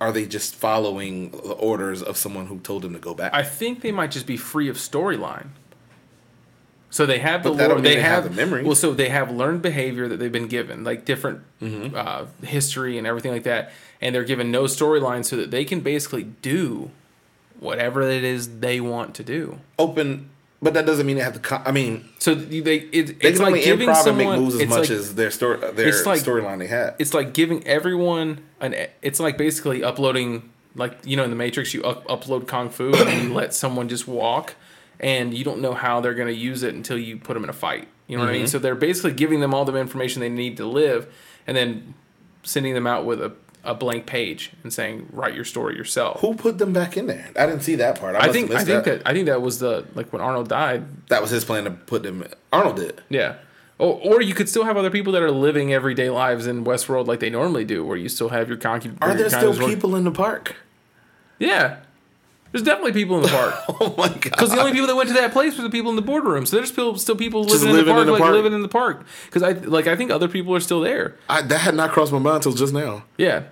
are 0.00 0.10
they 0.10 0.26
just 0.26 0.56
following 0.56 1.30
the 1.30 1.54
orders 1.54 2.02
of 2.02 2.16
someone 2.16 2.46
who 2.46 2.58
told 2.58 2.82
them 2.82 2.92
to 2.92 2.98
go 2.98 3.14
back? 3.14 3.32
I 3.32 3.44
think 3.44 3.82
they 3.82 3.92
might 3.92 4.10
just 4.10 4.26
be 4.26 4.36
free 4.36 4.68
of 4.68 4.76
storyline. 4.76 5.50
So 6.92 7.06
they 7.06 7.18
have 7.20 7.42
the 7.42 7.50
But 7.52 7.68
lore, 7.70 7.80
they 7.80 7.94
they 7.94 8.00
have, 8.00 8.24
have 8.24 8.36
the 8.36 8.36
memory. 8.36 8.64
Well, 8.64 8.74
so 8.74 8.92
they 8.92 9.08
have 9.08 9.30
learned 9.30 9.62
behavior 9.62 10.08
that 10.08 10.18
they've 10.18 10.30
been 10.30 10.46
given, 10.48 10.84
like 10.84 11.04
different 11.06 11.40
Mm-hmm. 11.62 11.96
uh, 11.96 12.26
history 12.46 12.98
and 12.98 13.06
everything 13.06 13.32
like 13.32 13.44
that, 13.44 13.72
and 14.00 14.14
they're 14.14 14.24
given 14.24 14.50
no 14.50 14.64
storyline, 14.64 15.24
so 15.24 15.36
that 15.36 15.50
they 15.50 15.64
can 15.64 15.80
basically 15.80 16.24
do 16.42 16.90
whatever 17.60 18.02
it 18.02 18.24
is 18.24 18.58
they 18.60 18.80
want 18.80 19.14
to 19.14 19.24
do. 19.24 19.58
Open, 19.78 20.28
but 20.60 20.74
that 20.74 20.84
doesn't 20.86 21.06
mean 21.06 21.16
they 21.16 21.22
have 21.22 21.34
to. 21.34 21.38
Co- 21.40 21.62
I 21.64 21.72
mean, 21.72 22.08
So 22.18 22.34
they 22.34 22.56
it, 22.76 23.20
they 23.20 23.28
it's 23.28 23.38
can 23.38 23.38
like 23.38 23.46
only 23.46 23.62
giving 23.62 23.88
improv 23.88 24.06
and 24.06 24.18
make 24.18 24.28
moves 24.28 24.54
as 24.60 24.68
much 24.68 24.78
like, 24.80 24.90
as 24.90 25.14
their 25.14 25.30
story, 25.30 25.58
their 25.72 26.04
like- 26.04 26.20
storyline 26.20 26.58
they 26.58 26.66
have. 26.66 26.96
it's 26.98 27.14
like 27.14 27.32
giving 27.32 27.66
everyone 27.66 28.40
an 28.60 28.74
it's 29.00 29.20
like 29.20 29.38
basically 29.38 29.82
uploading 29.84 30.50
like 30.74 30.98
you 31.04 31.16
know 31.16 31.24
in 31.24 31.30
the 31.30 31.36
matrix 31.36 31.72
you 31.74 31.82
up, 31.84 32.06
upload 32.08 32.46
kung 32.48 32.70
fu 32.70 32.92
and 32.94 33.22
you 33.28 33.34
let 33.34 33.54
someone 33.54 33.88
just 33.88 34.06
walk 34.08 34.54
and 35.02 35.34
you 35.34 35.44
don't 35.44 35.60
know 35.60 35.74
how 35.74 36.00
they're 36.00 36.14
going 36.14 36.28
to 36.28 36.34
use 36.34 36.62
it 36.62 36.74
until 36.74 36.98
you 36.98 37.18
put 37.18 37.34
them 37.34 37.44
in 37.44 37.50
a 37.50 37.54
fight 37.54 37.88
you 38.06 38.16
know 38.16 38.22
what 38.22 38.30
i 38.30 38.32
mean 38.32 38.42
mm-hmm. 38.42 38.48
so 38.48 38.58
they're 38.58 38.74
basically 38.74 39.12
giving 39.12 39.40
them 39.40 39.52
all 39.52 39.64
the 39.64 39.76
information 39.76 40.20
they 40.20 40.28
need 40.28 40.56
to 40.56 40.66
live 40.66 41.12
and 41.46 41.56
then 41.56 41.94
sending 42.42 42.74
them 42.74 42.86
out 42.86 43.04
with 43.04 43.20
a, 43.20 43.32
a 43.64 43.74
blank 43.74 44.06
page 44.06 44.52
and 44.62 44.72
saying 44.72 45.08
write 45.12 45.34
your 45.34 45.44
story 45.44 45.76
yourself 45.76 46.20
Who 46.20 46.34
put 46.34 46.58
them 46.58 46.72
back 46.72 46.96
in 46.96 47.06
there? 47.06 47.30
I 47.36 47.46
didn't 47.46 47.62
see 47.62 47.76
that 47.76 48.00
part. 48.00 48.16
I, 48.16 48.28
i 48.28 48.32
think 48.32 48.50
i 48.50 48.64
think 48.64 48.84
that. 48.84 49.02
that 49.02 49.08
i 49.08 49.12
think 49.12 49.26
that 49.26 49.42
was 49.42 49.58
the 49.58 49.86
like 49.94 50.12
when 50.12 50.22
arnold 50.22 50.48
died 50.48 50.84
that 51.08 51.20
was 51.20 51.30
his 51.30 51.44
plan 51.44 51.64
to 51.64 51.70
put 51.70 52.02
them. 52.02 52.24
Arnold 52.52 52.76
did. 52.76 53.02
yeah 53.08 53.36
or, 53.82 53.98
or 54.00 54.22
you 54.22 54.32
could 54.32 54.48
still 54.48 54.64
have 54.64 54.76
other 54.76 54.90
people 54.90 55.12
that 55.12 55.22
are 55.22 55.30
living 55.30 55.72
everyday 55.72 56.08
lives 56.08 56.46
in 56.46 56.64
Westworld 56.64 57.08
like 57.08 57.18
they 57.18 57.30
normally 57.30 57.64
do, 57.64 57.84
where 57.84 57.96
you 57.96 58.08
still 58.08 58.28
have 58.28 58.48
your 58.48 58.56
concubine. 58.56 58.98
Are 59.00 59.14
there 59.14 59.28
still 59.28 59.56
people 59.56 59.96
in 59.96 60.04
the 60.04 60.12
park? 60.12 60.54
Yeah. 61.40 61.78
There's 62.52 62.62
definitely 62.62 62.92
people 62.92 63.16
in 63.16 63.22
the 63.22 63.28
park. 63.28 63.54
Oh 63.80 63.94
my 63.96 64.08
god! 64.08 64.22
Because 64.22 64.50
the 64.50 64.60
only 64.60 64.72
people 64.72 64.86
that 64.86 64.94
went 64.96 65.08
to 65.08 65.14
that 65.14 65.32
place 65.32 65.56
were 65.56 65.64
the 65.64 65.70
people 65.70 65.90
in 65.90 65.96
the 65.96 66.02
boardroom. 66.02 66.46
So 66.46 66.56
there's 66.56 66.70
still 66.70 66.96
still 66.96 67.16
people 67.16 67.44
Just 67.44 67.64
living, 67.64 67.80
in 67.80 67.84
the 67.86 67.90
park, 67.92 68.00
in 68.02 68.06
the 68.06 68.12
like 68.12 68.22
park. 68.22 68.32
living 68.34 68.52
in 68.52 68.62
the 68.62 68.68
park. 68.68 69.04
Because 69.26 69.42
I 69.42 69.52
like 69.52 69.86
I 69.86 69.96
think 69.96 70.10
other 70.10 70.28
people 70.28 70.54
are 70.54 70.60
still 70.60 70.80
there. 70.80 71.16
I, 71.28 71.42
that 71.42 71.58
had 71.58 71.74
not 71.74 71.90
crossed 71.90 72.12
my 72.12 72.18
mind 72.18 72.36
until 72.36 72.52
just 72.52 72.72
now. 72.72 73.04
Yeah. 73.16 73.44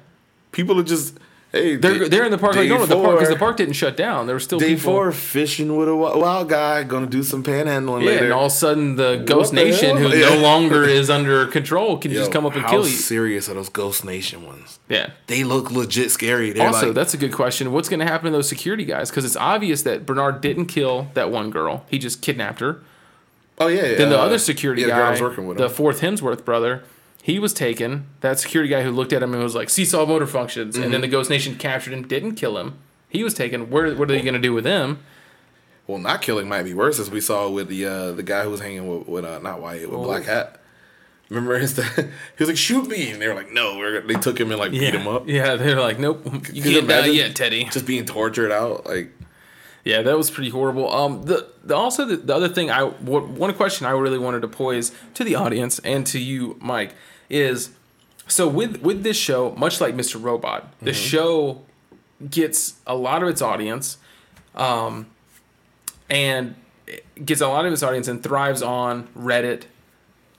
People 0.53 0.79
are 0.79 0.85
just 0.85 1.19
Hey, 1.53 1.75
They're 1.75 1.99
day- 1.99 2.09
they're 2.09 2.25
in 2.25 2.31
the 2.31 2.39
park 2.39 2.55
like 2.55 2.69
no, 2.69 2.79
no, 2.79 2.87
the 2.87 2.95
park 2.95 3.19
because 3.19 3.29
the 3.29 3.37
park 3.39 3.57
didn't 3.57 3.73
shut 3.75 3.97
down. 3.97 4.27
There 4.27 4.37
were 4.37 4.41
still 4.41 4.61
Day 4.61 4.77
people. 4.77 4.93
four, 4.93 5.11
fishing 5.11 5.75
with 5.77 5.89
a 5.89 5.91
wi- 5.91 6.15
wild 6.17 6.49
guy, 6.49 6.85
gonna 6.85 7.09
do 7.09 7.25
some 7.25 7.43
panhandling 7.43 8.03
Yeah, 8.03 8.07
later. 8.11 8.25
and 8.27 8.33
all 8.33 8.47
of 8.47 8.53
a 8.53 8.55
sudden 8.55 8.95
the 8.95 9.17
Ghost 9.27 9.51
the 9.51 9.57
Nation, 9.57 9.97
hell? 9.97 10.11
who 10.11 10.17
Yeah. 10.17 10.29
no 10.29 10.37
longer 10.43 10.85
is 10.85 11.11
under 11.11 11.47
control, 11.49 11.99
can 11.99 12.11
Yo, 12.13 12.19
just 12.21 12.31
come 12.31 12.47
up 12.47 12.55
and 12.55 12.65
kill 12.67 12.87
you. 12.87 12.95
How 12.95 13.01
serious 13.01 13.49
are 13.49 13.55
those 13.55 13.69
Ghost 13.69 14.05
Nation 14.05 14.47
ones? 14.47 14.79
Yeah. 14.89 15.11
They 15.27 15.43
look 15.43 15.73
legit 15.73 16.13
scary. 16.13 16.53
They're 16.53 16.69
Also, 16.69 16.87
like, 16.87 16.95
that's 16.95 17.15
a 17.15 17.19
good 17.19 17.33
question. 17.33 17.73
What's 17.73 17.89
going 17.89 17.99
to 18.01 18.07
happen 18.07 18.27
to 18.27 18.31
those 18.31 18.49
security 18.49 18.85
guys? 18.85 19.11
Because 19.11 19.25
it's 19.25 19.37
obvious 19.37 19.83
that 19.83 20.07
Bernard 20.07 20.41
didn't 20.41 20.67
kill 20.67 21.09
that 21.15 21.33
one 21.33 21.51
girl. 21.51 21.85
He 21.91 21.99
just 21.99 22.23
kidnapped 22.23 22.61
her. 22.61 22.79
oh 23.59 23.67
yeah. 23.67 23.97
Then 23.97 24.11
the 24.11 24.19
uh, 24.21 24.25
other 24.25 24.39
security 24.39 24.83
yeah, 24.83 24.89
the 24.89 24.93
guy, 24.95 25.11
was 25.11 25.21
working 25.21 25.49
with 25.49 25.59
the 25.59 25.69
fourth 25.69 26.01
Hemsworth 26.01 26.45
brother, 26.45 26.85
he 27.23 27.39
was 27.39 27.53
taken. 27.53 28.07
That 28.21 28.39
security 28.39 28.71
guy 28.71 28.83
who 28.83 28.91
looked 28.91 29.13
at 29.13 29.23
him 29.23 29.35
and 29.35 29.43
was 29.43 29.55
like, 29.55 29.69
"Seesaw 29.71 30.07
motor 30.07 30.27
functions," 30.27 30.77
and 30.77 30.85
Mm-hmm. 30.85 30.93
then 30.93 31.01
the 31.03 31.09
Ghost 31.09 31.31
Nation 31.31 31.55
captured 31.57 31.93
him, 31.93 32.07
didn't 32.07 32.35
kill 32.37 32.57
him. 32.59 32.79
He 33.09 33.23
was 33.25 33.35
taken. 33.35 33.71
Where, 33.71 33.95
what 33.95 34.11
are 34.11 34.15
they 34.15 34.23
going 34.23 34.35
to 34.35 34.41
do 34.41 34.53
with 34.55 34.65
him? 34.65 35.01
Well, 35.87 35.99
not 35.99 36.23
killing 36.23 36.49
might 36.49 36.63
be 36.63 36.73
worse, 36.75 37.01
as 37.01 37.11
we 37.11 37.21
saw 37.21 37.49
with 37.49 37.69
the 37.69 37.85
uh, 37.85 38.13
the 38.13 38.23
guy 38.23 38.45
who 38.45 38.51
was 38.51 38.61
hanging 38.61 38.87
with, 38.89 39.09
with 39.09 39.25
uh, 39.25 39.39
not 39.41 39.61
Wyatt 39.61 39.91
with 39.91 40.01
Black 40.01 40.25
Hat. 40.25 40.61
Remember 41.29 41.59
his? 41.59 41.77
he 41.97 42.03
was 42.39 42.49
like, 42.49 42.57
"Shoot 42.57 42.89
me!" 42.89 43.11
And 43.11 43.21
they 43.21 43.29
were 43.29 43.35
like, 43.35 43.53
"No." 43.53 43.77
We're, 43.79 44.01
they 44.01 44.15
took 44.15 44.39
him 44.39 44.51
and 44.51 44.59
like 44.61 44.71
beat 44.73 44.95
him 44.95 45.07
up. 45.09 45.29
Yeah, 45.29 45.57
they 45.57 45.75
were 45.75 45.81
like, 45.81 45.99
"Nope, 45.99 46.25
you 46.53 46.63
can't 46.63 46.89
die 46.89 47.07
yet, 47.07 47.35
Teddy." 47.37 47.65
Just 47.65 47.87
being 47.87 48.05
tortured 48.05 48.51
out, 48.53 48.87
like 48.87 49.11
Yeah, 49.85 50.03
that 50.03 50.17
was 50.17 50.31
pretty 50.31 50.51
horrible. 50.51 50.93
Um, 50.93 51.23
the, 51.25 51.49
the 51.65 51.75
also 51.77 52.05
the, 52.05 52.17
the 52.17 52.35
other 52.35 52.49
thing 52.49 52.71
I 52.71 52.81
w- 52.81 53.27
one 53.27 53.53
question 53.55 53.87
I 53.87 53.91
really 53.91 54.19
wanted 54.19 54.43
to 54.43 54.49
pose 54.49 54.93
to 55.15 55.25
the 55.25 55.35
audience 55.37 55.79
and 55.81 56.07
to 56.09 56.19
you, 56.21 56.57
Mike, 56.61 56.95
is 57.31 57.71
so 58.27 58.47
with 58.47 58.83
with 58.83 59.03
this 59.03 59.17
show, 59.17 59.53
much 59.57 59.81
like 59.81 59.95
Mr. 59.95 60.23
Robot, 60.23 60.73
the 60.83 60.93
show 60.93 61.63
gets 62.29 62.75
a 62.87 62.95
lot 62.95 63.23
of 63.23 63.29
its 63.31 63.41
audience, 63.41 63.97
um, 64.55 65.07
and 66.09 66.55
gets 67.25 67.41
a 67.41 67.49
lot 67.49 67.65
of 67.65 67.73
its 67.73 67.83
audience 67.83 68.09
and 68.09 68.23
thrives 68.23 68.63
on 68.63 69.09
Reddit, 69.17 69.63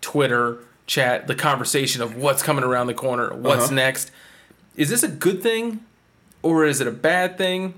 Twitter, 0.02 0.60
chat, 0.88 1.28
the 1.28 1.36
conversation 1.36 2.02
of 2.02 2.16
what's 2.16 2.44
coming 2.44 2.64
around 2.64 2.88
the 2.88 2.94
corner, 2.94 3.34
what's 3.34 3.66
Uh-huh. 3.66 3.76
next. 3.76 4.12
Is 4.76 4.90
this 4.90 5.04
a 5.04 5.08
good 5.08 5.42
thing, 5.44 5.84
or 6.42 6.66
is 6.66 6.82
it 6.82 6.88
a 6.88 6.92
bad 6.92 7.38
thing? 7.38 7.76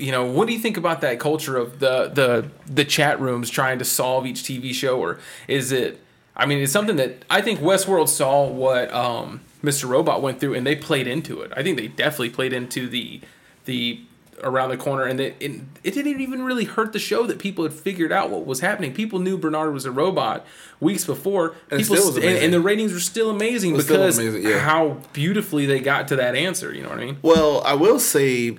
you 0.00 0.12
know 0.12 0.24
what 0.24 0.46
do 0.46 0.52
you 0.52 0.60
think 0.60 0.76
about 0.76 1.00
that 1.00 1.18
culture 1.18 1.56
of 1.56 1.80
the 1.80 2.06
the 2.14 2.48
the 2.72 2.84
chat 2.84 3.18
rooms 3.20 3.50
trying 3.50 3.80
to 3.80 3.84
solve 3.84 4.26
each 4.26 4.44
tv 4.44 4.72
show 4.72 5.00
or 5.00 5.18
is 5.48 5.72
it 5.72 5.98
i 6.38 6.46
mean 6.46 6.58
it's 6.58 6.72
something 6.72 6.96
that 6.96 7.24
i 7.28 7.40
think 7.40 7.60
westworld 7.60 8.08
saw 8.08 8.46
what 8.46 8.92
um 8.92 9.40
mr 9.62 9.88
robot 9.88 10.22
went 10.22 10.40
through 10.40 10.54
and 10.54 10.66
they 10.66 10.76
played 10.76 11.06
into 11.06 11.40
it. 11.40 11.52
I 11.56 11.62
think 11.62 11.76
they 11.76 11.88
definitely 11.88 12.30
played 12.30 12.52
into 12.52 12.88
the 12.88 13.20
the 13.64 14.00
around 14.44 14.68
the 14.68 14.76
corner 14.76 15.02
and 15.02 15.18
it, 15.18 15.34
it, 15.40 15.50
it 15.82 15.90
didn't 15.94 16.20
even 16.20 16.42
really 16.42 16.64
hurt 16.64 16.92
the 16.92 16.98
show 17.00 17.26
that 17.26 17.40
people 17.40 17.64
had 17.64 17.72
figured 17.72 18.12
out 18.12 18.30
what 18.30 18.46
was 18.46 18.60
happening. 18.60 18.94
People 18.94 19.18
knew 19.18 19.36
bernard 19.36 19.74
was 19.74 19.84
a 19.84 19.90
robot 19.90 20.46
weeks 20.78 21.04
before. 21.04 21.56
And 21.72 21.80
people 21.80 21.96
still 21.96 22.06
was 22.06 22.14
st- 22.14 22.24
and, 22.24 22.44
and 22.44 22.52
the 22.52 22.60
ratings 22.60 22.92
were 22.92 23.00
still 23.00 23.30
amazing 23.30 23.72
was 23.72 23.86
still 23.86 23.96
because 23.96 24.18
amazing, 24.18 24.42
yeah. 24.42 24.60
how 24.60 24.98
beautifully 25.12 25.66
they 25.66 25.80
got 25.80 26.06
to 26.08 26.16
that 26.16 26.36
answer 26.36 26.72
you 26.72 26.84
know 26.84 26.88
what 26.88 26.98
i 26.98 27.04
mean? 27.04 27.18
Well, 27.20 27.62
I 27.64 27.74
will 27.74 27.98
say 27.98 28.58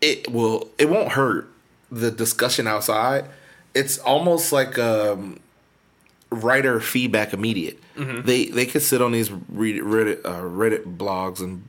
it 0.00 0.30
will 0.30 0.70
it 0.78 0.88
won't 0.88 1.12
hurt 1.12 1.50
the 1.90 2.12
discussion 2.12 2.68
outside. 2.68 3.24
It's 3.74 3.98
almost 3.98 4.52
like 4.52 4.78
um 4.78 5.40
writer 6.30 6.80
feedback 6.80 7.32
immediate. 7.32 7.78
They 8.22 8.46
they 8.46 8.66
could 8.66 8.82
sit 8.82 9.02
on 9.02 9.12
these 9.12 9.28
Reddit 9.30 10.24
uh, 10.24 10.42
Reddit 10.42 10.96
blogs 10.96 11.40
and 11.40 11.64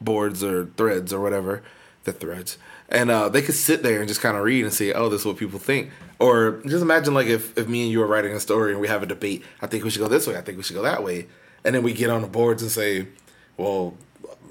boards 0.00 0.42
or 0.42 0.66
threads 0.76 1.12
or 1.12 1.20
whatever 1.20 1.62
the 2.04 2.12
threads, 2.12 2.56
and 2.88 3.10
uh, 3.10 3.28
they 3.28 3.42
could 3.42 3.54
sit 3.54 3.82
there 3.82 4.00
and 4.00 4.08
just 4.08 4.20
kind 4.20 4.36
of 4.36 4.42
read 4.42 4.64
and 4.64 4.72
say, 4.72 4.92
"Oh, 4.92 5.08
this 5.08 5.20
is 5.20 5.26
what 5.26 5.36
people 5.36 5.58
think." 5.58 5.90
Or 6.18 6.60
just 6.66 6.82
imagine 6.82 7.14
like 7.14 7.26
if 7.28 7.56
if 7.56 7.68
me 7.68 7.82
and 7.82 7.92
you 7.92 8.02
are 8.02 8.06
writing 8.06 8.32
a 8.32 8.40
story 8.40 8.72
and 8.72 8.80
we 8.80 8.88
have 8.88 9.02
a 9.02 9.06
debate. 9.06 9.44
I 9.62 9.66
think 9.66 9.84
we 9.84 9.90
should 9.90 10.00
go 10.00 10.08
this 10.08 10.26
way. 10.26 10.36
I 10.36 10.40
think 10.40 10.56
we 10.56 10.64
should 10.64 10.76
go 10.76 10.82
that 10.82 11.04
way, 11.04 11.26
and 11.64 11.74
then 11.74 11.82
we 11.82 11.92
get 11.92 12.10
on 12.10 12.22
the 12.22 12.28
boards 12.28 12.62
and 12.62 12.70
say, 12.70 13.08
"Well." 13.56 13.94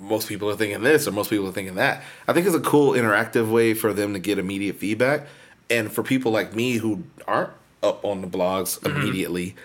Most 0.02 0.30
people 0.30 0.50
are 0.50 0.56
thinking 0.56 0.82
this, 0.82 1.10
or 1.10 1.12
most 1.12 1.30
people 1.30 1.46
are 1.50 1.52
thinking 1.52 1.76
that. 1.76 2.02
I 2.26 2.32
think 2.32 2.48
it's 2.48 2.56
a 2.56 2.62
cool 2.62 2.94
interactive 2.94 3.52
way 3.52 3.74
for 3.74 3.92
them 3.92 4.14
to 4.14 4.20
get 4.20 4.40
immediate 4.40 4.78
feedback, 4.78 5.28
and 5.70 5.92
for 5.92 6.04
people 6.04 6.32
like 6.32 6.56
me 6.56 6.78
who 6.78 7.04
aren't 7.28 7.52
up 7.84 8.04
on 8.04 8.22
the 8.22 8.28
blogs 8.28 8.84
immediately, 8.86 9.56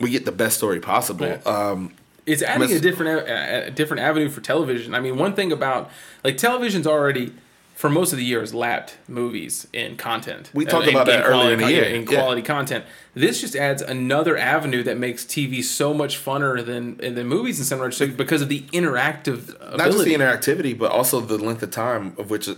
we 0.00 0.10
get 0.10 0.24
the 0.24 0.32
best 0.32 0.56
story 0.56 0.80
possible. 0.80 1.26
Yeah. 1.26 1.40
Um, 1.44 1.92
it's 2.24 2.42
adding 2.42 2.70
a 2.70 2.78
different 2.78 3.28
a, 3.28 3.66
a 3.66 3.70
different 3.70 4.02
avenue 4.02 4.28
for 4.28 4.40
television. 4.40 4.94
I 4.94 5.00
mean, 5.00 5.16
one 5.16 5.34
thing 5.34 5.50
about 5.52 5.90
like 6.24 6.36
television's 6.36 6.86
already 6.86 7.32
for 7.74 7.90
most 7.90 8.12
of 8.12 8.18
the 8.18 8.24
years 8.24 8.54
lapped 8.54 8.96
movies 9.08 9.66
in 9.72 9.96
content. 9.96 10.50
We 10.54 10.64
talked 10.64 10.86
Uh, 10.86 10.90
about 10.90 11.06
that 11.06 11.24
earlier 11.26 11.54
in 11.54 11.58
the 11.58 11.68
year. 11.72 11.82
yeah, 11.82 11.88
in 11.96 12.02
Yeah. 12.06 12.14
quality 12.20 12.42
content. 12.42 12.84
This 13.14 13.40
just 13.40 13.56
adds 13.56 13.82
another 13.82 14.36
avenue 14.38 14.84
that 14.84 14.98
makes 14.98 15.24
TV 15.24 15.62
so 15.64 15.92
much 15.92 16.22
funner 16.24 16.64
than 16.64 16.96
than 16.98 17.26
movies 17.26 17.58
in 17.58 17.64
some 17.64 17.80
regards 17.80 17.98
because 18.16 18.40
of 18.40 18.48
the 18.48 18.60
interactive 18.72 19.48
ability. 19.60 19.76
not 19.78 19.90
just 19.90 20.04
the 20.04 20.14
interactivity, 20.14 20.78
but 20.78 20.92
also 20.92 21.20
the 21.20 21.38
length 21.38 21.62
of 21.64 21.72
time 21.72 22.12
of 22.18 22.30
which 22.30 22.48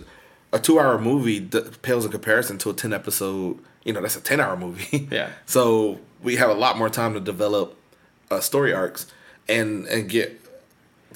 a, 0.55 0.57
a 0.57 0.61
two-hour 0.61 0.97
movie 0.99 1.39
d- 1.39 1.61
pales 1.81 2.05
in 2.05 2.11
comparison 2.11 2.57
to 2.59 2.69
a 2.69 2.73
ten 2.73 2.93
episode. 2.93 3.59
You 3.83 3.93
know, 3.93 4.01
that's 4.01 4.15
a 4.15 4.21
ten-hour 4.21 4.57
movie. 4.57 5.07
Yeah. 5.11 5.29
So 5.45 5.99
we 6.23 6.37
have 6.37 6.49
a 6.49 6.53
lot 6.53 6.77
more 6.77 6.89
time 6.89 7.13
to 7.13 7.19
develop 7.19 7.77
uh, 8.31 8.39
story 8.39 8.73
arcs 8.73 9.05
and 9.47 9.85
and 9.87 10.09
get 10.09 10.41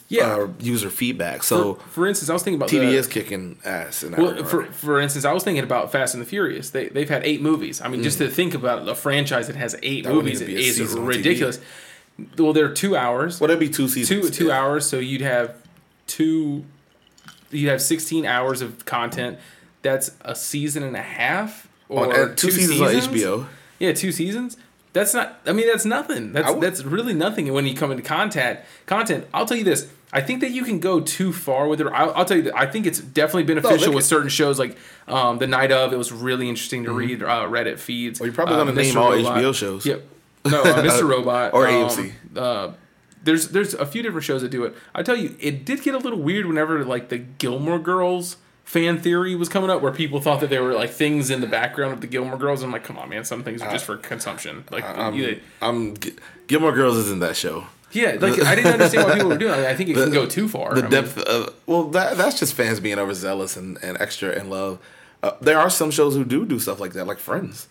yeah. 0.07 0.35
uh, 0.35 0.47
user 0.59 0.89
feedback. 0.89 1.43
So 1.43 1.75
for, 1.75 1.89
for 1.89 2.07
instance, 2.07 2.29
I 2.29 2.33
was 2.33 2.43
thinking 2.43 2.59
about 2.59 2.69
TV 2.69 2.91
the, 2.91 2.97
is 2.97 3.07
kicking 3.07 3.57
ass 3.65 4.03
in 4.03 4.11
Well, 4.13 4.43
for 4.43 4.65
for 4.65 4.99
instance, 4.99 5.25
I 5.25 5.33
was 5.33 5.43
thinking 5.43 5.63
about 5.63 5.91
Fast 5.91 6.13
and 6.13 6.21
the 6.21 6.27
Furious. 6.27 6.69
They 6.71 6.89
they've 6.89 7.09
had 7.09 7.23
eight 7.23 7.41
movies. 7.41 7.81
I 7.81 7.87
mean, 7.87 8.03
just 8.03 8.17
to 8.19 8.27
think 8.29 8.53
about 8.53 8.87
a 8.87 8.95
franchise 8.95 9.47
that 9.47 9.55
has 9.55 9.75
eight 9.81 10.03
Mm. 10.05 10.07
That 10.07 10.13
movies 10.13 10.39
need 10.41 10.47
to 10.47 10.51
be 10.53 10.67
a 10.67 10.83
is 10.83 10.93
ridiculous. 10.93 11.59
Well, 12.37 12.53
they're 12.53 12.73
two 12.73 12.95
hours. 12.97 13.39
Would 13.39 13.49
it 13.49 13.59
be 13.59 13.69
two 13.69 13.87
seasons? 13.87 14.29
two 14.29 14.29
two 14.29 14.47
Yeah. 14.47 14.59
hours 14.59 14.85
so 14.85 14.99
you'd 14.99 15.21
have 15.21 15.55
two 16.07 16.65
you'd 17.51 17.69
have 17.69 17.81
16 17.81 18.25
hours 18.25 18.61
of 18.61 18.85
content 18.85 19.37
that's 19.81 20.11
a 20.21 20.35
season 20.35 20.83
and 20.83 20.95
a 20.95 21.01
half 21.01 21.67
or 21.87 22.05
On- 22.05 22.15
and 22.29 22.37
two, 22.37 22.51
seasons, 22.51 22.81
on 22.81 22.87
HBO. 22.93 23.45
yeah 23.79 23.93
two 23.93 24.11
seasons 24.11 24.57
that's 24.93 25.13
not 25.13 25.39
i 25.45 25.53
mean 25.53 25.67
that's 25.67 25.85
nothing 25.85 26.33
that's 26.33 26.49
would- 26.51 26.61
that's 26.61 26.83
really 26.83 27.13
nothing 27.13 27.45
And 27.47 27.55
when 27.55 27.65
you 27.65 27.75
come 27.75 27.91
into 27.91 28.03
content 28.03 28.59
content 28.85 29.25
i'll 29.33 29.45
tell 29.45 29.57
you 29.57 29.63
this 29.63 29.87
i 30.11 30.19
think 30.21 30.41
that 30.41 30.49
you 30.51 30.63
can 30.63 30.79
go 30.79 30.99
too 30.99 31.31
far 31.31 31.67
with 31.67 31.79
it 31.79 31.87
i'll, 31.87 32.11
I'll 32.15 32.25
tell 32.25 32.37
you 32.37 32.43
that 32.43 32.57
i 32.57 32.65
think 32.65 32.85
it's 32.87 32.99
definitely 32.99 33.43
beneficial 33.43 33.85
can- 33.87 33.93
with 33.95 34.05
certain 34.05 34.29
shows 34.29 34.57
like 34.59 34.75
um, 35.07 35.37
the 35.39 35.47
night 35.47 35.71
of 35.71 35.93
it 35.93 35.97
was 35.97 36.11
really 36.11 36.49
interesting 36.49 36.83
to 36.85 36.91
read 36.91 37.21
uh, 37.23 37.45
reddit 37.47 37.79
feeds 37.79 38.19
Well, 38.19 38.27
you're 38.27 38.33
probably 38.35 38.55
Uh, 38.55 38.65
gonna 38.65 38.73
name 38.73 38.93
Mr. 38.93 39.01
all 39.01 39.11
Robot. 39.13 39.37
HBO 39.37 39.55
shows. 39.55 39.85
yep 39.85 40.07
no 40.45 40.61
uh, 40.61 40.83
mr 40.83 41.07
robot 41.15 41.53
Or 41.53 41.67
um, 41.67 41.73
AMC. 41.89 42.11
uh, 42.35 42.71
there's 43.23 43.49
there's 43.49 43.73
a 43.73 43.85
few 43.85 44.01
different 44.01 44.25
shows 44.25 44.41
that 44.41 44.49
do 44.49 44.63
it. 44.63 44.75
I 44.93 45.03
tell 45.03 45.15
you, 45.15 45.35
it 45.39 45.65
did 45.65 45.81
get 45.83 45.95
a 45.95 45.97
little 45.97 46.19
weird 46.19 46.45
whenever 46.45 46.83
like 46.85 47.09
the 47.09 47.17
Gilmore 47.17 47.79
Girls 47.79 48.37
fan 48.63 48.99
theory 48.99 49.35
was 49.35 49.49
coming 49.49 49.69
up, 49.69 49.81
where 49.81 49.91
people 49.91 50.21
thought 50.21 50.39
that 50.41 50.49
there 50.49 50.63
were 50.63 50.73
like 50.73 50.91
things 50.91 51.29
in 51.29 51.41
the 51.41 51.47
background 51.47 51.93
of 51.93 52.01
the 52.01 52.07
Gilmore 52.07 52.37
Girls. 52.37 52.61
I'm 52.61 52.71
like, 52.71 52.83
come 52.83 52.97
on, 52.97 53.09
man, 53.09 53.25
some 53.25 53.43
things 53.43 53.61
are 53.61 53.71
just 53.71 53.85
for 53.85 53.97
consumption. 53.97 54.63
Like, 54.71 54.83
I'm, 54.83 55.15
yeah, 55.15 55.35
I'm 55.61 55.95
Gilmore 56.47 56.71
Girls 56.71 56.97
isn't 56.97 57.19
that 57.19 57.35
show. 57.35 57.65
yeah, 57.91 58.17
like 58.19 58.39
I 58.43 58.55
didn't 58.55 58.73
understand 58.73 59.07
why 59.07 59.13
people 59.15 59.29
were 59.29 59.37
doing. 59.37 59.59
it. 59.59 59.65
I 59.65 59.75
think 59.75 59.89
it 59.89 59.95
can 59.95 60.11
go 60.11 60.25
too 60.27 60.47
far. 60.47 60.75
The 60.75 60.79
I 60.79 60.83
mean, 60.83 60.91
depth 60.91 61.17
of 61.17 61.55
well, 61.65 61.85
that 61.89 62.17
that's 62.17 62.39
just 62.39 62.53
fans 62.53 62.79
being 62.79 62.99
overzealous 62.99 63.57
and, 63.57 63.77
and 63.83 63.99
extra 63.99 64.31
in 64.31 64.49
love. 64.49 64.79
Uh, 65.23 65.31
there 65.41 65.59
are 65.59 65.69
some 65.69 65.89
shows 65.91 66.15
who 66.15 66.23
do 66.23 66.45
do 66.45 66.59
stuff 66.59 66.79
like 66.79 66.93
that, 66.93 67.05
like 67.05 67.17
Friends, 67.17 67.67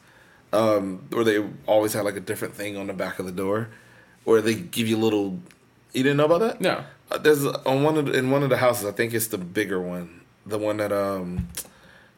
um, 0.53 1.07
where 1.11 1.25
they 1.25 1.43
always 1.67 1.93
have 1.93 2.05
like 2.05 2.17
a 2.17 2.21
different 2.21 2.55
thing 2.55 2.77
on 2.77 2.89
the 2.89 2.93
back 2.93 3.19
of 3.21 3.27
the 3.27 3.33
door, 3.33 3.69
or 4.29 4.43
they 4.43 4.55
give 4.55 4.87
you 4.87 4.99
little. 4.99 5.41
You 5.95 6.03
didn't 6.03 6.19
know 6.19 6.27
about 6.27 6.41
that? 6.41 6.61
No. 6.61 6.85
Uh, 7.11 7.17
there's 7.17 7.47
on 7.47 7.83
one 7.83 7.97
of 7.97 8.07
the, 8.07 8.13
in 8.13 8.31
one 8.31 8.43
of 8.43 8.51
the 8.51 8.59
houses. 8.59 8.85
I 8.85 8.93
think 8.93 9.15
it's 9.15 9.29
the 9.29 9.39
bigger 9.39 9.81
one, 9.81 10.21
the 10.45 10.59
one 10.59 10.77
that 10.77 10.93
um. 10.93 11.49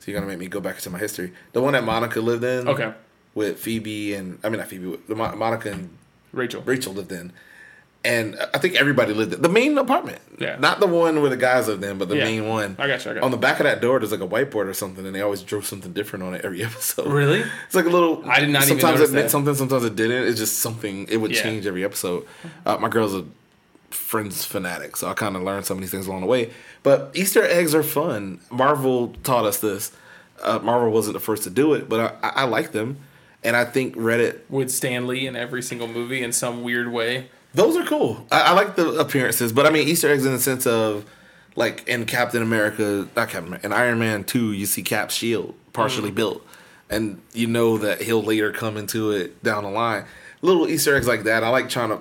So 0.00 0.10
you're 0.10 0.18
gonna 0.18 0.30
make 0.30 0.40
me 0.40 0.48
go 0.48 0.60
back 0.60 0.74
into 0.76 0.90
my 0.90 0.98
history. 0.98 1.32
The 1.52 1.62
one 1.62 1.74
that 1.74 1.84
Monica 1.84 2.20
lived 2.20 2.42
in. 2.42 2.66
Okay. 2.66 2.92
With 3.34 3.60
Phoebe 3.60 4.14
and 4.14 4.40
I 4.42 4.48
mean 4.48 4.58
not 4.58 4.66
Phoebe, 4.66 4.88
with 4.88 5.06
the 5.06 5.14
Monica 5.14 5.70
and 5.70 5.96
Rachel. 6.32 6.62
Rachel 6.62 6.92
lived 6.92 7.12
in. 7.12 7.32
And 8.02 8.38
I 8.54 8.58
think 8.58 8.76
everybody 8.76 9.12
lived 9.12 9.34
in 9.34 9.42
the 9.42 9.48
main 9.50 9.76
apartment. 9.76 10.20
Yeah. 10.38 10.56
Not 10.58 10.80
the 10.80 10.86
one 10.86 11.20
where 11.20 11.28
the 11.28 11.36
guys 11.36 11.68
lived 11.68 11.84
in, 11.84 11.98
but 11.98 12.08
the 12.08 12.16
Yeah. 12.16 12.24
main 12.24 12.48
one. 12.48 12.74
I 12.78 12.86
got 12.86 13.04
you, 13.04 13.10
I 13.10 13.14
got 13.14 13.22
On 13.24 13.30
the 13.30 13.36
back 13.36 13.60
of 13.60 13.64
that 13.64 13.82
door, 13.82 13.98
there's 13.98 14.10
like 14.10 14.22
a 14.22 14.26
whiteboard 14.26 14.68
or 14.68 14.72
something, 14.72 15.04
and 15.04 15.14
they 15.14 15.20
always 15.20 15.42
drew 15.42 15.60
something 15.60 15.92
different 15.92 16.22
on 16.24 16.32
it 16.32 16.42
every 16.42 16.64
episode. 16.64 17.08
Really? 17.12 17.44
It's 17.66 17.74
like 17.74 17.84
a 17.84 17.90
little. 17.90 18.22
I 18.26 18.40
did 18.40 18.48
not 18.48 18.62
even 18.64 18.80
Sometimes 18.80 19.00
it 19.02 19.12
meant 19.12 19.26
that. 19.26 19.30
something, 19.30 19.54
sometimes 19.54 19.84
it 19.84 19.96
didn't. 19.96 20.28
It's 20.28 20.38
just 20.38 20.60
something. 20.60 21.06
It 21.10 21.18
would 21.18 21.32
Yeah. 21.32 21.42
change 21.42 21.66
every 21.66 21.84
episode. 21.84 22.24
Uh, 22.64 22.78
my 22.78 22.88
girl's 22.88 23.14
a 23.14 23.24
Friends 23.90 24.44
fanatic, 24.44 24.96
so 24.96 25.08
I 25.08 25.14
kind 25.14 25.34
of 25.36 25.42
learned 25.42 25.66
some 25.66 25.76
of 25.76 25.80
these 25.80 25.90
things 25.90 26.06
along 26.06 26.20
the 26.20 26.26
way. 26.28 26.50
But 26.84 27.10
Easter 27.12 27.42
eggs 27.44 27.74
are 27.74 27.82
fun. 27.82 28.38
Marvel 28.50 29.14
taught 29.24 29.44
us 29.44 29.58
this. 29.58 29.90
Uh, 30.40 30.60
Marvel 30.60 30.90
wasn't 30.90 31.14
the 31.14 31.20
first 31.20 31.42
to 31.42 31.50
do 31.50 31.74
it, 31.74 31.88
but 31.88 32.16
I, 32.22 32.28
I, 32.28 32.32
I 32.42 32.44
like 32.44 32.70
them, 32.70 32.98
and 33.42 33.56
I 33.56 33.64
think 33.64 33.96
Reddit 33.96 34.38
With 34.48 34.70
Stan 34.70 35.08
Lee 35.08 35.26
in 35.26 35.34
every 35.34 35.60
single 35.60 35.88
movie 35.88 36.22
in 36.22 36.32
some 36.32 36.62
weird 36.62 36.90
way. 36.92 37.30
Those 37.54 37.76
are 37.76 37.84
cool. 37.84 38.26
I, 38.30 38.40
I 38.42 38.52
like 38.52 38.76
the 38.76 38.90
appearances, 39.00 39.52
but 39.52 39.66
I 39.66 39.70
mean 39.70 39.88
Easter 39.88 40.10
eggs 40.10 40.24
in 40.24 40.32
the 40.32 40.38
sense 40.38 40.66
of 40.66 41.04
like 41.56 41.86
in 41.88 42.06
Captain 42.06 42.42
America, 42.42 43.08
not 43.16 43.28
Captain 43.28 43.46
America, 43.48 43.66
in 43.66 43.72
Iron 43.72 43.98
Man 43.98 44.24
two, 44.24 44.52
you 44.52 44.66
see 44.66 44.82
Cap's 44.82 45.14
shield 45.14 45.54
partially 45.72 46.10
built, 46.10 46.46
and 46.88 47.20
you 47.32 47.46
know 47.46 47.78
that 47.78 48.02
he'll 48.02 48.22
later 48.22 48.52
come 48.52 48.76
into 48.76 49.10
it 49.10 49.42
down 49.42 49.64
the 49.64 49.70
line. 49.70 50.04
Little 50.42 50.68
Easter 50.68 50.96
eggs 50.96 51.06
like 51.08 51.24
that. 51.24 51.44
I 51.44 51.48
like 51.48 51.68
trying 51.68 51.90
to. 51.90 52.00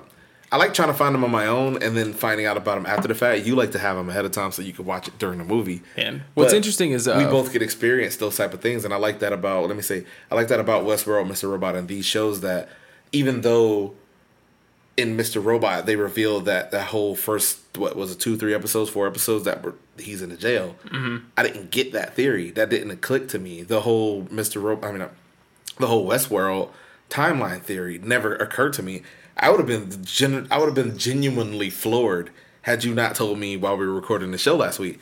I 0.51 0.57
like 0.57 0.73
trying 0.73 0.87
to 0.87 0.95
find 0.95 1.13
them 1.13 1.23
on 1.23 1.29
my 1.29 1.45
own 1.45 1.83
and 1.83 1.95
then 1.95 2.11
finding 2.11 2.47
out 2.47 2.57
about 2.57 2.73
them 2.73 2.87
after 2.87 3.07
the 3.07 3.13
fact. 3.13 3.45
You 3.45 3.55
like 3.55 3.71
to 3.73 3.79
have 3.79 3.97
them 3.97 4.09
ahead 4.09 4.25
of 4.25 4.31
time 4.31 4.51
so 4.51 4.63
you 4.63 4.73
can 4.73 4.83
watch 4.83 5.07
it 5.07 5.19
during 5.19 5.37
the 5.37 5.43
movie. 5.43 5.83
And 5.95 6.23
what's 6.33 6.53
But 6.53 6.57
interesting 6.57 6.89
is 6.89 7.07
uh, 7.07 7.23
we 7.23 7.25
both 7.25 7.53
get 7.53 7.61
experience 7.61 8.15
those 8.15 8.35
type 8.35 8.51
of 8.55 8.59
things, 8.59 8.83
and 8.83 8.91
I 8.91 8.97
like 8.97 9.19
that 9.19 9.31
about. 9.31 9.67
Let 9.67 9.75
me 9.75 9.83
say, 9.83 10.05
I 10.31 10.35
like 10.35 10.47
that 10.47 10.59
about 10.59 10.85
Westworld, 10.85 11.27
Mr. 11.27 11.51
Robot, 11.51 11.75
and 11.75 11.87
these 11.87 12.05
shows 12.05 12.41
that 12.41 12.67
even 13.11 13.41
though 13.41 13.93
in 14.99 15.17
Mr. 15.17 15.43
Robot 15.43 15.85
they 15.85 15.95
revealed 15.95 16.45
that 16.45 16.71
that 16.71 16.87
whole 16.87 17.15
first 17.15 17.59
what 17.77 17.95
was 17.95 18.11
it 18.11 18.19
two 18.19 18.37
three 18.37 18.53
episodes 18.53 18.89
four 18.89 19.07
episodes 19.07 19.45
that 19.45 19.63
were 19.63 19.75
he's 19.97 20.21
in 20.21 20.29
the 20.29 20.37
jail. 20.37 20.75
Mm-hmm. 20.85 21.25
I 21.37 21.43
didn't 21.43 21.71
get 21.71 21.91
that 21.93 22.13
theory. 22.15 22.51
That 22.51 22.69
didn't 22.69 22.97
click 23.01 23.27
to 23.29 23.39
me. 23.39 23.63
The 23.63 23.81
whole 23.81 24.23
Mr. 24.25 24.61
Robot. 24.61 24.89
I 24.89 24.91
mean, 24.93 25.01
uh, 25.01 25.09
the 25.77 25.87
whole 25.87 26.07
Westworld 26.07 26.69
timeline 27.09 27.61
theory 27.61 27.97
never 28.03 28.35
occurred 28.35 28.73
to 28.73 28.83
me. 28.83 29.01
I 29.37 29.49
would 29.49 29.59
have 29.59 29.67
been 29.67 30.03
gen- 30.03 30.47
I 30.51 30.57
would 30.57 30.65
have 30.65 30.75
been 30.75 30.97
genuinely 30.97 31.69
floored 31.69 32.29
had 32.63 32.83
you 32.83 32.93
not 32.93 33.15
told 33.15 33.39
me 33.39 33.55
while 33.57 33.77
we 33.77 33.87
were 33.87 33.93
recording 33.93 34.31
the 34.31 34.37
show 34.37 34.55
last 34.55 34.79
week. 34.79 34.99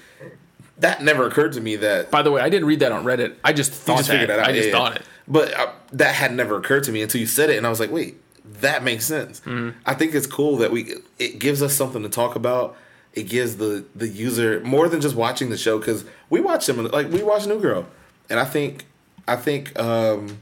That 0.79 1.01
never 1.01 1.25
occurred 1.25 1.53
to 1.53 1.61
me 1.61 1.75
that 1.77 2.11
by 2.11 2.21
the 2.21 2.31
way, 2.31 2.39
I 2.41 2.49
didn't 2.49 2.67
read 2.67 2.79
that 2.81 2.91
on 2.91 3.03
Reddit. 3.03 3.35
I 3.43 3.51
just 3.53 3.71
thought 3.71 3.97
just 3.97 4.09
that. 4.09 4.13
figured 4.13 4.29
that 4.29 4.39
out. 4.39 4.47
I 4.47 4.53
just 4.53 4.67
Yeah, 4.69 4.73
thought 4.75 4.95
it. 4.97 5.01
But 5.27 5.53
uh, 5.59 5.71
that 5.93 6.13
had 6.15 6.33
never 6.35 6.55
occurred 6.57 6.83
to 6.83 6.91
me 6.91 7.01
until 7.01 7.19
you 7.19 7.25
said 7.27 7.49
it, 7.49 7.57
and 7.57 7.65
I 7.65 7.69
was 7.69 7.79
like, 7.79 7.91
wait, 7.91 8.21
that 8.61 8.83
makes 8.83 9.05
sense. 9.05 9.39
Mm-hmm. 9.41 9.77
I 9.85 9.93
think 9.93 10.13
it's 10.13 10.27
cool 10.27 10.57
that 10.57 10.71
we 10.71 10.95
it 11.19 11.39
gives 11.39 11.61
us 11.61 11.73
something 11.73 12.03
to 12.03 12.09
talk 12.09 12.35
about. 12.35 12.75
It 13.13 13.23
gives 13.23 13.57
the 13.57 13.85
the 13.95 14.07
user 14.07 14.61
more 14.61 14.87
than 14.89 15.01
just 15.01 15.15
watching 15.15 15.49
the 15.49 15.57
show 15.57 15.79
because 15.79 16.05
we 16.29 16.39
watch 16.41 16.65
them 16.65 16.83
like 16.85 17.09
we 17.09 17.23
watch 17.23 17.45
New 17.47 17.59
Girl, 17.59 17.85
and 18.29 18.39
I 18.39 18.45
think 18.45 18.85
I 19.27 19.35
think 19.35 19.77
um, 19.79 20.39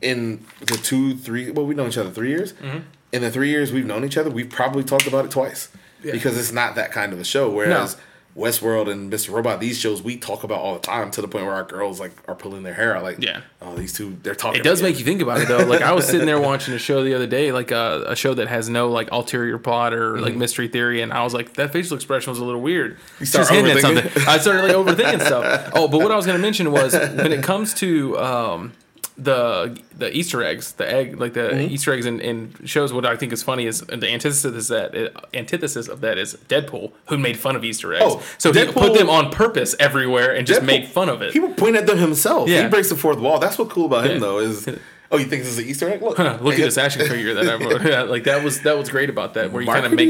in 0.00 0.44
the 0.60 0.76
two 0.76 1.16
three 1.16 1.50
well 1.50 1.66
we've 1.66 1.76
known 1.76 1.88
each 1.88 1.98
other 1.98 2.10
three 2.10 2.30
years. 2.30 2.52
Mm-hmm. 2.54 2.78
In 3.12 3.22
the 3.22 3.30
three 3.30 3.50
years 3.50 3.72
we've 3.72 3.86
known 3.86 4.04
each 4.04 4.16
other, 4.16 4.30
we've 4.30 4.48
probably 4.50 4.84
talked 4.84 5.06
about 5.06 5.24
it 5.26 5.30
twice 5.30 5.68
because 6.02 6.38
it's 6.38 6.52
not 6.52 6.74
that 6.76 6.92
kind 6.92 7.12
of 7.12 7.20
a 7.20 7.24
show. 7.24 7.50
Whereas 7.50 7.96
Westworld 8.36 8.90
and 8.90 9.12
Mr. 9.12 9.30
Robot, 9.30 9.60
these 9.60 9.78
shows 9.78 10.02
we 10.02 10.16
talk 10.16 10.42
about 10.42 10.58
all 10.58 10.72
the 10.72 10.80
time 10.80 11.10
to 11.10 11.20
the 11.20 11.28
point 11.28 11.44
where 11.44 11.54
our 11.54 11.64
girls 11.64 12.00
like 12.00 12.12
are 12.26 12.34
pulling 12.34 12.62
their 12.62 12.72
hair 12.72 12.96
out. 12.96 13.02
Like, 13.02 13.18
Yeah. 13.20 13.42
oh, 13.60 13.74
these 13.74 13.92
two, 13.92 14.16
they're 14.22 14.34
talking. 14.34 14.58
It 14.60 14.64
does 14.64 14.80
make 14.80 14.98
you 14.98 15.04
think 15.04 15.20
about 15.20 15.40
it 15.42 15.48
though. 15.48 15.58
Like 15.66 15.82
I 15.82 15.92
was 15.92 16.06
sitting 16.06 16.26
there 16.26 16.40
watching 16.40 16.72
a 16.72 16.78
show 16.78 17.04
the 17.04 17.12
other 17.14 17.26
day, 17.26 17.52
like 17.52 17.70
a, 17.72 18.04
a 18.08 18.16
show 18.16 18.32
that 18.34 18.48
has 18.48 18.70
no 18.70 18.88
like 18.88 19.10
ulterior 19.12 19.58
plot 19.58 19.92
or 19.92 20.18
like 20.18 20.34
mystery 20.34 20.68
theory, 20.68 21.02
and 21.02 21.12
I 21.12 21.24
was 21.24 21.34
like, 21.34 21.54
that 21.54 21.72
facial 21.72 21.94
expression 21.94 22.30
was 22.30 22.38
a 22.38 22.44
little 22.44 22.62
weird. 22.62 22.96
You 23.20 23.26
start 23.26 23.48
hinting 23.50 23.72
at 23.76 23.80
something. 23.82 24.10
I 24.26 24.38
started 24.38 24.62
like 24.62 24.76
overthinking 24.96 25.26
stuff. 25.26 25.70
Oh, 25.74 25.88
but 25.88 25.98
what 25.98 26.10
I 26.10 26.16
was 26.16 26.24
going 26.26 26.36
to 26.38 26.42
mention 26.42 26.70
was 26.72 26.94
when 26.94 27.32
it 27.32 27.42
comes 27.42 27.74
to 27.74 28.18
um, 28.18 28.72
the 29.18 29.78
the 29.96 30.14
Easter 30.16 30.42
eggs, 30.42 30.72
the 30.72 30.90
egg 30.90 31.20
like 31.20 31.34
the 31.34 31.40
Mm-hmm. 31.42 31.72
Easter 31.74 31.92
eggs 31.92 32.06
in, 32.06 32.20
in 32.20 32.54
shows. 32.64 32.92
What 32.92 33.04
I 33.04 33.16
think 33.16 33.32
is 33.32 33.42
funny 33.42 33.66
is 33.66 33.80
the 33.80 34.08
antithesis 34.08 34.44
is 34.44 34.68
that 34.68 34.94
antithesis 35.34 35.88
of 35.88 36.00
that 36.00 36.18
is 36.18 36.34
Deadpool, 36.48 36.92
who 37.08 37.18
made 37.18 37.36
fun 37.38 37.54
of 37.56 37.64
Easter 37.64 37.92
eggs. 37.94 38.04
Oh, 38.06 38.22
so 38.38 38.52
he 38.52 38.60
Deadpool- 38.60 38.72
put 38.74 38.94
them 38.98 39.10
on 39.10 39.30
purpose 39.30 39.74
everywhere 39.78 40.34
and 40.34 40.46
just 40.46 40.62
Deadpool- 40.62 40.66
made 40.66 40.88
fun 40.88 41.08
of 41.08 41.20
it. 41.22 41.32
He 41.32 41.40
would 41.40 41.56
point 41.56 41.76
at 41.76 41.86
them 41.86 41.98
himself. 41.98 42.48
Yeah. 42.48 42.62
He 42.64 42.68
breaks 42.68 42.88
the 42.88 42.96
fourth 42.96 43.18
wall. 43.18 43.38
That's 43.38 43.58
what 43.58 43.68
cool 43.70 43.86
about 43.86 44.04
him 44.06 44.12
Yeah. 44.14 44.18
though 44.20 44.38
is. 44.38 44.68
Oh, 45.14 45.18
you 45.18 45.26
think 45.26 45.42
this 45.42 45.52
is 45.52 45.58
an 45.58 45.66
Easter 45.66 45.90
egg? 45.90 46.00
Look, 46.00 46.16
Look 46.18 46.54
at 46.54 46.60
this 46.60 46.78
action 46.78 47.06
figure 47.06 47.34
that 47.34 47.46
I 47.46 47.62
wrote. 47.62 47.82
Yeah, 47.86 48.04
like 48.04 48.24
that 48.24 48.42
was 48.42 48.62
that 48.62 48.78
was 48.78 48.88
great 48.88 49.10
about 49.10 49.34
that, 49.34 49.52
where 49.52 49.60
you 49.60 49.68
kind 49.68 49.84
of 49.84 49.92
make 49.92 50.08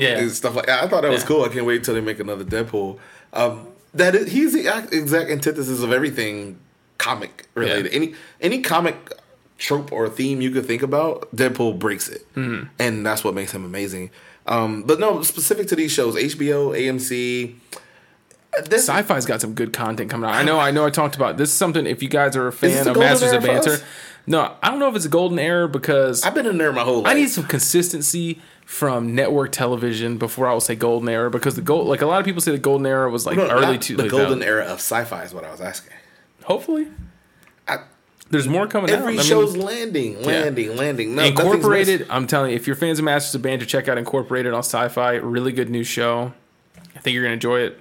yeah. 0.00 0.16
and 0.18 0.30
stuff 0.30 0.54
like. 0.54 0.68
I 0.68 0.86
thought 0.86 1.02
that 1.02 1.10
was 1.10 1.22
Yeah. 1.22 1.26
cool. 1.26 1.44
I 1.44 1.48
can't 1.48 1.66
wait 1.66 1.78
until 1.78 1.94
they 1.94 2.00
make 2.00 2.20
another 2.20 2.44
Deadpool. 2.44 3.00
Um, 3.32 3.66
that 3.94 4.14
is, 4.14 4.30
he's 4.30 4.52
the 4.52 4.68
exact 4.92 5.28
antithesis 5.28 5.82
of 5.82 5.90
everything 5.90 6.60
comic 7.04 7.46
related. 7.54 7.86
Yeah. 7.92 7.96
Any 7.98 8.14
any 8.40 8.60
comic 8.62 8.96
trope 9.58 9.92
or 9.92 10.08
theme 10.08 10.40
you 10.40 10.50
could 10.50 10.66
think 10.66 10.82
about, 10.82 11.34
Deadpool 11.34 11.78
breaks 11.78 12.08
it, 12.08 12.22
Mm-hmm. 12.34 12.68
and 12.78 13.06
that's 13.06 13.22
what 13.24 13.34
makes 13.34 13.52
him 13.52 13.64
amazing. 13.64 14.10
Um, 14.46 14.82
but 14.82 15.00
no, 15.00 15.22
specific 15.22 15.68
to 15.68 15.76
these 15.76 15.90
shows, 15.92 16.16
HBO, 16.16 16.76
AMC. 16.76 17.54
uh, 18.58 18.62
This, 18.68 18.86
Sci-fi's 18.88 19.24
got 19.26 19.40
some 19.40 19.54
good 19.54 19.72
content 19.72 20.10
coming 20.10 20.28
out. 20.28 20.36
I 20.36 20.42
know, 20.42 20.58
I 20.60 20.70
know. 20.70 20.84
I 20.84 20.90
talked 20.90 21.16
about 21.16 21.36
this. 21.38 21.48
Is 21.50 21.56
something 21.56 21.86
if 21.86 22.02
you 22.02 22.08
guys 22.08 22.36
are 22.36 22.46
a 22.48 22.52
fan 22.52 22.86
of 22.86 22.96
Masters 22.96 23.32
of 23.32 23.42
Banter. 23.42 23.78
No, 24.26 24.54
I 24.62 24.70
don't 24.70 24.78
know 24.78 24.88
if 24.88 24.96
it's 24.96 25.04
a 25.04 25.10
golden 25.10 25.38
era 25.38 25.68
because 25.68 26.22
I've 26.24 26.34
been 26.34 26.46
in 26.46 26.56
there 26.58 26.72
my 26.72 26.82
whole 26.82 27.02
life. 27.02 27.10
I 27.12 27.14
need 27.14 27.28
some 27.30 27.44
consistency 27.44 28.40
from 28.66 29.14
network 29.14 29.52
television 29.52 30.16
before 30.18 30.48
I 30.48 30.52
will 30.54 30.60
say 30.60 30.74
golden 30.74 31.08
era 31.10 31.30
because 31.30 31.54
the 31.56 31.60
gold 31.62 31.86
like 31.88 32.00
a 32.00 32.06
lot 32.06 32.20
of 32.20 32.24
people 32.24 32.40
say 32.40 32.50
the 32.52 32.58
golden 32.58 32.86
era 32.86 33.10
was 33.10 33.26
like 33.26 33.36
No, 33.36 33.46
early 33.48 33.76
to 33.78 33.96
the 33.96 34.08
golden 34.08 34.42
era 34.42 34.64
of 34.64 34.78
sci-fi 34.78 35.22
is 35.24 35.34
what 35.34 35.44
I 35.44 35.50
was 35.50 35.60
asking. 35.60 35.92
Hopefully, 36.44 36.88
I, 37.66 37.78
there's 38.30 38.48
more 38.48 38.66
coming 38.66 38.90
out. 38.90 38.96
I 38.96 39.00
every 39.00 39.14
mean, 39.14 39.22
show's 39.22 39.56
landing, 39.56 40.22
landing, 40.22 40.76
landing. 40.76 41.14
No, 41.14 41.24
Incorporated. 41.24 42.06
I'm 42.10 42.26
telling 42.26 42.50
you, 42.50 42.56
if 42.56 42.66
you're 42.66 42.76
fans 42.76 42.98
of 42.98 43.04
Masters 43.04 43.34
of 43.34 43.42
Banter, 43.42 43.66
check 43.66 43.88
out 43.88 43.98
Incorporated 43.98 44.52
on 44.52 44.62
Syfy. 44.62 45.20
Really 45.22 45.52
good 45.52 45.70
new 45.70 45.84
show. 45.84 46.32
I 46.96 47.00
think 47.00 47.14
you're 47.14 47.22
gonna 47.22 47.34
enjoy 47.34 47.60
it. 47.60 47.80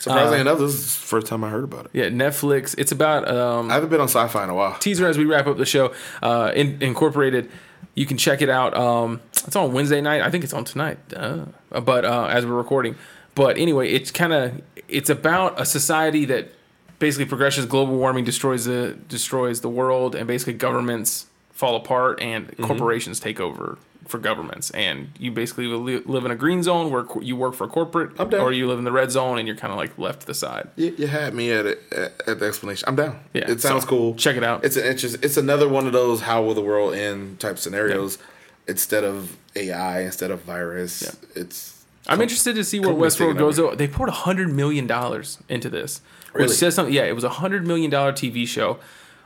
Surprisingly 0.00 0.38
uh, 0.38 0.40
enough, 0.40 0.58
this 0.58 0.72
is 0.72 0.98
the 0.98 1.06
first 1.06 1.26
time 1.26 1.44
I 1.44 1.50
heard 1.50 1.64
about 1.64 1.84
it. 1.86 1.90
Yeah, 1.92 2.06
Netflix. 2.06 2.74
It's 2.78 2.90
about 2.90 3.28
um, 3.28 3.70
I 3.70 3.74
haven't 3.74 3.90
been 3.90 4.00
on 4.00 4.08
sci-fi 4.08 4.44
in 4.44 4.50
a 4.50 4.54
while. 4.54 4.78
teaser 4.78 5.06
as 5.06 5.18
we 5.18 5.26
wrap 5.26 5.46
up 5.46 5.58
the 5.58 5.66
show. 5.66 5.92
Uh, 6.22 6.52
in, 6.54 6.82
incorporated. 6.82 7.50
You 7.94 8.06
can 8.06 8.16
check 8.16 8.40
it 8.40 8.48
out. 8.48 8.74
Um, 8.74 9.20
it's 9.46 9.56
on 9.56 9.72
Wednesday 9.72 10.00
night. 10.00 10.22
I 10.22 10.30
think 10.30 10.44
it's 10.44 10.54
on 10.54 10.64
tonight. 10.64 10.98
Uh, 11.14 11.46
but 11.70 12.04
uh, 12.04 12.26
as 12.26 12.46
we're 12.46 12.54
recording. 12.54 12.96
But 13.34 13.58
anyway, 13.58 13.90
it's 13.90 14.10
kind 14.10 14.32
of 14.32 14.62
it's 14.88 15.10
about 15.10 15.60
a 15.60 15.66
society 15.66 16.24
that 16.26 16.52
basically 17.00 17.24
progresses. 17.26 17.66
Global 17.66 17.96
warming 17.96 18.24
destroys 18.24 18.66
the 18.66 18.96
destroys 19.08 19.60
the 19.62 19.68
world, 19.68 20.14
and 20.14 20.28
basically 20.28 20.52
governments 20.54 21.26
fall 21.52 21.74
apart 21.76 22.20
and 22.22 22.46
Mm-hmm. 22.48 22.64
corporations 22.64 23.18
take 23.20 23.40
over 23.40 23.76
for 24.08 24.18
governments. 24.18 24.70
And 24.70 25.10
you 25.18 25.30
basically 25.30 25.66
live 25.66 26.24
in 26.24 26.30
a 26.30 26.34
green 26.36 26.62
zone 26.62 26.90
where 26.90 27.04
you 27.20 27.36
work 27.36 27.54
for 27.54 27.64
a 27.64 27.68
corporate, 27.68 28.18
or 28.34 28.52
you 28.52 28.66
live 28.66 28.78
in 28.78 28.84
the 28.84 28.90
red 28.92 29.10
zone 29.12 29.38
and 29.38 29.46
you're 29.46 29.56
kind 29.56 29.72
of 29.72 29.76
like 29.78 29.96
left 29.98 30.22
to 30.22 30.26
the 30.26 30.34
side. 30.34 30.68
You, 30.76 30.94
you 30.98 31.06
had 31.06 31.32
me 31.34 31.52
at 31.52 31.66
it 31.66 31.82
at, 31.92 32.12
at 32.28 32.40
the 32.40 32.46
explanation. 32.46 32.88
I'm 32.88 32.96
down. 32.96 33.20
Yeah, 33.34 33.48
it 33.50 33.60
sounds 33.60 33.84
so 33.84 33.88
cool. 33.88 34.14
check 34.14 34.36
it 34.36 34.42
out. 34.42 34.64
It's 34.64 34.76
an 34.76 34.84
interest. 34.86 35.18
It's 35.22 35.36
another 35.36 35.68
one 35.68 35.86
of 35.86 35.92
those 35.92 36.22
how 36.22 36.42
will 36.42 36.54
the 36.54 36.62
world 36.62 36.94
end 36.94 37.38
type 37.40 37.58
scenarios. 37.58 38.18
Instead 38.66 39.04
of 39.04 39.36
AI, 39.56 40.02
instead 40.02 40.30
of 40.30 40.42
virus, 40.42 41.16
it's. 41.34 41.84
I'm 42.08 42.20
interested 42.20 42.54
to 42.56 42.64
see 42.64 42.80
where 42.80 42.90
Westworld 42.94 43.36
goes. 43.38 43.58
over. 43.58 43.74
They 43.76 43.86
poured 43.88 44.10
hundred 44.10 44.52
million 44.52 44.86
dollars 44.86 45.38
into 45.48 45.68
this, 45.68 46.00
which 46.32 46.50
says 46.50 46.74
something. 46.74 46.94
Yeah, 46.94 47.04
it 47.04 47.14
was 47.14 47.24
a 47.24 47.28
hundred 47.30 47.66
million 47.66 47.90
dollar 47.90 48.12
TV 48.12 48.46
show. 48.46 48.78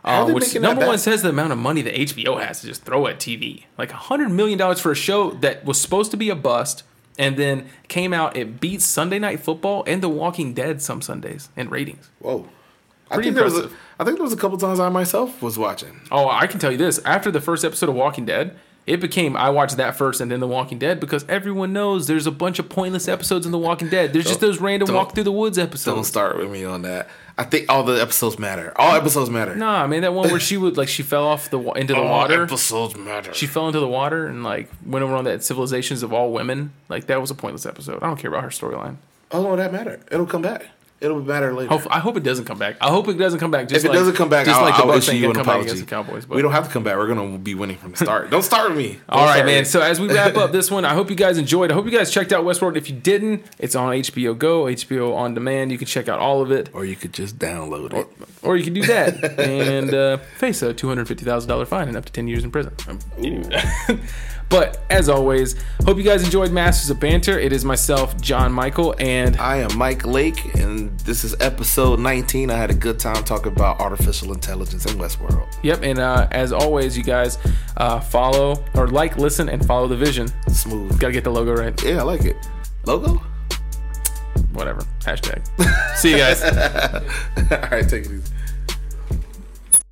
Uh, 0.05 0.30
which 0.30 0.55
number 0.55 0.86
one 0.86 0.98
says 0.98 1.22
the 1.22 1.30
amount 1.30 1.50
of 1.50 1.59
money 1.59 1.80
that 1.80 1.94
HBO 1.94 2.38
has 2.38 2.61
to 2.61 2.66
just 2.66 2.82
throw 2.82 3.07
at 3.07 3.18
TV, 3.18 3.64
like 3.78 3.90
a 3.90 3.96
hundred 3.96 4.30
million 4.30 4.59
dollars 4.59 4.78
for 4.78 4.92
a 4.92 4.94
show 4.94 5.30
that 5.30 5.64
was 5.64 5.80
supposed 5.80 6.11
to 6.11 6.18
be 6.18 6.28
a 6.28 6.36
bust, 6.36 6.82
and 7.18 7.38
then 7.38 7.68
came 7.88 8.12
out. 8.12 8.36
It 8.36 8.61
beat 8.61 8.82
Sunday 8.82 9.18
Night 9.18 9.40
Football 9.40 9.82
and 9.86 10.02
The 10.02 10.11
Walking 10.11 10.52
Dead 10.52 10.82
some 10.82 11.00
Sundays 11.00 11.48
in 11.57 11.70
ratings. 11.70 12.11
Whoa. 12.18 12.48
I 13.11 13.14
Pretty 13.14 13.28
think 13.28 13.36
there 13.36 13.44
was 13.44 13.55
a, 13.55 13.57
impressive. 13.57 13.80
I 13.98 14.05
think 14.05 14.16
there 14.18 14.24
was 14.24 14.32
a 14.32 14.36
couple 14.36 14.59
times 14.59 14.80
I 14.80 14.88
myself 14.90 15.40
was 15.40 15.59
watching. 15.59 16.00
Oh, 16.11 16.28
I 16.28 16.46
can 16.46 16.61
tell 16.61 16.70
you 16.70 16.78
this: 16.78 16.98
after 17.07 17.30
the 17.30 17.40
first 17.40 17.64
episode 17.64 17.88
of 17.88 17.94
Walking 17.94 18.26
Dead, 18.26 18.59
it 18.87 19.01
became 19.01 19.37
I 19.37 19.51
watched 19.51 19.76
that 19.78 19.97
first 19.97 20.20
and 20.20 20.30
then 20.30 20.41
The 20.41 20.47
Walking 20.47 20.78
Dead 20.78 21.01
because 21.01 21.24
everyone 21.28 21.72
knows 21.72 22.07
there's 22.07 22.26
a 22.26 22.30
bunch 22.30 22.59
of 22.59 22.68
pointless 22.68 23.09
episodes 23.09 23.47
in 23.47 23.53
The 23.53 23.59
Walking 23.59 23.89
Dead. 23.89 24.12
There's 24.12 24.26
just 24.26 24.41
those 24.41 24.61
random 24.61 24.93
walk 24.95 25.14
through 25.14 25.24
the 25.24 25.32
woods 25.32 25.59
episodes. 25.59 25.95
Don't 25.97 26.05
start 26.05 26.37
with 26.37 26.51
me 26.51 26.64
on 26.64 26.82
that. 26.82 27.09
I 27.37 27.45
think 27.45 27.68
all 27.68 27.82
the 27.82 28.01
episodes 28.01 28.39
matter. 28.39 28.72
All 28.76 28.95
episodes 28.95 29.28
matter. 29.30 29.57
No, 29.57 29.66
nah, 29.66 29.87
mean 29.87 30.03
that 30.03 30.14
one 30.14 30.30
where 30.30 30.39
she 30.39 30.57
would 30.57 30.76
like 30.76 30.89
she 30.89 31.03
fell 31.03 31.26
off 31.26 31.51
the 31.51 31.59
into 31.72 31.95
the 31.95 32.01
all 32.01 32.09
water. 32.09 32.45
episodes 32.45 32.97
matter. 32.97 33.32
She 33.35 33.47
fell 33.47 33.66
into 33.66 33.80
the 33.80 33.89
water 33.89 34.26
and 34.26 34.45
like 34.45 34.70
went 34.85 35.03
over 35.03 35.14
on 35.14 35.24
that 35.24 35.43
civilizations 35.43 36.03
of 36.03 36.12
all 36.12 36.32
women. 36.32 36.72
Like 36.89 37.07
that 37.07 37.20
was 37.20 37.30
a 37.30 37.35
pointless 37.35 37.66
episode. 37.66 38.03
I 38.03 38.07
don't 38.07 38.18
care 38.18 38.30
about 38.30 38.45
her 38.45 38.51
storyline. 38.51 38.97
oh 39.32 39.43
no, 39.43 39.57
that 39.57 39.72
matter. 39.72 40.01
It'll 40.12 40.26
come 40.26 40.43
back. 40.43 40.66
It'll 41.01 41.20
be 41.20 41.26
better 41.26 41.53
later. 41.53 41.68
Hope, 41.68 41.82
I 41.90 41.99
hope 41.99 42.16
it 42.16 42.22
doesn't 42.22 42.47
come 42.47 42.59
back. 42.59 42.76
I 42.80 42.88
hope 42.88 43.09
it 43.09 43.18
doesn't 43.18 43.38
come 43.38 43.51
back. 43.51 43.68
Just 43.68 43.84
if 43.84 43.84
it 43.84 43.88
like, 43.88 43.99
doesn't 43.99 44.14
come 44.14 44.30
back, 44.30 44.47
just 44.47 44.59
I'll, 44.59 44.64
like 44.64 44.76
the 44.76 44.82
I'll 44.82 44.88
Bucks 44.88 45.09
issue 45.09 45.16
you 45.18 45.30
an 45.30 45.38
apology. 45.38 45.72
the 45.78 45.84
Cowboys. 45.84 46.24
But 46.24 46.36
we 46.36 46.42
don't 46.42 46.53
have 46.53 46.66
to 46.66 46.72
come 46.72 46.82
back. 46.82 46.97
We're 46.97 47.09
gonna 47.09 47.36
be 47.36 47.55
winning 47.55 47.76
from 47.76 47.90
the 47.90 47.99
start. 47.99 48.30
don't 48.30 48.42
start 48.42 48.70
with 48.70 48.78
me. 48.78 48.92
Don't 48.92 49.03
All 49.11 49.26
right, 49.26 49.45
man. 49.45 49.62
me. 49.62 49.64
So 49.64 49.82
as 49.82 50.01
we 50.01 50.09
wrap 50.09 50.36
up 50.38 50.53
this 50.53 50.70
one, 50.70 50.84
I 50.86 50.95
hope 50.95 51.11
you 51.11 51.16
guys 51.16 51.36
enjoyed. 51.36 51.70
I 51.70 51.74
hope 51.74 51.84
you 51.84 51.90
guys 51.90 52.11
checked 52.11 52.32
out 52.32 52.45
Westworld. 52.45 52.76
If 52.76 52.88
you 52.88 52.97
didn't, 52.97 53.45
it's 53.59 53.74
on 53.74 53.92
HBO 53.92 54.38
Go, 54.38 54.64
HBO 54.64 55.14
on 55.14 55.34
demand. 55.34 55.72
You 55.72 55.78
can 55.78 55.86
check 55.86 56.09
out 56.09 56.20
all 56.20 56.40
of 56.40 56.51
it, 56.51 56.70
or 56.72 56.86
you 56.86 56.97
could 56.97 57.12
just 57.12 57.38
download 57.38 57.92
it. 57.92 58.07
or 58.42 58.57
you 58.57 58.64
can 58.64 58.72
do 58.72 58.82
that 58.86 59.38
and 59.40 59.92
uh, 59.92 60.16
face 60.38 60.62
a 60.62 60.72
two 60.72 60.88
hundred 60.88 61.07
fifty 61.09 61.24
thousand 61.24 61.49
dollar 61.49 61.66
fine 61.66 61.88
and 61.88 61.97
up 61.97 62.07
to 62.07 62.12
ten 62.12 62.28
years 62.28 62.45
in 62.45 62.51
prison. 62.51 62.72
But 64.49 64.82
as 64.90 65.09
always, 65.09 65.57
hope 65.84 65.97
you 65.97 66.03
guys 66.03 66.24
enjoyed 66.24 66.53
Masters 66.53 66.90
of 66.90 67.01
Banter. 67.01 67.38
It 67.38 67.53
is 67.53 67.64
myself, 67.64 68.20
John 68.20 68.53
Michael, 68.53 68.95
and 68.99 69.36
I 69.38 69.57
am 69.57 69.76
Mike 69.76 70.07
Lake, 70.07 70.55
and 70.57 70.99
this 71.01 71.24
is 71.24 71.34
episode 71.40 71.99
19. 71.99 72.51
I 72.51 72.57
had 72.57 72.70
a 72.70 72.74
good 72.74 72.99
time 72.99 73.24
talking 73.24 73.53
about 73.53 73.80
artificial 73.80 74.32
intelligence 74.32 74.86
in 74.86 74.99
Westworld. 74.99 75.47
yep. 75.62 75.82
And 75.82 75.99
uh, 75.99 76.28
as 76.30 76.53
always, 76.53 76.97
you 76.97 77.03
guys 77.05 77.38
uh, 77.76 78.01
follow 78.01 78.64
or 78.74 78.88
like, 78.88 79.16
listen, 79.16 79.49
and 79.49 79.64
follow 79.66 79.88
the 79.88 79.97
vision. 79.97 80.28
Smooth. 80.49 80.99
Got 81.01 81.09
to 81.09 81.12
get 81.12 81.24
the 81.24 81.30
logo 81.30 81.55
right. 81.55 81.82
Yeah, 81.82 82.01
I 82.01 82.03
like 82.03 82.24
it. 82.24 82.36
Logo? 82.86 83.20
whatever. 84.53 84.82
Hashtag. 85.01 85.45
See 85.97 86.11
you 86.11 86.18
guys. 86.18 86.42
All 87.53 87.70
right, 87.70 87.88
take 87.88 88.07
it 88.07 88.12
easy. 88.12 88.34